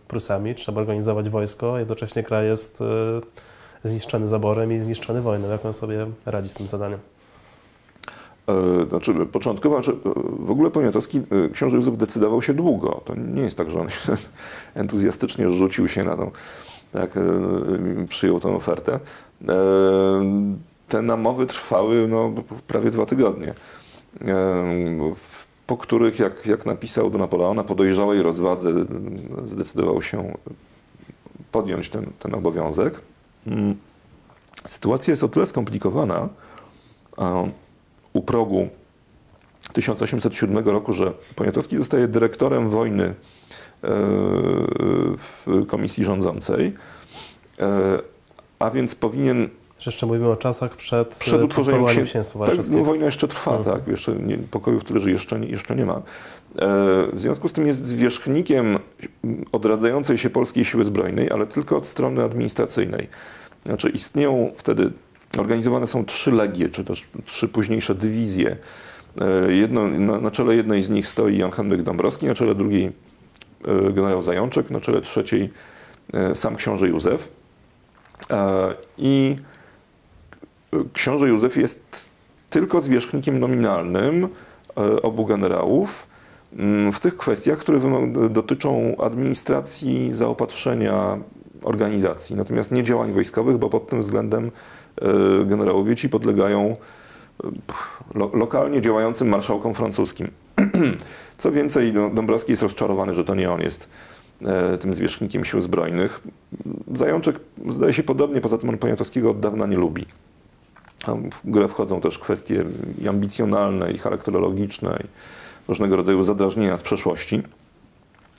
Prusami. 0.09 0.55
Trzeba 0.55 0.80
organizować 0.80 1.28
wojsko, 1.28 1.78
jednocześnie 1.78 2.22
kraj 2.22 2.46
jest 2.46 2.80
e, 2.80 2.84
zniszczony 3.88 4.26
zaborem 4.26 4.72
i 4.72 4.80
zniszczony 4.80 5.22
wojną. 5.22 5.48
Jak 5.48 5.64
on 5.64 5.72
sobie 5.72 6.07
radzi 6.26 6.48
z 6.48 6.55
tym 6.55 6.66
zadaniem? 6.66 6.98
E, 8.48 8.86
znaczy, 8.88 9.14
początkowo, 9.32 9.82
znaczy, 9.82 9.98
e, 10.07 10.12
w 10.38 10.50
ogóle 10.50 10.70
Poniatowski, 10.70 11.18
e, 11.18 11.48
książę 11.48 11.76
Józef 11.76 11.96
decydował 11.96 12.42
się 12.42 12.55
długo. 12.55 13.00
To 13.05 13.14
nie 13.14 13.42
jest 13.42 13.57
tak, 13.57 13.70
że 13.70 13.80
on 13.80 13.88
entuzjastycznie 14.74 15.50
rzucił 15.50 15.88
się 15.88 16.05
na 16.05 16.16
tą, 16.16 16.30
tak, 16.92 17.18
przyjął 18.09 18.40
tę 18.40 18.57
ofertę. 18.57 19.00
Te 20.88 21.02
namowy 21.02 21.46
trwały 21.46 22.09
no, 22.09 22.32
prawie 22.66 22.90
dwa 22.90 23.07
tygodnie, 23.07 23.55
po 25.67 25.77
których, 25.77 26.19
jak, 26.19 26.47
jak 26.47 26.67
napisał 26.67 27.11
do 27.11 27.19
Napoleona, 27.19 27.65
po 27.65 27.75
dojrzałej 27.75 28.23
rozwadze 28.23 28.73
zdecydował 29.45 30.03
się 30.03 30.35
podjąć 31.53 31.89
ten, 31.89 32.07
ten 32.19 32.35
obowiązek. 32.35 33.01
Mm. 33.47 33.77
Sytuacja 34.67 35.11
jest 35.11 35.25
o 35.25 35.29
tyle 35.29 35.47
skomplikowana, 35.47 36.29
u 38.12 38.23
progu 38.23 38.69
1807 39.73 40.69
roku, 40.69 40.93
że 40.93 41.12
Poniatowski 41.37 41.77
zostaje 41.77 42.09
dyrektorem 42.09 42.71
wojny 42.71 43.05
e, 43.05 43.15
w 45.17 45.67
komisji 45.67 46.05
rządzącej, 46.05 46.75
e, 47.59 47.99
a 48.59 48.71
więc 48.71 48.95
powinien 48.95 49.49
jeszcze 49.87 50.07
mówimy 50.07 50.28
o 50.28 50.37
czasach 50.37 50.76
przed, 50.76 51.09
przed 51.14 51.43
utworzeniem 51.43 51.89
się, 51.89 52.03
księstwa 52.03 52.47
tak, 52.47 52.59
no, 52.70 52.85
Wojna 52.85 53.07
jeszcze 53.07 53.28
trwa, 53.28 53.57
mhm. 53.57 53.76
tak, 53.76 53.89
jeszcze 53.89 54.12
nie, 54.12 54.39
pokojów 54.39 54.85
tyle, 54.85 55.01
że 55.01 55.11
jeszcze, 55.11 55.41
jeszcze 55.41 55.76
nie 55.76 55.87
ma. 55.87 55.95
E, 55.95 56.03
w 57.12 57.20
związku 57.20 57.49
z 57.49 57.53
tym 57.53 57.66
jest 57.66 57.87
zwierzchnikiem 57.87 58.78
odradzającej 59.53 60.18
się 60.18 60.30
polskiej 60.30 60.64
siły 60.64 60.85
zbrojnej, 60.85 61.30
ale 61.30 61.47
tylko 61.47 61.76
od 61.76 61.87
strony 61.87 62.22
administracyjnej. 62.22 63.09
Znaczy 63.64 63.89
istnieją 63.89 64.53
wtedy 64.57 64.91
Organizowane 65.39 65.87
są 65.87 66.05
trzy 66.05 66.32
legie, 66.32 66.68
czy 66.68 66.85
też 66.85 67.05
trzy 67.24 67.49
późniejsze 67.49 67.95
dywizje. 67.95 68.57
E, 69.20 69.53
jedno, 69.53 69.89
na, 69.89 70.20
na 70.20 70.30
czele 70.30 70.57
jednej 70.57 70.82
z 70.82 70.91
nich 70.91 71.09
stoi 71.09 71.39
Jan 71.39 71.51
Henryk 71.51 71.82
Dąbrowski, 71.82 72.26
na 72.26 72.35
czele 72.35 72.55
drugiej 72.55 72.93
e, 73.64 73.93
generał 73.93 74.22
Zajączek, 74.22 74.70
na 74.70 74.80
czele 74.80 75.01
trzeciej 75.01 75.51
e, 76.12 76.35
sam 76.35 76.57
książę 76.57 76.89
Józef. 76.89 77.28
I 78.99 79.37
książę 80.93 81.29
Józef 81.29 81.57
jest 81.57 82.09
tylko 82.51 82.81
zwierzchnikiem 82.81 83.41
nominalnym 83.41 84.29
obu 85.03 85.27
generałów 85.27 86.07
mm, 86.59 86.93
w 86.93 87.01
tych 87.01 87.16
kwestiach, 87.16 87.59
które 87.59 87.81
dotyczą 88.31 88.97
administracji, 88.99 90.09
zaopatrzenia 90.12 91.18
organizacji, 91.62 92.37
natomiast 92.37 92.72
nie 92.72 92.83
działań 92.83 93.12
wojskowych, 93.12 93.59
bo 93.59 93.70
pod 93.70 93.89
tym 93.89 94.01
względem 94.01 94.51
E, 95.03 95.45
generałowie 95.45 95.97
ci 95.97 96.09
podlegają 96.09 96.77
e, 97.45 97.49
lo, 98.14 98.31
lokalnie 98.35 98.81
działającym 98.81 99.29
marszałkom 99.29 99.75
francuskim. 99.75 100.31
Co 101.39 101.53
więcej, 101.53 101.93
no, 101.93 102.11
Dąbrowski 102.11 102.53
jest 102.53 102.62
rozczarowany, 102.62 103.14
że 103.14 103.25
to 103.25 103.35
nie 103.35 103.51
on 103.51 103.61
jest 103.61 103.89
e, 104.43 104.79
tym 104.79 104.95
zwierzchnikiem 104.95 105.45
sił 105.45 105.61
zbrojnych. 105.61 106.20
Zajączek 106.95 107.41
zdaje 107.68 107.93
się 107.93 108.03
podobnie, 108.03 108.41
poza 108.41 108.59
tym 108.59 108.68
on 108.68 108.79
Poniatowskiego 108.79 109.31
od 109.31 109.41
dawna 109.41 109.66
nie 109.66 109.77
lubi. 109.77 110.07
W 111.07 111.50
grę 111.50 111.68
wchodzą 111.68 112.00
też 112.00 112.18
kwestie 112.18 112.64
i 113.02 113.09
ambicjonalne, 113.09 113.92
i 113.92 113.98
charakterologiczne, 113.98 114.98
i 115.05 115.07
różnego 115.68 115.96
rodzaju 115.96 116.24
zadrażnienia 116.24 116.76
z 116.76 116.82
przeszłości. 116.82 117.42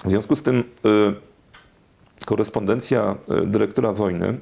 W 0.06 0.10
związku 0.10 0.36
z 0.36 0.44
tym 0.44 0.60
y, 0.60 2.26
korespondencja 2.26 3.16
dyrektora 3.46 3.92
wojny 3.92 4.38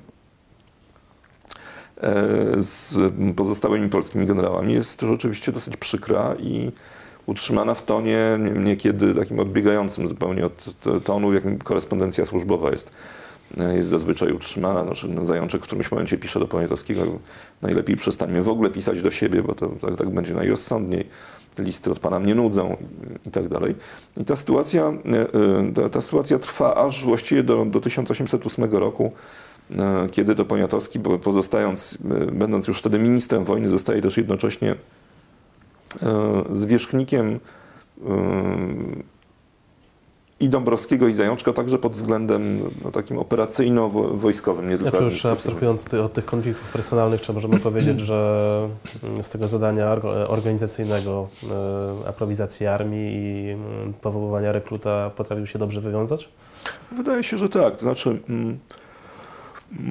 E, 2.03 2.61
z 2.61 2.97
pozostałymi 3.35 3.89
polskimi 3.89 4.25
generałami 4.25 4.73
jest 4.73 5.01
rzeczywiście 5.01 5.51
dosyć 5.51 5.77
przykra 5.77 6.35
i 6.39 6.71
utrzymana 7.25 7.73
w 7.73 7.85
tonie 7.85 8.39
niekiedy 8.55 9.15
takim 9.15 9.39
odbiegającym 9.39 10.07
zupełnie 10.07 10.45
od 10.45 10.65
tonu, 11.03 11.29
w 11.29 11.33
jakim 11.33 11.57
korespondencja 11.59 12.25
służbowa 12.25 12.71
jest, 12.71 12.91
jest 13.57 13.89
zazwyczaj 13.89 14.31
utrzymana. 14.31 14.83
Znaczy, 14.83 15.09
Zajączek 15.21 15.61
w 15.61 15.63
którymś 15.63 15.91
momencie 15.91 16.17
pisze 16.17 16.39
do 16.39 16.47
Poniatowskiego, 16.47 17.05
najlepiej 17.61 17.95
przestańmy 17.95 18.43
w 18.43 18.49
ogóle 18.49 18.69
pisać 18.69 19.01
do 19.01 19.11
siebie, 19.11 19.43
bo 19.43 19.55
to 19.55 19.69
tak, 19.81 19.95
tak 19.95 20.09
będzie 20.09 20.33
najrozsądniej. 20.33 21.07
listy 21.57 21.91
od 21.91 21.99
pana 21.99 22.19
mnie 22.19 22.35
nudzą 22.35 22.77
i 23.25 23.31
tak 23.31 23.49
dalej. 23.49 23.75
I 24.17 24.25
ta 24.25 24.35
sytuacja, 24.35 24.83
e, 24.85 25.73
ta, 25.73 25.89
ta 25.89 26.01
sytuacja 26.01 26.39
trwa 26.39 26.75
aż 26.75 27.03
właściwie 27.03 27.43
do, 27.43 27.65
do 27.65 27.81
1808 27.81 28.71
roku, 28.71 29.11
kiedy 30.11 30.35
to 30.35 30.45
Poniatowski, 30.45 30.99
pozostając, 30.99 31.97
będąc 32.31 32.67
już 32.67 32.79
wtedy 32.79 32.99
ministrem 32.99 33.43
wojny, 33.43 33.69
zostaje 33.69 34.01
też 34.01 34.17
jednocześnie 34.17 34.75
zwierzchnikiem 36.53 37.39
i 40.43 40.49
Dąbrowskiego 40.49 41.07
i 41.07 41.13
Zajączka 41.13 41.53
także 41.53 41.77
pod 41.77 41.91
względem 41.91 42.59
no, 42.83 42.91
takim 42.91 43.17
operacyjno-wojskowym. 43.17 44.69
Nie 44.69 44.77
tylko 44.77 44.97
ja 44.97 45.03
już 45.03 45.25
abstrahując 45.25 45.93
od 45.93 46.13
tych 46.13 46.25
konfliktów 46.25 46.71
personalnych, 46.71 47.21
czy 47.21 47.33
możemy 47.33 47.59
powiedzieć, 47.69 47.99
że 47.99 48.69
mm, 49.03 49.23
z 49.23 49.29
tego 49.29 49.47
zadania 49.47 49.91
organizacyjnego 50.27 51.27
e, 52.03 52.09
aprowizacji 52.09 52.67
armii 52.67 53.15
i 53.15 53.49
mm, 53.49 53.93
powoływania 53.93 54.51
rekruta 54.51 55.09
potrafił 55.09 55.47
się 55.47 55.59
dobrze 55.59 55.81
wywiązać? 55.81 56.29
Wydaje 56.91 57.23
się, 57.23 57.37
że 57.37 57.49
tak. 57.49 57.77
To 57.77 57.81
znaczy 57.81 58.19
mm, 58.29 58.59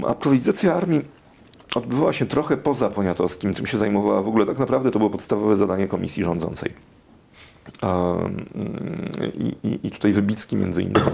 aprowizacja 0.07 0.75
armii 0.75 1.03
odbywała 1.75 2.13
się 2.13 2.27
trochę 2.27 2.57
poza 2.57 2.91
Poniatowskim. 2.91 3.55
Tym 3.55 3.67
się 3.67 3.79
zajmowała 3.79 4.23
w 4.23 4.29
ogóle 4.29 4.47
tak 4.47 4.59
naprawdę 4.59 4.91
to 4.91 4.99
było 4.99 5.11
podstawowe 5.11 5.57
zadanie 5.57 5.89
komisji 5.89 6.25
rządzącej. 6.25 6.73
I, 9.35 9.69
i, 9.69 9.87
I, 9.87 9.91
tutaj 9.91 10.13
Wybicki 10.13 10.57
między 10.57 10.83
innymi, 10.83 11.07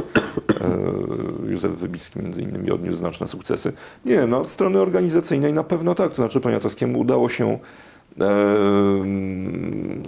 e, 1.47 1.51
Józef 1.51 1.73
Wybicki 1.73 2.19
między 2.19 2.43
innymi 2.43 2.71
odniósł 2.71 2.97
znaczne 2.97 3.29
sukcesy. 3.29 3.73
Nie, 4.05 4.27
no 4.27 4.41
od 4.41 4.51
strony 4.51 4.81
organizacyjnej 4.81 5.53
na 5.53 5.65
pewno 5.65 5.95
tak, 5.95 6.11
to 6.11 6.17
znaczy 6.17 6.41
Poniatowskiemu 6.41 6.99
udało 6.99 7.29
się 7.29 7.59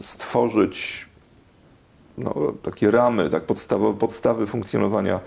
stworzyć 0.01 1.09
no, 2.19 2.53
takie 2.63 2.91
ramy, 2.91 3.31
tak, 3.31 3.45
podstawowe, 3.45 3.99
podstawy 3.99 4.47
funkcjonowania 4.47 5.21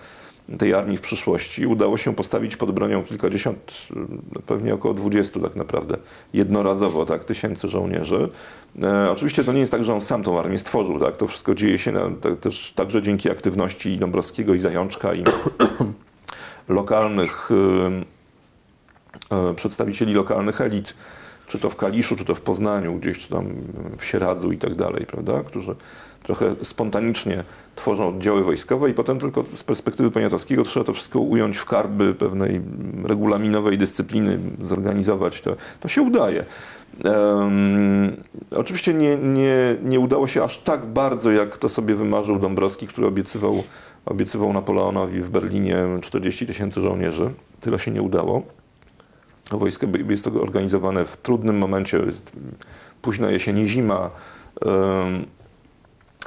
tej 0.57 0.73
armii 0.73 0.97
w 0.97 1.01
przyszłości. 1.01 1.67
Udało 1.67 1.97
się 1.97 2.15
postawić 2.15 2.57
pod 2.57 2.71
bronią 2.71 3.03
kilkadziesiąt, 3.03 3.87
no, 4.35 4.41
pewnie 4.45 4.73
około 4.73 4.93
dwudziestu 4.93 5.39
tak 5.39 5.55
naprawdę, 5.55 5.97
jednorazowo 6.33 7.05
tak, 7.05 7.25
tysięcy 7.25 7.67
żołnierzy. 7.67 8.29
E, 8.83 9.11
oczywiście 9.11 9.43
to 9.43 9.53
nie 9.53 9.59
jest 9.59 9.71
tak, 9.71 9.85
że 9.85 9.93
on 9.93 10.01
sam 10.01 10.23
tą 10.23 10.39
armię 10.39 10.59
stworzył. 10.59 10.99
Tak? 10.99 11.17
To 11.17 11.27
wszystko 11.27 11.55
dzieje 11.55 11.79
się 11.79 11.91
na, 11.91 12.09
tak, 12.21 12.39
też 12.39 12.73
także 12.75 13.01
dzięki 13.01 13.31
aktywności 13.31 13.89
i 13.89 13.97
Dąbrowskiego, 13.97 14.53
i 14.53 14.59
Zajączka, 14.59 15.13
i 15.13 15.23
lokalnych 16.67 17.49
e, 19.31 19.35
e, 19.49 19.53
przedstawicieli 19.53 20.13
lokalnych 20.13 20.61
elit, 20.61 20.95
czy 21.47 21.59
to 21.59 21.69
w 21.69 21.75
Kaliszu, 21.75 22.15
czy 22.15 22.25
to 22.25 22.35
w 22.35 22.41
Poznaniu, 22.41 22.95
gdzieś 22.95 23.27
tam 23.27 23.45
w 23.97 24.05
Sieradzu 24.05 24.51
i 24.51 24.57
tak 24.57 24.75
dalej, 24.75 25.05
prawda? 25.05 25.43
którzy 25.43 25.75
trochę 26.23 26.55
spontanicznie 26.63 27.43
tworzą 27.75 28.07
oddziały 28.07 28.43
wojskowe 28.43 28.89
i 28.89 28.93
potem 28.93 29.19
tylko 29.19 29.43
z 29.53 29.63
perspektywy 29.63 30.11
poniatowskiego 30.11 30.63
trzeba 30.63 30.85
to 30.85 30.93
wszystko 30.93 31.19
ująć 31.19 31.57
w 31.57 31.65
karby 31.65 32.13
pewnej 32.13 32.61
regulaminowej 33.03 33.77
dyscypliny, 33.77 34.39
zorganizować. 34.61 35.41
To, 35.41 35.55
to 35.79 35.87
się 35.87 36.01
udaje. 36.01 36.45
Um, 37.03 38.15
oczywiście 38.55 38.93
nie, 38.93 39.17
nie, 39.17 39.75
nie 39.83 39.99
udało 39.99 40.27
się 40.27 40.43
aż 40.43 40.57
tak 40.57 40.85
bardzo, 40.85 41.31
jak 41.31 41.57
to 41.57 41.69
sobie 41.69 41.95
wymarzył 41.95 42.39
Dąbrowski, 42.39 42.87
który 42.87 43.07
obiecywał, 43.07 43.63
obiecywał 44.05 44.53
Napoleonowi 44.53 45.21
w 45.21 45.29
Berlinie 45.29 45.77
40 46.01 46.47
tysięcy 46.47 46.81
żołnierzy. 46.81 47.29
Tyle 47.59 47.79
się 47.79 47.91
nie 47.91 48.01
udało. 48.01 48.43
Wojsko 49.51 49.87
jest 50.09 50.25
to 50.25 50.31
organizowane 50.41 51.05
w 51.05 51.17
trudnym 51.17 51.57
momencie, 51.57 51.97
jest 51.97 52.31
późna 53.01 53.31
jesień, 53.31 53.65
zima. 53.67 54.09
Um, 54.65 55.25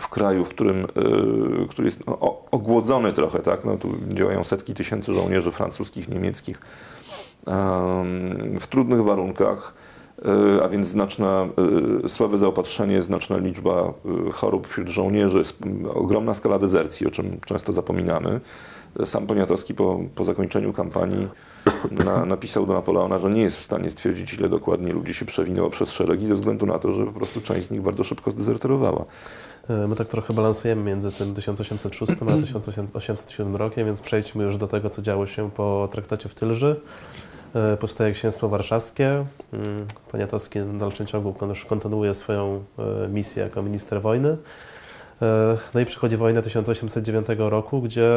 w 0.00 0.08
kraju, 0.08 0.44
w 0.44 0.48
którym, 0.48 0.84
y, 0.84 1.68
który 1.68 1.86
jest 1.86 2.06
no, 2.06 2.18
ogłodzony 2.50 3.12
trochę, 3.12 3.38
tak? 3.38 3.64
No, 3.64 3.76
tu 3.76 3.94
działają 4.08 4.44
setki 4.44 4.74
tysięcy 4.74 5.14
żołnierzy 5.14 5.50
francuskich, 5.50 6.08
niemieckich 6.08 6.60
w 8.60 8.66
trudnych 8.70 9.04
warunkach, 9.04 9.74
y, 10.58 10.64
a 10.64 10.68
więc 10.68 10.86
znaczna, 10.86 11.48
y, 12.04 12.08
słabe 12.08 12.38
zaopatrzenie, 12.38 13.02
znaczna 13.02 13.36
liczba 13.36 13.92
chorób 14.32 14.66
wśród 14.66 14.88
żołnierzy, 14.88 15.42
ogromna 15.94 16.34
skala 16.34 16.58
dezercji, 16.58 17.06
o 17.06 17.10
czym 17.10 17.40
często 17.46 17.72
zapominamy. 17.72 18.40
Sam 19.04 19.26
Poniatowski 19.26 19.74
po, 19.74 20.00
po 20.14 20.24
zakończeniu 20.24 20.72
kampanii 20.72 21.28
na, 21.90 22.24
napisał 22.24 22.66
do 22.66 22.72
Napoleona, 22.72 23.18
że 23.18 23.30
nie 23.30 23.42
jest 23.42 23.56
w 23.56 23.62
stanie 23.62 23.90
stwierdzić, 23.90 24.34
ile 24.34 24.48
dokładnie 24.48 24.92
ludzi 24.92 25.14
się 25.14 25.24
przewinęło 25.24 25.70
przez 25.70 25.90
szeregi, 25.90 26.26
ze 26.26 26.34
względu 26.34 26.66
na 26.66 26.78
to, 26.78 26.92
że 26.92 27.06
po 27.06 27.12
prostu 27.12 27.40
część 27.40 27.66
z 27.66 27.70
nich 27.70 27.82
bardzo 27.82 28.04
szybko 28.04 28.30
zdezerterowała. 28.30 29.04
E, 29.68 29.86
my 29.88 29.96
tak 29.96 30.08
trochę 30.08 30.34
balansujemy 30.34 30.82
między 30.82 31.12
tym 31.12 31.34
1806 31.34 32.12
a 32.12 32.40
1807 32.40 33.56
rokiem, 33.56 33.86
więc 33.86 34.00
przejdźmy 34.00 34.44
już 34.44 34.56
do 34.56 34.68
tego, 34.68 34.90
co 34.90 35.02
działo 35.02 35.26
się 35.26 35.50
po 35.50 35.88
traktacie 35.92 36.28
w 36.28 36.34
Tylży. 36.34 36.80
E, 37.54 37.76
powstaje 37.76 38.12
Księstwo 38.12 38.48
Warszawskie. 38.48 39.24
Mm, 39.52 39.86
Poniatowski 40.12 40.60
w 40.60 40.78
dalszym 40.78 41.06
ciągu 41.06 41.34
kontynuuje 41.68 42.14
swoją 42.14 42.64
e, 42.78 43.08
misję 43.08 43.42
jako 43.42 43.62
minister 43.62 44.02
wojny. 44.02 44.36
No 45.74 45.80
i 45.80 45.86
przychodzi 45.86 46.16
wojna 46.16 46.42
1809 46.42 47.26
roku, 47.38 47.82
gdzie 47.82 48.10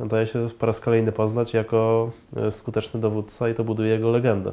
daje 0.00 0.26
się 0.26 0.48
po 0.58 0.66
raz 0.66 0.80
kolejny 0.80 1.12
poznać 1.12 1.54
jako 1.54 2.10
skuteczny 2.50 3.00
dowódca 3.00 3.48
i 3.48 3.54
to 3.54 3.64
buduje 3.64 3.90
jego 3.90 4.10
legendę. 4.10 4.52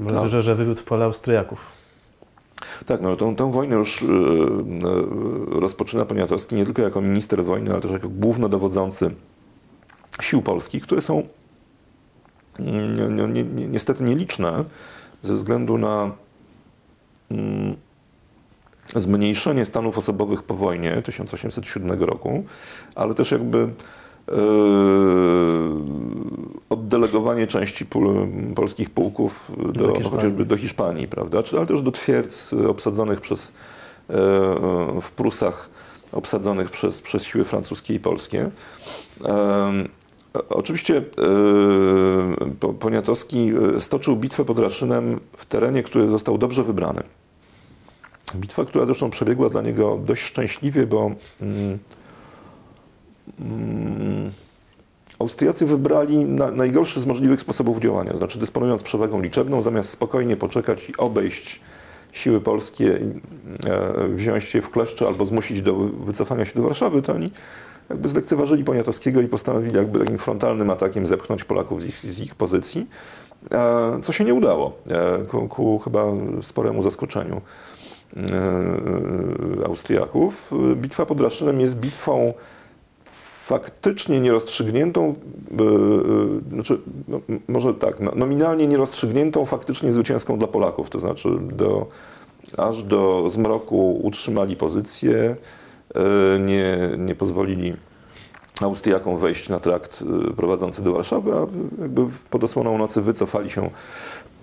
Może, 0.00 0.16
tak. 0.16 0.28
że, 0.28 0.42
że 0.42 0.54
wywiódł 0.54 0.80
w 0.80 0.84
pole 0.84 1.04
Austriaków. 1.04 1.66
Tak, 2.86 3.00
no 3.00 3.16
tą, 3.16 3.36
tą 3.36 3.50
wojnę 3.50 3.76
już 3.76 4.02
yy, 4.02 5.60
rozpoczyna 5.60 6.04
Poniatowski 6.04 6.54
nie 6.54 6.64
tylko 6.64 6.82
jako 6.82 7.00
minister 7.00 7.44
wojny, 7.44 7.72
ale 7.72 7.80
też 7.80 7.90
jako 7.90 8.08
głównodowodzący 8.08 9.10
sił 10.20 10.42
polskich, 10.42 10.82
które 10.82 11.00
są 11.00 11.22
ni, 12.58 13.44
ni, 13.44 13.68
niestety 13.68 14.04
nieliczne 14.04 14.64
ze 15.22 15.34
względu 15.34 15.78
na 15.78 16.10
mm, 17.30 17.76
zmniejszenie 18.96 19.66
stanów 19.66 19.98
osobowych 19.98 20.42
po 20.42 20.54
wojnie 20.54 21.02
1807 21.02 22.02
roku, 22.02 22.44
ale 22.94 23.14
też 23.14 23.30
jakby 23.30 23.68
Yy, 24.28 24.36
oddelegowanie 26.70 27.46
części 27.46 27.86
pól, 27.86 28.28
polskich 28.54 28.90
pułków 28.90 29.52
do, 29.58 29.72
do 29.72 30.10
chociażby 30.10 30.44
do 30.44 30.56
Hiszpanii, 30.56 31.08
prawda? 31.08 31.42
Czy, 31.42 31.56
ale 31.56 31.66
też 31.66 31.82
do 31.82 31.92
twierdz 31.92 32.52
obsadzonych 32.52 33.20
przez, 33.20 33.52
yy, 34.08 34.16
w 35.02 35.10
Prusach, 35.16 35.70
obsadzonych 36.12 36.70
przez, 36.70 37.00
przez 37.00 37.24
siły 37.24 37.44
francuskie 37.44 37.94
i 37.94 38.00
polskie. 38.00 38.50
Yy, 39.20 39.28
oczywiście 40.48 41.04
Poniatowski 42.80 43.52
stoczył 43.80 44.16
bitwę 44.16 44.44
pod 44.44 44.58
Raszynem 44.58 45.20
w 45.36 45.46
terenie, 45.46 45.82
który 45.82 46.10
został 46.10 46.38
dobrze 46.38 46.64
wybrany. 46.64 47.02
Bitwa, 48.34 48.64
która 48.64 48.86
zresztą 48.86 49.10
przebiegła 49.10 49.50
dla 49.50 49.62
niego 49.62 49.98
dość 50.04 50.22
szczęśliwie, 50.22 50.86
bo 50.86 51.10
mm, 51.40 51.78
Mm, 53.40 54.32
Austriacy 55.18 55.66
wybrali 55.66 56.24
na, 56.24 56.50
najgorszy 56.50 57.00
z 57.00 57.06
możliwych 57.06 57.40
sposobów 57.40 57.80
działania, 57.80 58.16
znaczy 58.16 58.38
dysponując 58.38 58.82
przewagą 58.82 59.22
liczebną, 59.22 59.62
zamiast 59.62 59.90
spokojnie 59.90 60.36
poczekać 60.36 60.88
i 60.88 60.96
obejść 60.96 61.60
siły 62.12 62.40
polskie, 62.40 63.00
e, 63.66 64.08
wziąć 64.08 64.54
je 64.54 64.62
w 64.62 64.70
kleszcze 64.70 65.06
albo 65.06 65.26
zmusić 65.26 65.62
do 65.62 65.74
wycofania 65.74 66.44
się 66.44 66.52
do 66.54 66.62
Warszawy, 66.62 67.02
to 67.02 67.14
oni 67.14 67.30
jakby 67.90 68.08
zlekceważyli 68.08 68.64
Poniatowskiego 68.64 69.20
i 69.20 69.28
postanowili 69.28 69.76
jakby 69.76 69.98
takim 69.98 70.18
frontalnym 70.18 70.70
atakiem 70.70 71.06
zepchnąć 71.06 71.44
Polaków 71.44 71.82
z 71.82 71.86
ich, 71.86 71.96
z 71.96 72.20
ich 72.20 72.34
pozycji, 72.34 72.86
e, 73.52 73.98
co 74.02 74.12
się 74.12 74.24
nie 74.24 74.34
udało, 74.34 74.72
e, 74.88 75.24
ku, 75.24 75.48
ku 75.48 75.78
chyba 75.78 76.04
sporemu 76.40 76.82
zaskoczeniu 76.82 77.40
Austriaków. 79.66 80.52
Bitwa 80.76 81.06
pod 81.06 81.20
Raszynem 81.20 81.60
jest 81.60 81.76
bitwą 81.76 82.34
faktycznie 83.44 84.20
nierozstrzygniętą, 84.20 85.14
yy, 85.58 86.54
znaczy, 86.54 86.78
no, 87.08 87.20
może 87.48 87.74
tak, 87.74 88.00
no, 88.00 88.12
nominalnie 88.16 88.66
nierozstrzygniętą, 88.66 89.46
faktycznie 89.46 89.92
zwycięską 89.92 90.38
dla 90.38 90.48
Polaków. 90.48 90.90
To 90.90 91.00
znaczy, 91.00 91.28
do, 91.40 91.86
aż 92.56 92.82
do 92.82 93.30
zmroku 93.30 94.00
utrzymali 94.02 94.56
pozycję, 94.56 95.36
nie, 96.40 96.90
nie 96.98 97.14
pozwolili 97.14 97.74
Austriakom 98.60 99.18
wejść 99.18 99.48
na 99.48 99.60
trakt 99.60 100.04
prowadzący 100.36 100.82
do 100.82 100.92
Warszawy, 100.92 101.32
a 101.32 101.46
jakby 101.82 102.06
pod 102.30 102.44
osłoną 102.44 102.78
nocy 102.78 103.02
wycofali 103.02 103.50
się 103.50 103.70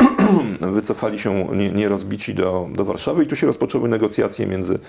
wycofali 0.62 1.20
się 1.20 1.48
nierozbici 1.74 2.36
nie 2.36 2.42
do, 2.42 2.68
do 2.74 2.86
Warszawy 2.86 3.24
i 3.24 3.28
tu 3.28 3.36
się 3.36 3.48
rozpoczęły 3.48 3.90
negocjacje 3.90 4.48
między 4.48 4.74
y, 4.74 4.80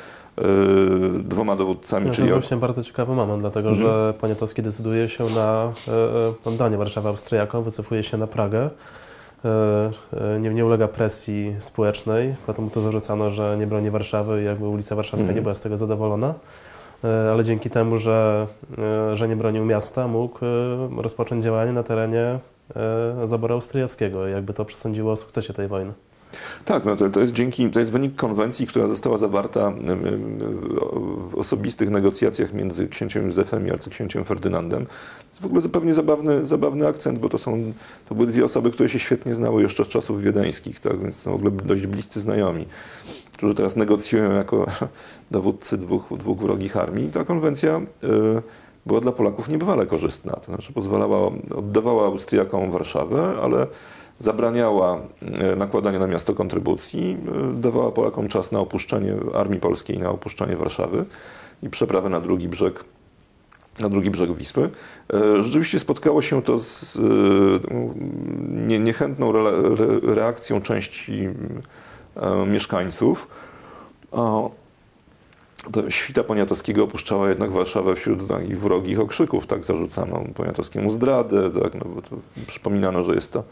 dwoma 1.18 1.56
dowódcami. 1.56 2.06
No, 2.06 2.12
czyli... 2.12 2.28
To 2.28 2.34
jest 2.34 2.46
właśnie 2.46 2.56
bardzo 2.56 2.82
ciekawy 2.82 3.14
moment, 3.14 3.40
dlatego 3.40 3.68
mhm. 3.68 3.86
że 3.86 4.14
Poniatowski 4.20 4.62
decyduje 4.62 5.08
się 5.08 5.24
na 5.24 5.72
y, 6.44 6.48
oddanie 6.48 6.76
Warszawy 6.76 7.08
Austriakom, 7.08 7.64
wycofuje 7.64 8.02
się 8.02 8.16
na 8.16 8.26
Pragę. 8.26 8.70
nie, 10.40 10.50
nie 10.50 10.64
ulega 10.66 10.88
presji 10.88 11.56
społecznej. 11.58 12.34
Potem 12.46 12.64
mu 12.64 12.70
to 12.70 12.80
zarzucano, 12.80 13.30
że 13.30 13.56
nie 13.58 13.66
broni 13.66 13.90
Warszawy 13.90 14.42
i 14.42 14.44
jakby 14.44 14.68
ulica 14.68 14.94
Warszawska 14.96 15.20
Mhm. 15.20 15.36
nie 15.36 15.42
była 15.42 15.54
z 15.54 15.61
tego 15.61 15.76
zadowolona. 15.76 16.34
E, 17.04 17.30
Ale 17.32 17.44
dzięki 17.44 17.70
temu, 17.70 17.98
że, 17.98 18.46
e, 18.78 19.16
że 19.16 19.28
nie 19.28 19.36
bronił 19.36 19.64
miasta, 19.64 20.08
mógł 20.08 20.38
e, 20.44 20.48
rozpocząć 21.02 21.44
działanie 21.44 21.72
na 21.72 21.82
terenie 21.82 22.20
e, 22.20 22.38
zaboru 23.25 23.55
austriackiego. 23.55 24.27
Jakby 24.27 24.55
to 24.55 24.64
przesądziło 24.64 25.12
o 25.12 25.16
sukcesie 25.16 25.53
tej 25.53 25.68
wojny. 25.68 25.93
Tak, 26.64 26.85
no 26.85 26.97
to, 26.97 27.11
to 27.11 27.21
jest 27.21 27.33
dzięki, 27.33 27.71
to 27.71 27.81
jest 27.81 27.93
wynik 27.93 28.16
konwencji, 28.16 28.66
która 28.66 28.89
została 28.89 29.18
zawarta 29.18 29.73
w 31.31 31.35
osobistych 31.35 31.91
negocjacjach 31.91 32.53
między 32.53 32.89
księciem 32.89 33.27
Józefem 33.27 33.66
i 33.66 33.71
arcyksięciem 33.71 34.25
Ferdynandem. 34.25 34.87
To 34.87 34.93
jest 35.29 35.43
w 35.43 35.47
ogóle 35.47 35.61
zupełnie 35.61 35.95
zabawny, 35.95 36.47
zabawny 36.47 36.87
akcent, 36.87 37.18
bo 37.18 37.29
to 37.29 37.39
są, 37.39 37.73
to 38.09 38.14
były 38.14 38.27
dwie 38.27 38.45
osoby, 38.45 38.71
które 38.71 38.89
się 38.89 38.99
świetnie 38.99 39.35
znały 39.35 39.62
jeszcze 39.62 39.85
z 39.85 39.89
czasów 39.89 40.23
wiedeńskich, 40.23 40.81
tak, 40.81 41.01
więc 41.01 41.23
to 41.23 41.31
w 41.31 41.35
ogóle 41.35 41.51
dość 41.51 41.87
bliscy 41.87 42.21
znajomi, 42.21 42.66
którzy 43.33 43.55
teraz 43.55 43.77
negocjują 43.77 44.33
jako 44.33 44.66
dowódcy 45.31 45.79
dwóch, 45.79 46.18
dwóch 46.18 46.39
wrogich 46.39 46.77
armii. 46.77 47.09
Ta 47.09 47.25
konwencja 47.25 47.77
y, 47.79 48.43
była 48.87 49.01
dla 49.01 49.12
Polaków 49.12 49.49
niebywale 49.49 49.87
korzystna, 49.87 50.33
to 50.33 50.45
znaczy 50.45 50.72
pozwalała, 50.72 51.31
oddawała 51.57 52.05
Austriakom 52.07 52.70
Warszawę, 52.70 53.33
ale 53.43 53.66
zabraniała 54.18 55.01
e, 55.22 55.57
nakładania 55.57 55.99
na 55.99 56.07
miasto 56.07 56.35
kontrybucji, 56.35 57.16
e, 57.57 57.61
dawała 57.61 57.91
Polakom 57.93 58.28
czas 58.28 58.53
na 58.53 58.61
opuszczenie 58.61 59.14
armii 59.35 59.61
polskiej, 59.61 59.99
na 59.99 60.11
opuszczenie 60.11 60.57
Warszawy 60.57 61.05
i 61.62 61.70
przeprawę 61.70 62.09
na 62.09 62.20
drugi 62.20 62.49
brzeg, 62.49 62.85
na 63.81 63.89
drugi 63.89 64.11
brzeg 64.11 64.33
Wisły. 64.35 64.70
E, 65.12 65.43
Rzeczywiście 65.43 65.78
spotkało 65.78 66.22
się 66.22 66.43
to 66.43 66.59
z 66.59 66.99
nie- 68.66 68.78
niechętną 68.78 69.33
reakcją 70.03 70.61
części 70.61 71.28
mieszkańców. 72.47 73.26
Świta 75.88 76.24
Poniatowskiego 76.24 76.84
opuszczała 76.84 77.28
jednak 77.28 77.50
Warszawę 77.50 77.96
wśród 77.96 78.28
takich 78.28 78.61
wrogich 78.61 79.00
okrzyków, 79.00 79.46
tak 79.46 79.64
zarzucano 79.64 80.24
Poniatowskiemu 80.34 80.90
zdradę, 80.90 81.50
tak, 81.50 81.74
no 81.74 81.84
bo 81.94 82.02
to 82.02 82.16
przypominano, 82.46 83.04
że 83.04 83.14
jest 83.14 83.32
to 83.32 83.44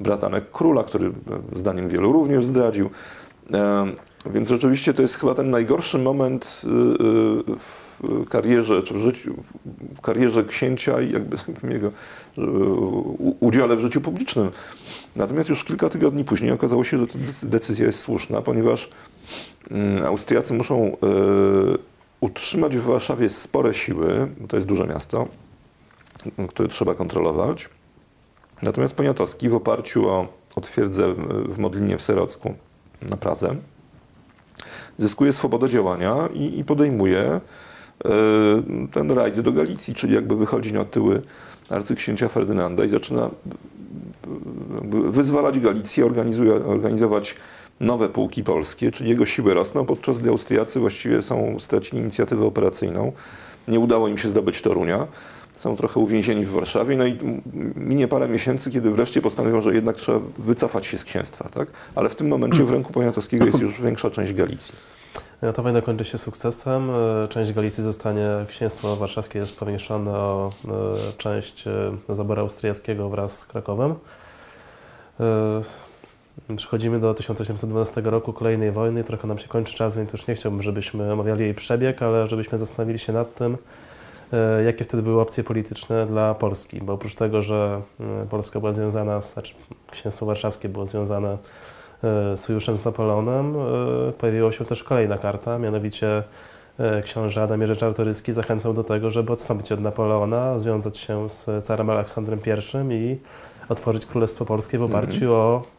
bratanek 0.00 0.50
króla, 0.50 0.84
który 0.84 1.06
e, 1.06 1.12
zdaniem 1.58 1.88
wielu 1.88 2.12
również 2.12 2.46
zdradził. 2.46 2.90
E, 3.52 3.86
Więc 4.30 4.48
rzeczywiście 4.48 4.94
to 4.94 5.02
jest 5.02 5.14
chyba 5.14 5.34
ten 5.34 5.50
najgorszy 5.50 5.98
moment 5.98 6.62
y, 6.64 6.68
y, 6.68 7.56
w 8.00 8.28
karierze, 8.28 8.82
czy 8.82 8.94
w, 8.94 9.00
życiu, 9.00 9.34
w 9.94 10.00
karierze 10.00 10.44
księcia 10.44 11.00
i 11.00 11.12
jakby 11.12 11.36
jego 11.74 11.90
udziale 13.40 13.76
w 13.76 13.80
życiu 13.80 14.00
publicznym. 14.00 14.50
Natomiast 15.16 15.48
już 15.48 15.64
kilka 15.64 15.88
tygodni 15.88 16.24
później 16.24 16.52
okazało 16.52 16.84
się, 16.84 16.98
że 16.98 17.06
ta 17.06 17.18
decy- 17.18 17.46
decyzja 17.46 17.86
jest 17.86 17.98
słuszna, 17.98 18.42
ponieważ 18.42 18.90
Austriacy 20.06 20.54
muszą 20.54 20.86
y, 20.86 20.96
utrzymać 22.20 22.76
w 22.76 22.82
Warszawie 22.82 23.28
spore 23.28 23.74
siły, 23.74 24.28
bo 24.40 24.48
to 24.48 24.56
jest 24.56 24.68
duże 24.68 24.86
miasto, 24.86 25.28
które 26.48 26.68
trzeba 26.68 26.94
kontrolować. 26.94 27.68
Natomiast 28.62 28.94
Poniatowski 28.94 29.48
w 29.48 29.54
oparciu 29.54 30.08
o, 30.08 30.28
o 30.56 30.60
twierdzę 30.60 31.14
w 31.48 31.58
Modlinie 31.58 31.98
w 31.98 32.02
Serocku 32.02 32.54
na 33.02 33.16
Pradze 33.16 33.56
zyskuje 34.98 35.32
swobodę 35.32 35.68
działania 35.68 36.28
i, 36.34 36.58
i 36.58 36.64
podejmuje 36.64 37.20
e, 37.24 37.40
ten 38.92 39.10
rajd 39.10 39.40
do 39.40 39.52
Galicji, 39.52 39.94
czyli 39.94 40.14
jakby 40.14 40.36
wychodzi 40.36 40.72
na 40.72 40.84
tyły 40.84 41.22
arcyksięcia 41.68 42.28
Ferdynanda 42.28 42.84
i 42.84 42.88
zaczyna 42.88 43.22
e, 43.22 43.30
wyzwalać 45.10 45.58
Galicję, 45.58 46.06
organizuje, 46.06 46.54
organizować 46.54 47.36
nowe 47.80 48.08
pułki 48.08 48.44
polskie, 48.44 48.92
czyli 48.92 49.10
jego 49.10 49.26
siły 49.26 49.54
rosną, 49.54 49.84
podczas 49.86 50.18
gdy 50.18 50.30
Austriacy 50.30 50.80
właściwie 50.80 51.22
są 51.22 51.56
stracili 51.60 52.02
inicjatywę 52.02 52.46
operacyjną. 52.46 53.12
Nie 53.68 53.80
udało 53.80 54.08
im 54.08 54.18
się 54.18 54.28
zdobyć 54.28 54.62
Torunia. 54.62 55.06
Są 55.56 55.76
trochę 55.76 56.00
uwięzieni 56.00 56.44
w 56.44 56.50
Warszawie, 56.50 56.96
no 56.96 57.06
i 57.06 57.18
minie 57.76 58.08
parę 58.08 58.28
miesięcy, 58.28 58.70
kiedy 58.70 58.90
wreszcie 58.90 59.22
postanowią, 59.22 59.60
że 59.60 59.74
jednak 59.74 59.96
trzeba 59.96 60.20
wycofać 60.38 60.86
się 60.86 60.98
z 60.98 61.04
księstwa, 61.04 61.48
tak? 61.48 61.68
Ale 61.94 62.08
w 62.08 62.14
tym 62.14 62.28
momencie 62.28 62.64
w 62.64 62.70
ręku 62.70 62.92
Poniatowskiego 62.92 63.46
jest 63.46 63.60
już 63.60 63.80
większa 63.82 64.10
część 64.10 64.32
Galicji. 64.32 64.74
Ta 65.54 65.62
wojna 65.62 65.82
kończy 65.82 66.04
się 66.04 66.18
sukcesem. 66.18 66.90
E, 66.90 67.28
Część 67.28 67.52
Galicji 67.52 67.84
zostanie, 67.84 68.28
księstwo 68.48 68.96
warszawskie 68.96 69.38
jest 69.38 69.58
powiększone 69.58 70.10
o 70.10 70.52
e, 70.68 70.70
część 71.18 71.66
e, 71.66 71.92
zaboru 72.08 72.40
austriackiego 72.40 73.08
wraz 73.08 73.38
z 73.38 73.46
Krakowem. 73.46 73.94
Przechodzimy 76.56 77.00
do 77.00 77.14
1812 77.14 78.00
roku, 78.00 78.32
kolejnej 78.32 78.72
wojny. 78.72 79.04
Trochę 79.04 79.28
nam 79.28 79.38
się 79.38 79.48
kończy 79.48 79.74
czas, 79.74 79.96
więc 79.96 80.12
już 80.12 80.26
nie 80.26 80.34
chciałbym, 80.34 80.62
żebyśmy 80.62 81.12
omawiali 81.12 81.44
jej 81.44 81.54
przebieg, 81.54 82.02
ale 82.02 82.26
żebyśmy 82.26 82.58
zastanowili 82.58 82.98
się 82.98 83.12
nad 83.12 83.34
tym, 83.34 83.56
e, 84.32 84.62
jakie 84.62 84.84
wtedy 84.84 85.02
były 85.02 85.20
opcje 85.20 85.44
polityczne 85.44 86.06
dla 86.06 86.34
Polski. 86.34 86.80
Bo 86.80 86.92
oprócz 86.92 87.14
tego, 87.14 87.42
że 87.42 87.80
e, 88.00 88.26
Polska 88.30 88.60
była 88.60 88.72
związana, 88.72 89.20
znaczy 89.20 89.54
Księstwo 89.90 90.26
Warszawskie 90.26 90.68
było 90.68 90.86
związane 90.86 91.38
e, 92.04 92.36
sojuszem 92.36 92.76
z 92.76 92.84
Napoleonem, 92.84 93.54
pojawiła 94.18 94.52
się 94.52 94.64
też 94.64 94.82
kolejna 94.82 95.18
karta, 95.18 95.58
mianowicie 95.58 96.22
książę 97.04 97.42
Adam 97.42 97.60
Jerzy 97.60 97.76
Czartoryski 97.76 98.32
zachęcał 98.32 98.74
do 98.74 98.84
tego, 98.84 99.10
żeby 99.10 99.32
odstąpić 99.32 99.72
od 99.72 99.80
Napoleona, 99.80 100.58
związać 100.58 100.98
się 100.98 101.28
z 101.28 101.64
carem 101.64 101.90
Aleksandrem 101.90 102.40
I 102.90 102.94
i 102.94 103.18
otworzyć 103.68 104.06
Królestwo 104.06 104.44
Polskie 104.44 104.78
w 104.78 104.82
oparciu 104.82 105.34
o, 105.34 105.56
e, 105.56 105.60
e, 105.60 105.75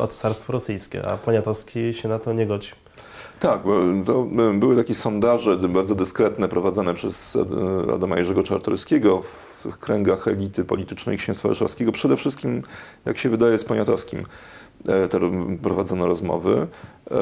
o 0.00 0.06
Cesarstwo 0.06 0.52
Rosyjskie, 0.52 1.08
a 1.08 1.16
Poniatowski 1.16 1.94
się 1.94 2.08
na 2.08 2.18
to 2.18 2.32
nie 2.32 2.46
godzi. 2.46 2.70
Tak, 3.42 3.62
to 4.06 4.26
e, 4.50 4.54
były 4.58 4.76
takie 4.76 4.94
sondaże 4.94 5.56
bardzo 5.56 5.94
dyskretne 5.94 6.48
prowadzone 6.48 6.94
przez 6.94 7.36
e, 7.88 7.92
Adama 7.92 8.18
Jerzego 8.18 8.42
Czartoryskiego 8.42 9.22
w 9.22 9.78
kręgach 9.78 10.28
elity 10.28 10.64
politycznej 10.64 11.18
Księstwa 11.18 11.48
Warszawskiego. 11.48 11.92
Przede 11.92 12.16
wszystkim, 12.16 12.62
jak 13.04 13.18
się 13.18 13.30
wydaje, 13.30 13.58
z 13.58 13.64
Poniatowskim 13.64 14.22
e, 14.88 15.08
prowadzono 15.62 16.06
rozmowy. 16.06 16.66
E, 17.10 17.16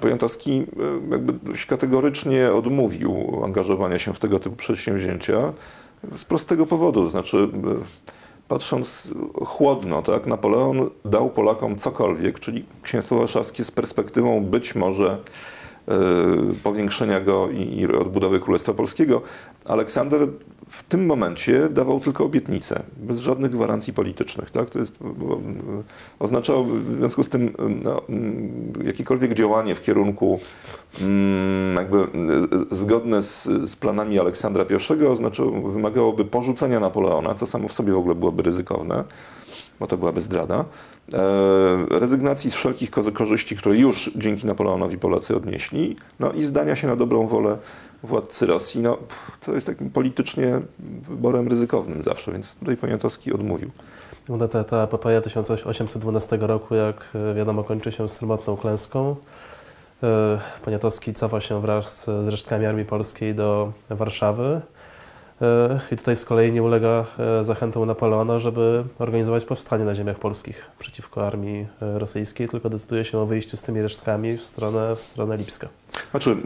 Poniatowski 0.00 0.52
e, 0.52 1.10
jakby 1.10 1.34
kategorycznie 1.66 2.52
odmówił 2.52 3.40
angażowania 3.44 3.98
się 3.98 4.14
w 4.14 4.18
tego 4.18 4.38
typu 4.38 4.56
przedsięwzięcia 4.56 5.52
z 6.16 6.24
prostego 6.24 6.66
powodu, 6.66 7.04
to 7.04 7.10
znaczy 7.10 7.36
e, 7.36 8.12
patrząc 8.52 9.14
chłodno, 9.44 10.02
tak, 10.02 10.26
Napoleon 10.26 10.90
dał 11.04 11.30
Polakom 11.30 11.76
cokolwiek, 11.78 12.40
czyli 12.40 12.64
Księstwo 12.82 13.16
Warszawskie 13.16 13.64
z 13.64 13.70
perspektywą 13.70 14.40
być 14.40 14.74
może 14.74 15.18
powiększenia 16.62 17.20
go 17.20 17.50
i, 17.50 17.86
odbudowy 17.86 18.40
Królestwa 18.40 18.74
Polskiego. 18.74 19.22
Aleksander 19.64 20.28
w 20.68 20.82
tym 20.82 21.06
momencie 21.06 21.68
dawał 21.68 22.00
tylko 22.00 22.24
obietnice, 22.24 22.82
bez 22.96 23.18
żadnych 23.18 23.50
gwarancji 23.50 23.92
politycznych. 23.92 24.50
Tak? 24.50 24.70
To 24.70 24.78
jest, 24.78 24.94
e, 25.02 25.06
oznaczało 26.18 26.64
w 26.64 26.98
związku 26.98 27.24
z 27.24 27.28
tym 27.28 27.52
no, 27.84 28.02
mm, 28.08 28.72
jakiekolwiek 28.84 29.34
działanie 29.34 29.74
w 29.74 29.80
kierunku 29.80 30.40
mm, 31.00 31.76
jakby 31.76 31.98
e, 31.98 32.06
zgodne 32.70 33.22
z, 33.22 33.44
z 33.44 33.76
planami 33.76 34.18
Aleksandra 34.18 34.64
I 35.00 35.04
oznaczało, 35.06 35.50
wymagałoby 35.50 36.24
porzucenia 36.24 36.80
Napoleona, 36.80 37.34
co 37.34 37.46
samo 37.46 37.68
w 37.68 37.72
sobie 37.72 37.92
w 37.92 37.98
ogóle 37.98 38.14
byłoby 38.14 38.42
ryzykowne, 38.42 39.04
bo 39.82 39.86
to 39.86 39.96
byłaby 39.96 40.20
zdrada. 40.20 40.64
E, 41.12 41.98
rezygnacji 41.98 42.50
z 42.50 42.54
wszelkich 42.54 42.90
ko- 42.90 43.12
korzyści, 43.12 43.56
które 43.56 43.76
już 43.76 44.10
dzięki 44.16 44.46
Napoleonowi 44.46 44.98
Polacy 44.98 45.36
odnieśli, 45.36 45.96
no 46.20 46.32
i 46.32 46.42
zdania 46.42 46.76
się 46.76 46.86
na 46.86 46.96
dobrą 46.96 47.26
wolę 47.26 47.56
władcy 48.02 48.46
Rosji. 48.46 48.80
No, 48.80 48.98
to 49.46 49.54
jest 49.54 49.66
takim 49.66 49.90
politycznie 49.90 50.60
wyborem 51.08 51.48
ryzykownym 51.48 52.02
zawsze, 52.02 52.32
więc 52.32 52.54
tutaj 52.54 52.76
Poniatowski 52.76 53.32
odmówił. 53.32 53.70
No 54.28 54.48
Ta, 54.48 54.64
ta 54.64 54.82
epopeja 54.82 55.20
1812 55.20 56.36
roku, 56.40 56.74
jak 56.74 57.04
e, 57.14 57.34
wiadomo, 57.34 57.64
kończy 57.64 57.92
się 57.92 58.08
sromotną 58.08 58.56
klęską. 58.56 59.16
E, 60.02 60.38
Poniatowski 60.64 61.14
cofa 61.14 61.40
się 61.40 61.60
wraz 61.60 62.04
z 62.04 62.28
resztkami 62.28 62.66
Armii 62.66 62.84
Polskiej 62.84 63.34
do 63.34 63.72
Warszawy. 63.90 64.60
E, 65.42 65.80
I 65.92 65.96
tutaj 65.96 66.16
z 66.16 66.24
kolei 66.24 66.52
nie 66.52 66.62
ulega 66.62 67.04
e, 67.18 67.44
zachętom 67.44 67.86
Napoleona, 67.86 68.38
żeby 68.38 68.84
organizować 68.98 69.44
powstanie 69.44 69.84
na 69.84 69.94
ziemiach 69.94 70.18
polskich 70.18 70.66
przeciwko 70.78 71.26
armii 71.26 71.66
e, 71.82 71.98
rosyjskiej, 71.98 72.48
tylko 72.48 72.70
decyduje 72.70 73.04
się 73.04 73.18
o 73.18 73.26
wyjściu 73.26 73.56
z 73.56 73.62
tymi 73.62 73.82
resztkami 73.82 74.36
w 74.36 74.44
stronę, 74.44 74.96
w 74.96 75.00
stronę 75.00 75.36
Lipska. 75.36 75.68
Znaczy, 76.10 76.36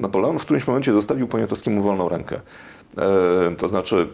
Napoleon 0.00 0.38
w 0.38 0.42
którymś 0.42 0.66
momencie 0.66 0.92
zostawił 0.92 1.26
Poniatowskiemu 1.26 1.82
wolną 1.82 2.08
rękę. 2.08 2.40
To 3.58 3.68
znaczy, 3.68 4.08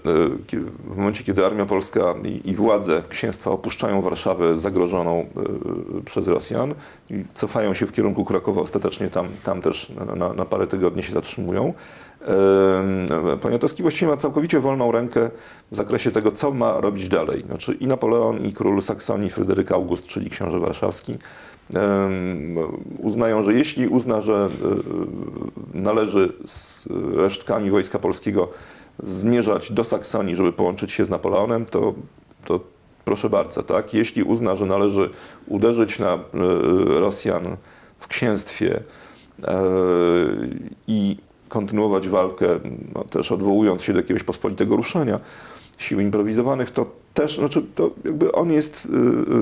w 0.85 0.97
momencie, 0.97 1.25
kiedy 1.25 1.47
armia 1.47 1.67
polska 1.67 2.15
i, 2.45 2.55
władze 2.55 3.03
księstwa 3.09 3.51
opuszczają 3.51 4.03
Warszawę 4.03 4.61
zagrożoną 4.61 5.27
przez 6.05 6.29
Rosjan 6.29 6.75
i 7.11 7.25
cofają 7.35 7.75
się 7.75 7.87
w 7.87 7.93
kierunku 7.93 8.25
Krakowa, 8.25 8.61
ostatecznie 8.61 9.11
tam, 9.11 9.29
tam 9.45 9.63
też 9.63 9.93
na, 10.17 10.33
na 10.33 10.45
parę 10.45 10.67
tygodni 10.67 11.03
się 11.03 11.13
zatrzymują, 11.13 11.75
Poniatowski 13.41 13.83
właściwie 13.83 14.11
ma 14.11 14.16
całkowicie 14.16 14.61
wolną 14.61 14.93
rękę 14.93 15.31
w 15.71 15.77
zakresie 15.77 16.11
tego, 16.11 16.33
co 16.33 16.51
ma 16.51 16.81
robić 16.81 17.09
dalej. 17.09 17.43
Znaczy 17.47 17.75
i 17.75 17.87
Napoleon, 17.87 18.45
i 18.45 18.53
król 18.53 18.83
Saksonii 18.83 19.31
Fryderyk 19.31 19.73
August, 19.73 20.07
czyli 20.07 20.31
książę 20.31 20.61
warszawski, 20.61 21.19
uznają, 22.99 23.43
że 23.43 23.55
jeśli 23.55 23.89
uzna, 23.89 24.21
że 24.21 24.35
e, 25.75 25.79
należy 25.79 26.33
z 26.45 26.85
resztkami 27.14 27.71
Wojska 27.71 27.99
Polskiego 27.99 28.49
zmierzać 29.03 29.73
do 29.73 29.85
Saksonii, 29.85 30.37
żeby 30.37 30.53
połączyć 30.53 30.93
się 30.93 31.05
z 31.05 31.11
Napoleonem, 31.11 31.66
to, 31.66 31.95
to 32.45 32.61
proszę 33.05 33.31
bardzo, 33.31 33.62
tak? 33.62 33.95
Jeśli 33.95 34.23
uzna, 34.23 34.57
że 34.57 34.66
należy 34.66 35.11
uderzyć 35.47 35.99
na 35.99 36.14
e, 36.14 36.19
Rosjan 37.01 37.57
w 37.99 38.09
księstwie 38.09 38.81
e, 39.45 39.62
i 40.87 41.16
kontynuować 41.49 42.09
walkę, 42.09 42.47
no, 42.95 43.05
też 43.05 43.33
odwołując 43.33 43.83
się 43.83 43.93
do 43.93 43.99
jakiegoś 43.99 44.23
pospolitego 44.23 44.77
ruszenia 44.77 45.21
sił 45.79 46.01
improwizowanych, 46.01 46.71
to 46.71 46.87
też, 47.15 47.37
znaczy 47.37 47.63
to 47.75 47.91
jakby 48.05 48.33
on 48.33 48.53
jest, 48.53 48.89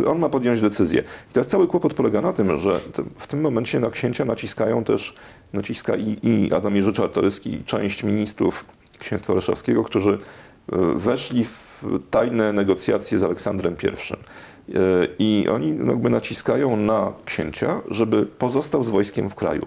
y, 0.03 0.09
on 0.09 0.19
ma 0.19 0.29
podjąć 0.29 0.61
decyzję. 0.61 1.01
I 1.01 1.33
teraz 1.33 1.47
cały 1.47 1.67
kłopot 1.67 1.95
polega 1.95 2.21
na 2.21 2.33
tym, 2.33 2.59
że 2.59 2.81
w 3.19 3.27
tym 3.27 3.41
momencie 3.41 3.81
na 3.81 3.91
księcia 3.91 4.25
naciskają 4.25 4.85
też, 4.85 5.15
naciska 5.53 5.97
i, 5.97 6.19
i 6.23 6.53
Adam 6.53 6.77
Jerzy 6.77 6.93
Czartoryski, 6.93 7.55
i 7.55 7.65
część 7.65 8.03
ministrów 8.03 8.65
księstwa 8.99 9.35
warszawskiego, 9.35 9.85
którzy 9.85 10.11
y, 10.11 10.19
weszli 10.95 11.45
w 11.45 11.85
tajne 12.11 12.53
negocjacje 12.53 13.19
z 13.19 13.23
Aleksandrem 13.23 13.77
I. 13.83 13.87
Y, 14.73 15.09
I 15.19 15.49
oni 15.49 15.69
jakby 15.87 16.11
naciskają 16.11 16.77
na 16.77 17.13
księcia, 17.25 17.81
żeby 17.91 18.27
pozostał 18.27 18.85
z 18.85 18.91
wojskiem 18.91 19.31
w 19.31 19.35
kraju. 19.35 19.67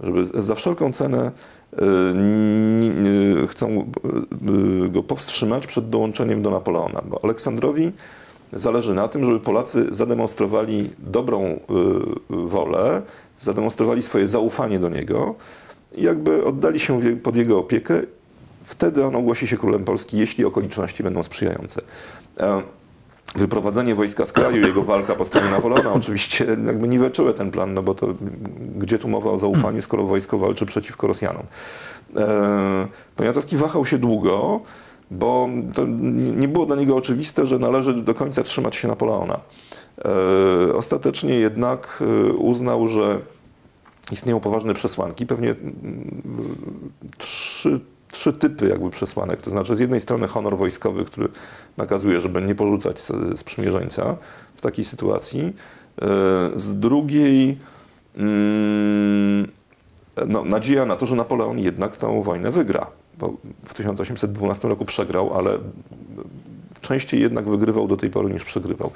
Żeby 0.00 0.24
za 0.24 0.54
wszelką 0.54 0.92
cenę 0.92 1.30
chcą 3.48 3.90
go 4.88 5.02
powstrzymać 5.02 5.66
przed 5.66 5.88
dołączeniem 5.88 6.42
do 6.42 6.50
Napoleona, 6.50 7.02
bo 7.08 7.24
Aleksandrowi 7.24 7.92
zależy 8.52 8.94
na 8.94 9.08
tym, 9.08 9.24
żeby 9.24 9.40
Polacy 9.40 9.86
zademonstrowali 9.90 10.90
dobrą 10.98 11.44
y, 11.44 11.58
wolę, 12.28 13.02
zademonstrowali 13.38 14.02
swoje 14.02 14.28
zaufanie 14.28 14.78
do 14.78 14.88
niego 14.88 15.34
i 15.94 16.02
jakby 16.02 16.44
oddali 16.44 16.80
się 16.80 17.00
pod 17.22 17.36
jego 17.36 17.58
opiekę. 17.58 18.02
Wtedy 18.64 19.04
on 19.04 19.16
ogłosi 19.16 19.46
się 19.46 19.56
królem 19.56 19.84
Polski, 19.84 20.18
jeśli 20.18 20.44
okoliczności 20.44 21.02
będą 21.02 21.22
sprzyjające. 21.22 21.80
Wyprowadzenie 23.34 23.94
wojska 23.94 24.26
z 24.26 24.32
kraju, 24.32 24.66
jego 24.66 24.82
walka 24.82 25.14
po 25.14 25.24
stronie 25.24 25.50
Napoleona 25.50 25.92
oczywiście 25.92 26.46
jakby 26.66 26.88
niweczyły 26.88 27.34
ten 27.34 27.50
plan, 27.50 27.74
no 27.74 27.82
bo 27.82 27.94
to 27.94 28.06
gdzie 28.76 28.98
tu 28.98 29.08
mowa 29.08 29.30
o 29.30 29.38
zaufaniu, 29.38 29.82
skoro 29.82 30.04
wojsko 30.04 30.38
walczy 30.38 30.66
przeciwko 30.66 31.06
Rosjanom. 31.06 31.42
E, 32.16 32.86
Poniatowski 33.16 33.56
wahał 33.56 33.86
się 33.86 33.98
długo, 33.98 34.60
bo 35.10 35.48
nie 36.36 36.48
było 36.48 36.66
dla 36.66 36.76
niego 36.76 36.96
oczywiste, 36.96 37.46
że 37.46 37.58
należy 37.58 37.94
do 37.94 38.14
końca 38.14 38.42
trzymać 38.42 38.76
się 38.76 38.88
Napoleona. 38.88 39.40
E, 40.68 40.74
ostatecznie 40.74 41.34
jednak 41.34 42.02
e, 42.28 42.32
uznał, 42.32 42.88
że 42.88 43.20
istnieją 44.12 44.40
poważne 44.40 44.74
przesłanki, 44.74 45.26
pewnie 45.26 45.54
trzy 47.18 47.80
trzy 48.12 48.32
typy 48.32 48.68
jakby 48.68 48.90
przesłanek. 48.90 49.42
To 49.42 49.50
znaczy 49.50 49.76
z 49.76 49.80
jednej 49.80 50.00
strony 50.00 50.26
honor 50.26 50.56
wojskowy, 50.56 51.04
który 51.04 51.28
nakazuje, 51.76 52.20
żeby 52.20 52.42
nie 52.42 52.54
porzucać 52.54 53.00
sprzymierzeńca 53.34 54.16
w 54.56 54.60
takiej 54.60 54.84
sytuacji. 54.84 55.40
E, 55.40 56.06
z 56.54 56.78
drugiej 56.78 57.58
mm, 58.16 59.48
no, 60.26 60.44
nadzieja 60.44 60.86
na 60.86 60.96
to, 60.96 61.06
że 61.06 61.16
Napoleon 61.16 61.58
jednak 61.58 61.96
tę 61.96 62.22
wojnę 62.22 62.50
wygra. 62.50 62.86
Bo 63.18 63.34
w 63.66 63.74
1812 63.74 64.68
roku 64.68 64.84
przegrał, 64.84 65.34
ale 65.34 65.58
częściej 66.80 67.20
jednak 67.20 67.48
wygrywał 67.48 67.88
do 67.88 67.96
tej 67.96 68.10
pory 68.10 68.32
niż 68.32 68.44
przegrywał. 68.44 68.90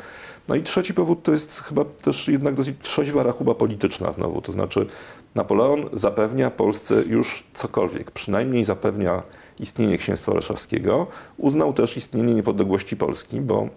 No 0.49 0.55
i 0.55 0.62
trzeci 0.62 0.95
powód 0.95 1.22
to 1.22 1.32
jest 1.32 1.61
chyba 1.61 1.84
też 1.84 2.28
jednak 2.28 2.55
dosyć 2.55 2.76
trzeźwa 2.82 3.22
rachuba 3.22 3.55
polityczna 3.55 4.12
znowu. 4.12 4.43
To 4.43 4.53
znaczy 4.53 4.86
Napoleon 5.34 5.88
zapewnia 5.93 6.51
Polsce 6.51 7.03
już 7.03 7.45
cokolwiek, 7.53 8.11
przynajmniej 8.11 8.64
zapewnia 8.64 9.22
istnienie 9.61 9.99
księstwa 9.99 10.32
warszawskiego. 10.32 11.07
Uznał 11.36 11.72
też 11.72 11.97
istnienie 11.97 12.34
niepodległości 12.34 12.97
Polski, 12.97 13.40
bo 13.40 13.68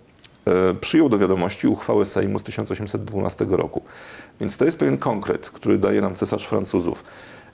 e, 0.45 0.73
przyjął 0.73 1.09
do 1.09 1.17
wiadomości 1.17 1.67
uchwałę 1.67 2.05
Sejmu 2.05 2.39
z 2.39 2.43
1812 2.43 3.45
roku. 3.49 3.81
Więc 4.39 4.57
to 4.57 4.65
jest 4.65 4.79
pewien 4.79 4.97
konkret, 4.97 5.49
który 5.49 5.77
daje 5.77 6.01
nam 6.01 6.15
cesarz 6.15 6.47
Francuzów. 6.47 7.03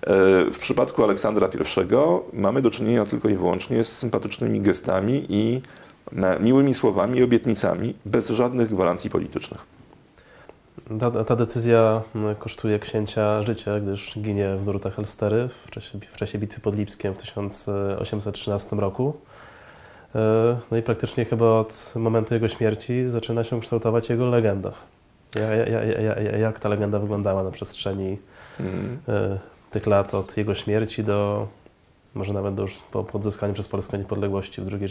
E, 0.01 0.07
w 0.51 0.57
przypadku 0.59 1.03
Aleksandra 1.03 1.47
I 1.47 2.37
mamy 2.39 2.61
do 2.61 2.71
czynienia 2.71 3.05
tylko 3.05 3.29
i 3.29 3.35
wyłącznie 3.35 3.83
z 3.83 3.97
sympatycznymi 3.97 4.61
gestami 4.61 5.25
i 5.29 5.61
miłymi 6.39 6.73
słowami 6.73 7.19
i 7.19 7.23
obietnicami, 7.23 7.93
bez 8.05 8.29
żadnych 8.29 8.69
gwarancji 8.69 9.09
politycznych. 9.09 9.65
Ta, 10.99 11.23
ta, 11.23 11.35
decyzja 11.35 12.01
kosztuje 12.39 12.79
księcia 12.79 13.41
życia, 13.41 13.79
gdyż 13.79 14.19
ginie 14.19 14.55
w 14.55 14.65
drutach 14.65 14.99
Elstery 14.99 15.49
w 15.67 15.71
czasie, 15.71 15.99
w 16.11 16.17
czasie 16.17 16.39
bitwy 16.39 16.61
pod 16.61 16.75
Lipskiem 16.75 17.13
w 17.13 17.17
1813 17.17 18.75
roku. 18.75 19.13
E, 20.15 20.57
no 20.71 20.77
i 20.77 20.81
praktycznie 20.81 21.25
chyba 21.25 21.45
od 21.45 21.93
momentu 21.95 22.33
jego 22.33 22.47
śmierci 22.47 23.03
zaczyna 23.07 23.43
się 23.43 23.59
kształtować 23.59 24.09
jego 24.09 24.25
legenda. 24.25 24.71
Jak 26.39 26.59
ta 26.59 26.69
legenda 26.69 26.99
wyglądała 26.99 27.43
na 27.43 27.51
przestrzeni 27.51 28.17
mm. 28.59 28.99
tych 29.71 29.87
lat 29.87 30.13
od 30.13 30.37
jego 30.37 30.55
śmierci 30.55 31.03
do 31.03 31.47
może 32.15 32.33
nawet 32.33 32.59
już 32.59 32.73
po, 32.91 33.05
odzyskaniu 33.13 33.53
przez 33.53 33.67
Polskę 33.67 33.97
niepodległości 33.97 34.61
w 34.61 34.73
II 34.73 34.87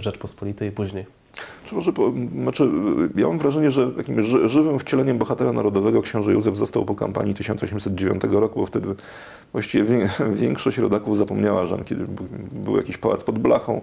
Rzeczpospolitej 0.00 0.68
i 0.68 0.72
później. 0.72 1.06
Czy 1.64 1.74
może, 1.74 1.92
znaczy, 2.42 2.70
ja 3.16 3.26
mam 3.26 3.38
wrażenie, 3.38 3.70
że 3.70 3.90
takim 3.90 4.22
żywym 4.48 4.78
wcieleniem 4.78 5.18
bohatera 5.18 5.52
narodowego 5.52 6.02
książę 6.02 6.32
Józef 6.32 6.56
został 6.56 6.84
po 6.84 6.94
kampanii 6.94 7.34
1809 7.34 8.22
roku, 8.30 8.60
bo 8.60 8.66
wtedy 8.66 8.94
właściwie 9.52 10.08
większość 10.32 10.78
rodaków 10.78 11.18
zapomniała, 11.18 11.66
że 11.66 11.78
kiedy 11.84 12.06
był 12.52 12.76
jakiś 12.76 12.96
pałac 12.96 13.24
pod 13.24 13.38
blachą 13.38 13.80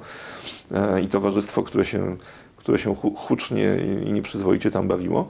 e, 0.72 1.02
i 1.02 1.08
towarzystwo, 1.08 1.64
które 1.64 1.86
się, 1.86 2.18
które 2.58 2.80
się 2.80 2.96
hucznie 2.96 3.78
i 4.06 4.14
nieprzyzwoicie 4.14 4.72
tam 4.72 4.88
bawiło. 4.88 5.30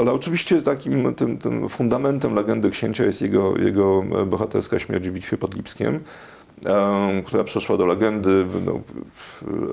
Ale 0.00 0.12
oczywiście 0.12 0.62
takim 0.62 1.14
tym, 1.14 1.38
tym 1.38 1.68
fundamentem 1.68 2.34
legendy 2.34 2.70
księcia 2.70 3.04
jest 3.04 3.22
jego, 3.22 3.58
jego 3.58 4.02
bohaterska 4.26 4.78
śmierć 4.78 5.08
w 5.08 5.12
bitwie 5.12 5.38
pod 5.38 5.56
Lipskiem, 5.56 6.00
która 7.26 7.44
przeszła 7.44 7.76
do 7.76 7.86
legendy, 7.86 8.46
no, 8.64 8.80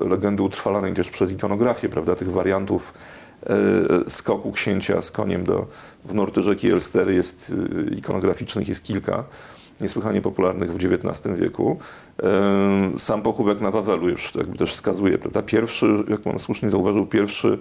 legendy 0.08 0.42
utrwalanej 0.42 0.94
też 0.94 1.10
przez 1.10 1.32
ikonografię, 1.32 1.88
prawda, 1.88 2.14
tych 2.14 2.30
wariantów 2.30 2.92
e, 3.46 4.10
skoku 4.10 4.52
księcia 4.52 5.02
z 5.02 5.10
koniem 5.10 5.44
do, 5.44 5.66
w 6.04 6.14
nurty 6.14 6.42
rzeki 6.42 6.70
Elstery 6.70 7.14
jest 7.14 7.52
e, 7.90 7.94
ikonograficznych 7.94 8.68
jest 8.68 8.82
kilka, 8.82 9.24
niesłychanie 9.80 10.22
popularnych 10.22 10.72
w 10.72 10.76
XIX 10.76 11.36
wieku. 11.36 11.78
Sam 12.98 13.22
pochówek 13.22 13.60
na 13.60 13.70
Wawelu 13.70 14.08
już 14.08 14.34
jakby 14.34 14.58
też 14.58 14.72
wskazuje, 14.72 15.18
prawda? 15.18 15.42
Pierwszy, 15.42 16.04
jak 16.08 16.20
pan 16.20 16.38
słusznie 16.38 16.70
zauważył, 16.70 17.06
pierwszy 17.06 17.58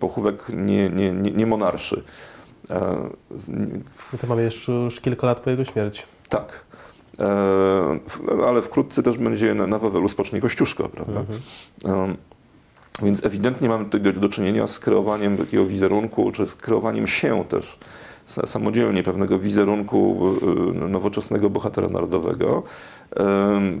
pochówek 0.00 0.48
nie, 0.48 0.90
nie, 0.90 1.12
nie, 1.12 1.30
nie 1.30 1.46
monarszy. 1.46 2.02
I 4.14 4.18
to 4.18 4.26
mamy 4.26 4.42
jeszcze 4.42 4.72
już 4.72 5.00
kilka 5.00 5.26
lat 5.26 5.40
po 5.40 5.50
jego 5.50 5.64
śmierci. 5.64 6.02
Tak. 6.28 6.64
Ale 8.46 8.62
wkrótce 8.62 9.02
też 9.02 9.18
będzie 9.18 9.54
na 9.54 9.78
Wawelu 9.78 10.08
spocznie 10.08 10.40
Kościuszko, 10.40 10.88
prawda? 10.88 11.20
Mhm. 11.20 12.16
Więc 13.02 13.24
ewidentnie 13.24 13.68
mamy 13.68 13.84
tutaj 13.84 14.00
do, 14.00 14.12
do 14.12 14.28
czynienia 14.28 14.66
z 14.66 14.78
kreowaniem 14.78 15.36
takiego 15.36 15.66
wizerunku, 15.66 16.32
czy 16.32 16.46
z 16.46 16.54
kreowaniem 16.54 17.06
się 17.06 17.44
też 17.44 17.78
samodzielnie 18.26 19.02
pewnego 19.02 19.38
wizerunku 19.38 20.16
y, 20.76 20.88
nowoczesnego 20.88 21.50
bohatera 21.50 21.88
narodowego. 21.88 22.62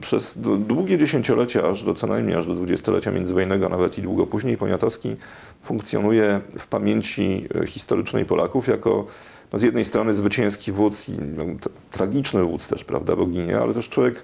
Przez 0.00 0.38
długie 0.58 0.98
dziesięciolecia, 0.98 1.68
aż 1.68 1.82
do 1.82 1.94
co 1.94 2.06
najmniej 2.06 2.36
aż 2.36 2.46
do 2.46 2.54
dwudziestolecia 2.54 3.10
międzywojennego, 3.10 3.68
nawet 3.68 3.98
i 3.98 4.02
długo 4.02 4.26
później, 4.26 4.56
Poniatowski 4.56 5.16
funkcjonuje 5.62 6.40
w 6.58 6.66
pamięci 6.66 7.48
e, 7.62 7.66
historycznej 7.66 8.24
Polaków 8.24 8.68
jako 8.68 9.06
no 9.52 9.58
z 9.58 9.62
jednej 9.62 9.84
strony 9.84 10.14
zwycięski 10.14 10.72
wódz 10.72 11.08
i 11.08 11.12
no, 11.36 11.44
tragiczny 11.90 12.44
wódz 12.44 12.68
też, 12.68 12.84
prawda, 12.84 13.16
boginie, 13.16 13.58
ale 13.58 13.74
też 13.74 13.88
człowiek, 13.88 14.22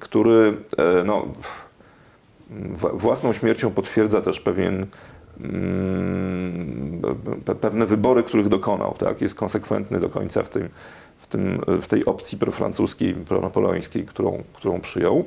który 0.00 0.56
e, 0.78 1.04
no, 1.04 1.26
własną 2.92 3.32
śmiercią 3.32 3.70
potwierdza 3.70 4.20
też 4.20 4.40
pewien 4.40 4.86
pewne 7.60 7.86
wybory, 7.86 8.22
których 8.22 8.48
dokonał. 8.48 8.94
Tak? 8.98 9.20
Jest 9.20 9.34
konsekwentny 9.34 10.00
do 10.00 10.08
końca 10.08 10.42
w, 10.42 10.48
tym, 10.48 10.68
w, 11.18 11.26
tym, 11.26 11.60
w 11.82 11.86
tej 11.86 12.04
opcji 12.04 12.38
profrancuskiej, 12.38 13.14
pronapoleońskiej, 13.14 14.04
którą, 14.04 14.42
którą 14.52 14.80
przyjął. 14.80 15.24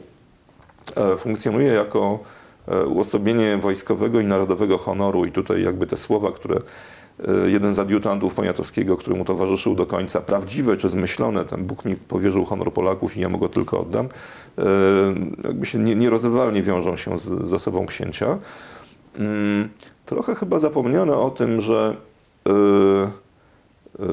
E, 0.95 1.18
funkcjonuje 1.18 1.74
jako 1.74 2.20
e, 2.68 2.86
uosobienie 2.86 3.58
wojskowego 3.58 4.20
i 4.20 4.26
narodowego 4.26 4.78
honoru 4.78 5.26
i 5.26 5.32
tutaj 5.32 5.64
jakby 5.64 5.88
te 5.88 5.97
słowa, 5.97 6.32
które 6.32 6.58
e, 6.58 7.49
jeden 7.49 7.74
z 7.74 7.80
adiutantów 7.80 8.34
Poniatowskiego, 8.34 8.97
który 8.97 9.16
mu 9.16 9.26
towarzyszył 9.26 9.76
do 9.76 9.86
końca, 9.86 10.22
prawdziwe 10.22 10.78
czy 10.78 10.89
zmyślone, 10.89 11.45
ten 11.45 11.66
Bóg 11.66 11.86
mi 11.86 11.95
powierzył 11.95 12.45
honor 12.45 12.74
Polaków 12.74 13.18
i 13.18 13.20
ja 13.20 13.30
mu 13.30 13.38
go 13.38 13.49
tylko 13.49 13.82
oddam, 13.82 14.08
jakby 15.43 15.66
się 15.66 15.80
nie- 15.80 15.95
nierozerwalnie 15.95 16.64
wiążą 16.64 16.95
się 16.97 17.18
z, 17.18 17.49
z 17.49 17.53
osobą 17.53 17.86
księcia. 17.86 18.38
Trochę 20.08 20.36
chyba 20.36 20.60
zapomniano 20.60 21.22
o 21.22 21.30
tym, 21.30 21.62
że 21.62 21.95
e, 22.47 22.51
e, 22.51 24.08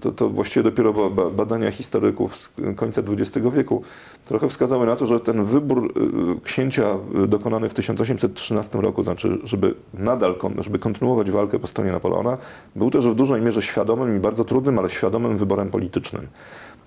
to, 0.00 0.12
to 0.12 0.28
właściwie 0.28 0.62
dopiero 0.62 0.92
ba- 0.92 1.10
ba- 1.10 1.30
badania 1.30 1.70
historyków 1.70 2.36
z 2.36 2.52
końca 2.76 3.02
XX 3.08 3.46
wieku 3.54 3.82
trochę 4.24 4.48
wskazały 4.48 4.86
na 4.86 4.96
to, 4.96 5.06
że 5.06 5.20
ten 5.20 5.44
wybór 5.44 5.92
e, 6.36 6.40
księcia 6.44 6.96
dokonany 7.28 7.68
w 7.68 7.74
1813 7.74 8.78
roku, 8.78 9.02
znaczy, 9.02 9.38
żeby 9.44 9.74
nadal, 9.94 10.34
żeby 10.58 10.78
kontynuować 10.78 11.30
walkę 11.30 11.58
po 11.58 11.66
stronie 11.66 11.92
Napoleona, 11.92 12.38
był 12.76 12.90
też 12.90 13.08
w 13.08 13.14
dużej 13.14 13.42
mierze 13.42 13.62
świadomym 13.62 14.16
i 14.16 14.20
bardzo 14.20 14.44
trudnym, 14.44 14.78
ale 14.78 14.90
świadomym 14.90 15.36
wyborem 15.36 15.70
politycznym. 15.70 16.26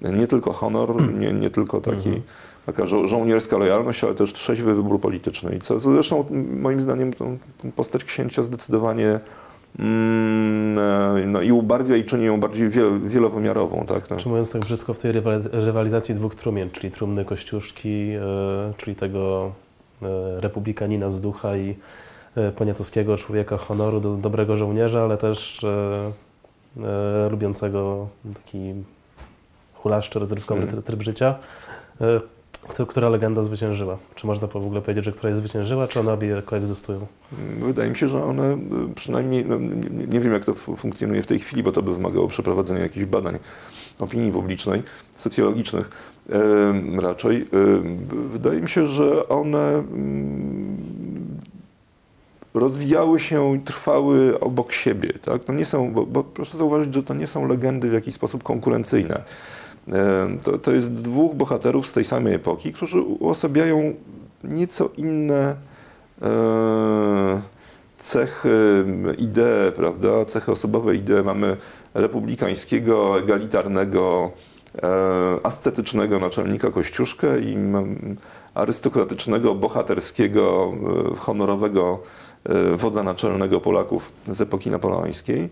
Nie 0.01 0.27
tylko 0.27 0.53
honor, 0.53 0.95
nie, 1.21 1.33
nie 1.33 1.49
tylko 1.49 1.81
taki, 1.81 2.21
taka 2.65 2.85
żo- 2.85 3.07
żołnierska 3.07 3.57
lojalność, 3.57 4.03
ale 4.03 4.15
też 4.15 4.33
trzeźwy 4.33 4.75
wybór 4.75 5.01
polityczny. 5.01 5.55
I 5.55 5.59
co, 5.59 5.79
co 5.79 5.91
zresztą 5.91 6.25
moim 6.61 6.81
zdaniem 6.81 7.11
postać 7.75 8.03
księcia 8.03 8.43
zdecydowanie 8.43 9.19
mm, 9.79 10.79
e, 10.79 11.25
no, 11.25 11.41
i 11.41 11.51
ubarwia 11.51 11.95
i 11.95 12.03
czyni 12.03 12.25
ją 12.25 12.39
bardziej 12.39 12.69
wiel, 12.69 12.99
wielowymiarową. 13.07 13.85
Tak? 13.85 14.09
No. 14.09 14.17
Czy 14.17 14.29
mówiąc 14.29 14.51
tak 14.51 14.61
brzydko, 14.61 14.93
w 14.93 14.99
tej 14.99 15.11
rywaliz- 15.11 15.49
rywalizacji 15.51 16.15
dwóch 16.15 16.35
trumien, 16.35 16.71
czyli 16.71 16.91
trumny 16.91 17.25
Kościuszki, 17.25 18.11
e, 18.11 18.73
czyli 18.77 18.95
tego 18.95 19.51
e, 20.01 20.41
republikanina 20.41 21.09
z 21.09 21.21
ducha 21.21 21.57
i 21.57 21.75
poniatowskiego 22.55 23.17
człowieka 23.17 23.57
honoru, 23.57 23.99
do, 23.99 24.15
dobrego 24.15 24.57
żołnierza, 24.57 25.03
ale 25.03 25.17
też 25.17 25.65
lubiącego 27.29 28.07
taki 28.33 28.73
hulaszczy, 29.73 30.19
rozrywkowy 30.19 30.67
tryb, 30.67 30.85
tryb 30.85 31.01
życia. 31.01 31.35
E, 32.65 32.69
kto- 32.69 32.85
która 32.85 33.09
legenda 33.09 33.41
zwyciężyła? 33.41 33.97
Czy 34.15 34.27
można 34.27 34.47
w 34.47 34.55
ogóle 34.55 34.81
powiedzieć, 34.81 35.05
że 35.05 35.11
któraś 35.11 35.35
zwyciężyła, 35.35 35.87
czy 35.87 35.99
one 35.99 36.13
obie 36.13 36.41
koegzystują? 36.45 37.05
Wydaje 37.61 37.89
mi 37.89 37.95
się, 37.95 38.07
że 38.07 38.23
one 38.23 38.53
y, 38.53 38.57
przynajmniej, 38.95 39.45
no, 39.45 39.59
nie, 39.59 40.07
nie 40.07 40.19
wiem 40.19 40.33
jak 40.33 40.45
to 40.45 40.53
fu- 40.53 40.75
funkcjonuje 40.75 41.21
w 41.23 41.27
tej 41.27 41.39
chwili, 41.39 41.63
bo 41.63 41.71
to 41.71 41.81
by 41.81 41.93
wymagało 41.93 42.27
przeprowadzenia 42.27 42.79
jakichś 42.81 43.05
badań 43.05 43.39
opinii 43.99 44.31
publicznej, 44.31 44.83
socjologicznych 45.17 45.89
raczej. 47.01 47.47
Wydaje 48.31 48.61
mi 48.61 48.69
się, 48.69 48.87
że 48.87 49.27
one 49.29 49.69
mm, 49.73 50.77
rozwijały 52.53 53.19
się 53.19 53.55
i 53.55 53.59
trwały 53.59 54.39
obok 54.39 54.71
siebie. 54.71 55.13
Tak? 55.25 55.41
No 55.47 55.53
nie 55.53 55.65
są, 55.65 55.91
bo, 55.93 56.05
bo 56.05 56.23
proszę 56.23 56.57
zauważyć, 56.57 56.93
że 56.93 57.03
to 57.03 57.13
nie 57.13 57.27
są 57.27 57.47
legendy 57.47 57.89
w 57.89 57.93
jakiś 57.93 58.13
sposób 58.15 58.43
konkurencyjne. 58.43 59.21
To, 60.43 60.57
to 60.57 60.71
jest 60.71 60.93
dwóch 60.93 61.35
bohaterów 61.35 61.87
z 61.87 61.93
tej 61.93 62.05
samej 62.05 62.33
epoki, 62.33 62.73
którzy 62.73 63.01
uosabiają 63.01 63.93
nieco 64.43 64.89
inne 64.97 65.55
e, 66.21 67.41
cechy, 67.99 68.85
idee, 69.17 69.71
prawda? 69.75 70.25
Cechy 70.25 70.51
osobowe, 70.51 70.95
idee 70.95 71.23
mamy 71.23 71.57
republikańskiego, 71.93 73.19
egalitarnego, 73.19 74.31
e, 74.83 74.89
ascetycznego 75.43 76.19
naczelnika 76.19 76.71
Kościuszkę 76.71 77.39
i 77.39 77.57
arystokratycznego, 78.53 79.55
bohaterskiego, 79.55 80.73
e, 81.13 81.15
honorowego 81.15 81.99
wodza 82.73 83.03
naczelnego 83.03 83.61
Polaków 83.61 84.11
z 84.27 84.41
epoki 84.41 84.71
napoleońskiej. 84.71 85.49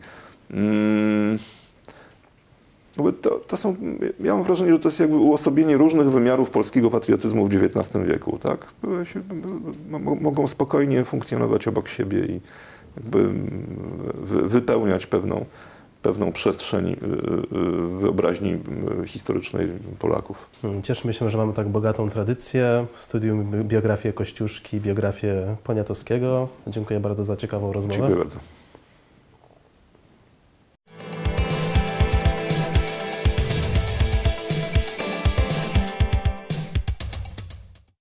Mm. 3.00 3.14
To, 3.22 3.30
to 3.30 3.58
są, 3.58 3.76
ja 4.20 4.34
mam 4.36 4.44
wrażenie, 4.44 4.72
że 4.72 4.80
to 4.80 4.88
jest 4.88 5.00
jakby 5.00 5.16
uosobienie 5.16 5.78
różnych 5.78 6.12
wymiarów 6.12 6.50
polskiego 6.50 6.89
patriotyzmu 6.91 7.48
w 7.48 7.54
XIX 7.54 8.06
wieku, 8.08 8.38
tak? 8.41 8.68
Mogą 10.22 10.48
spokojnie 10.48 11.06
funkcjonować 11.06 11.68
obok 11.68 11.88
siebie 11.88 12.26
i 12.26 12.39
jakby 12.98 13.30
wy- 14.14 14.48
wypełniać 14.50 15.06
pewną, 15.06 15.46
pewną 16.02 16.32
przestrzeń 16.32 16.88
y, 16.91 16.96
y, 16.96 17.98
wyobraźni 18.00 18.58
y, 19.04 19.08
historycznej 19.08 19.68
Polaków. 20.00 20.50
Hmm, 20.62 20.82
Cieszymy 20.82 21.14
się, 21.14 21.30
że 21.30 21.38
mamy 21.38 21.54
tak 21.54 21.68
bogatą 21.70 22.10
tradycję. 22.10 22.86
Studium 22.96 23.52
biografię 23.64 24.14
Kościuszki, 24.14 24.80
biografię 24.82 25.56
Poniatowskiego. 25.64 26.48
Dziękuję 26.68 27.00
bardzo 27.00 27.24
za 27.24 27.36
ciekawą 27.36 27.74
rozmowę. 27.74 27.98
Dziękuję 27.98 28.18
bardzo. 28.18 28.39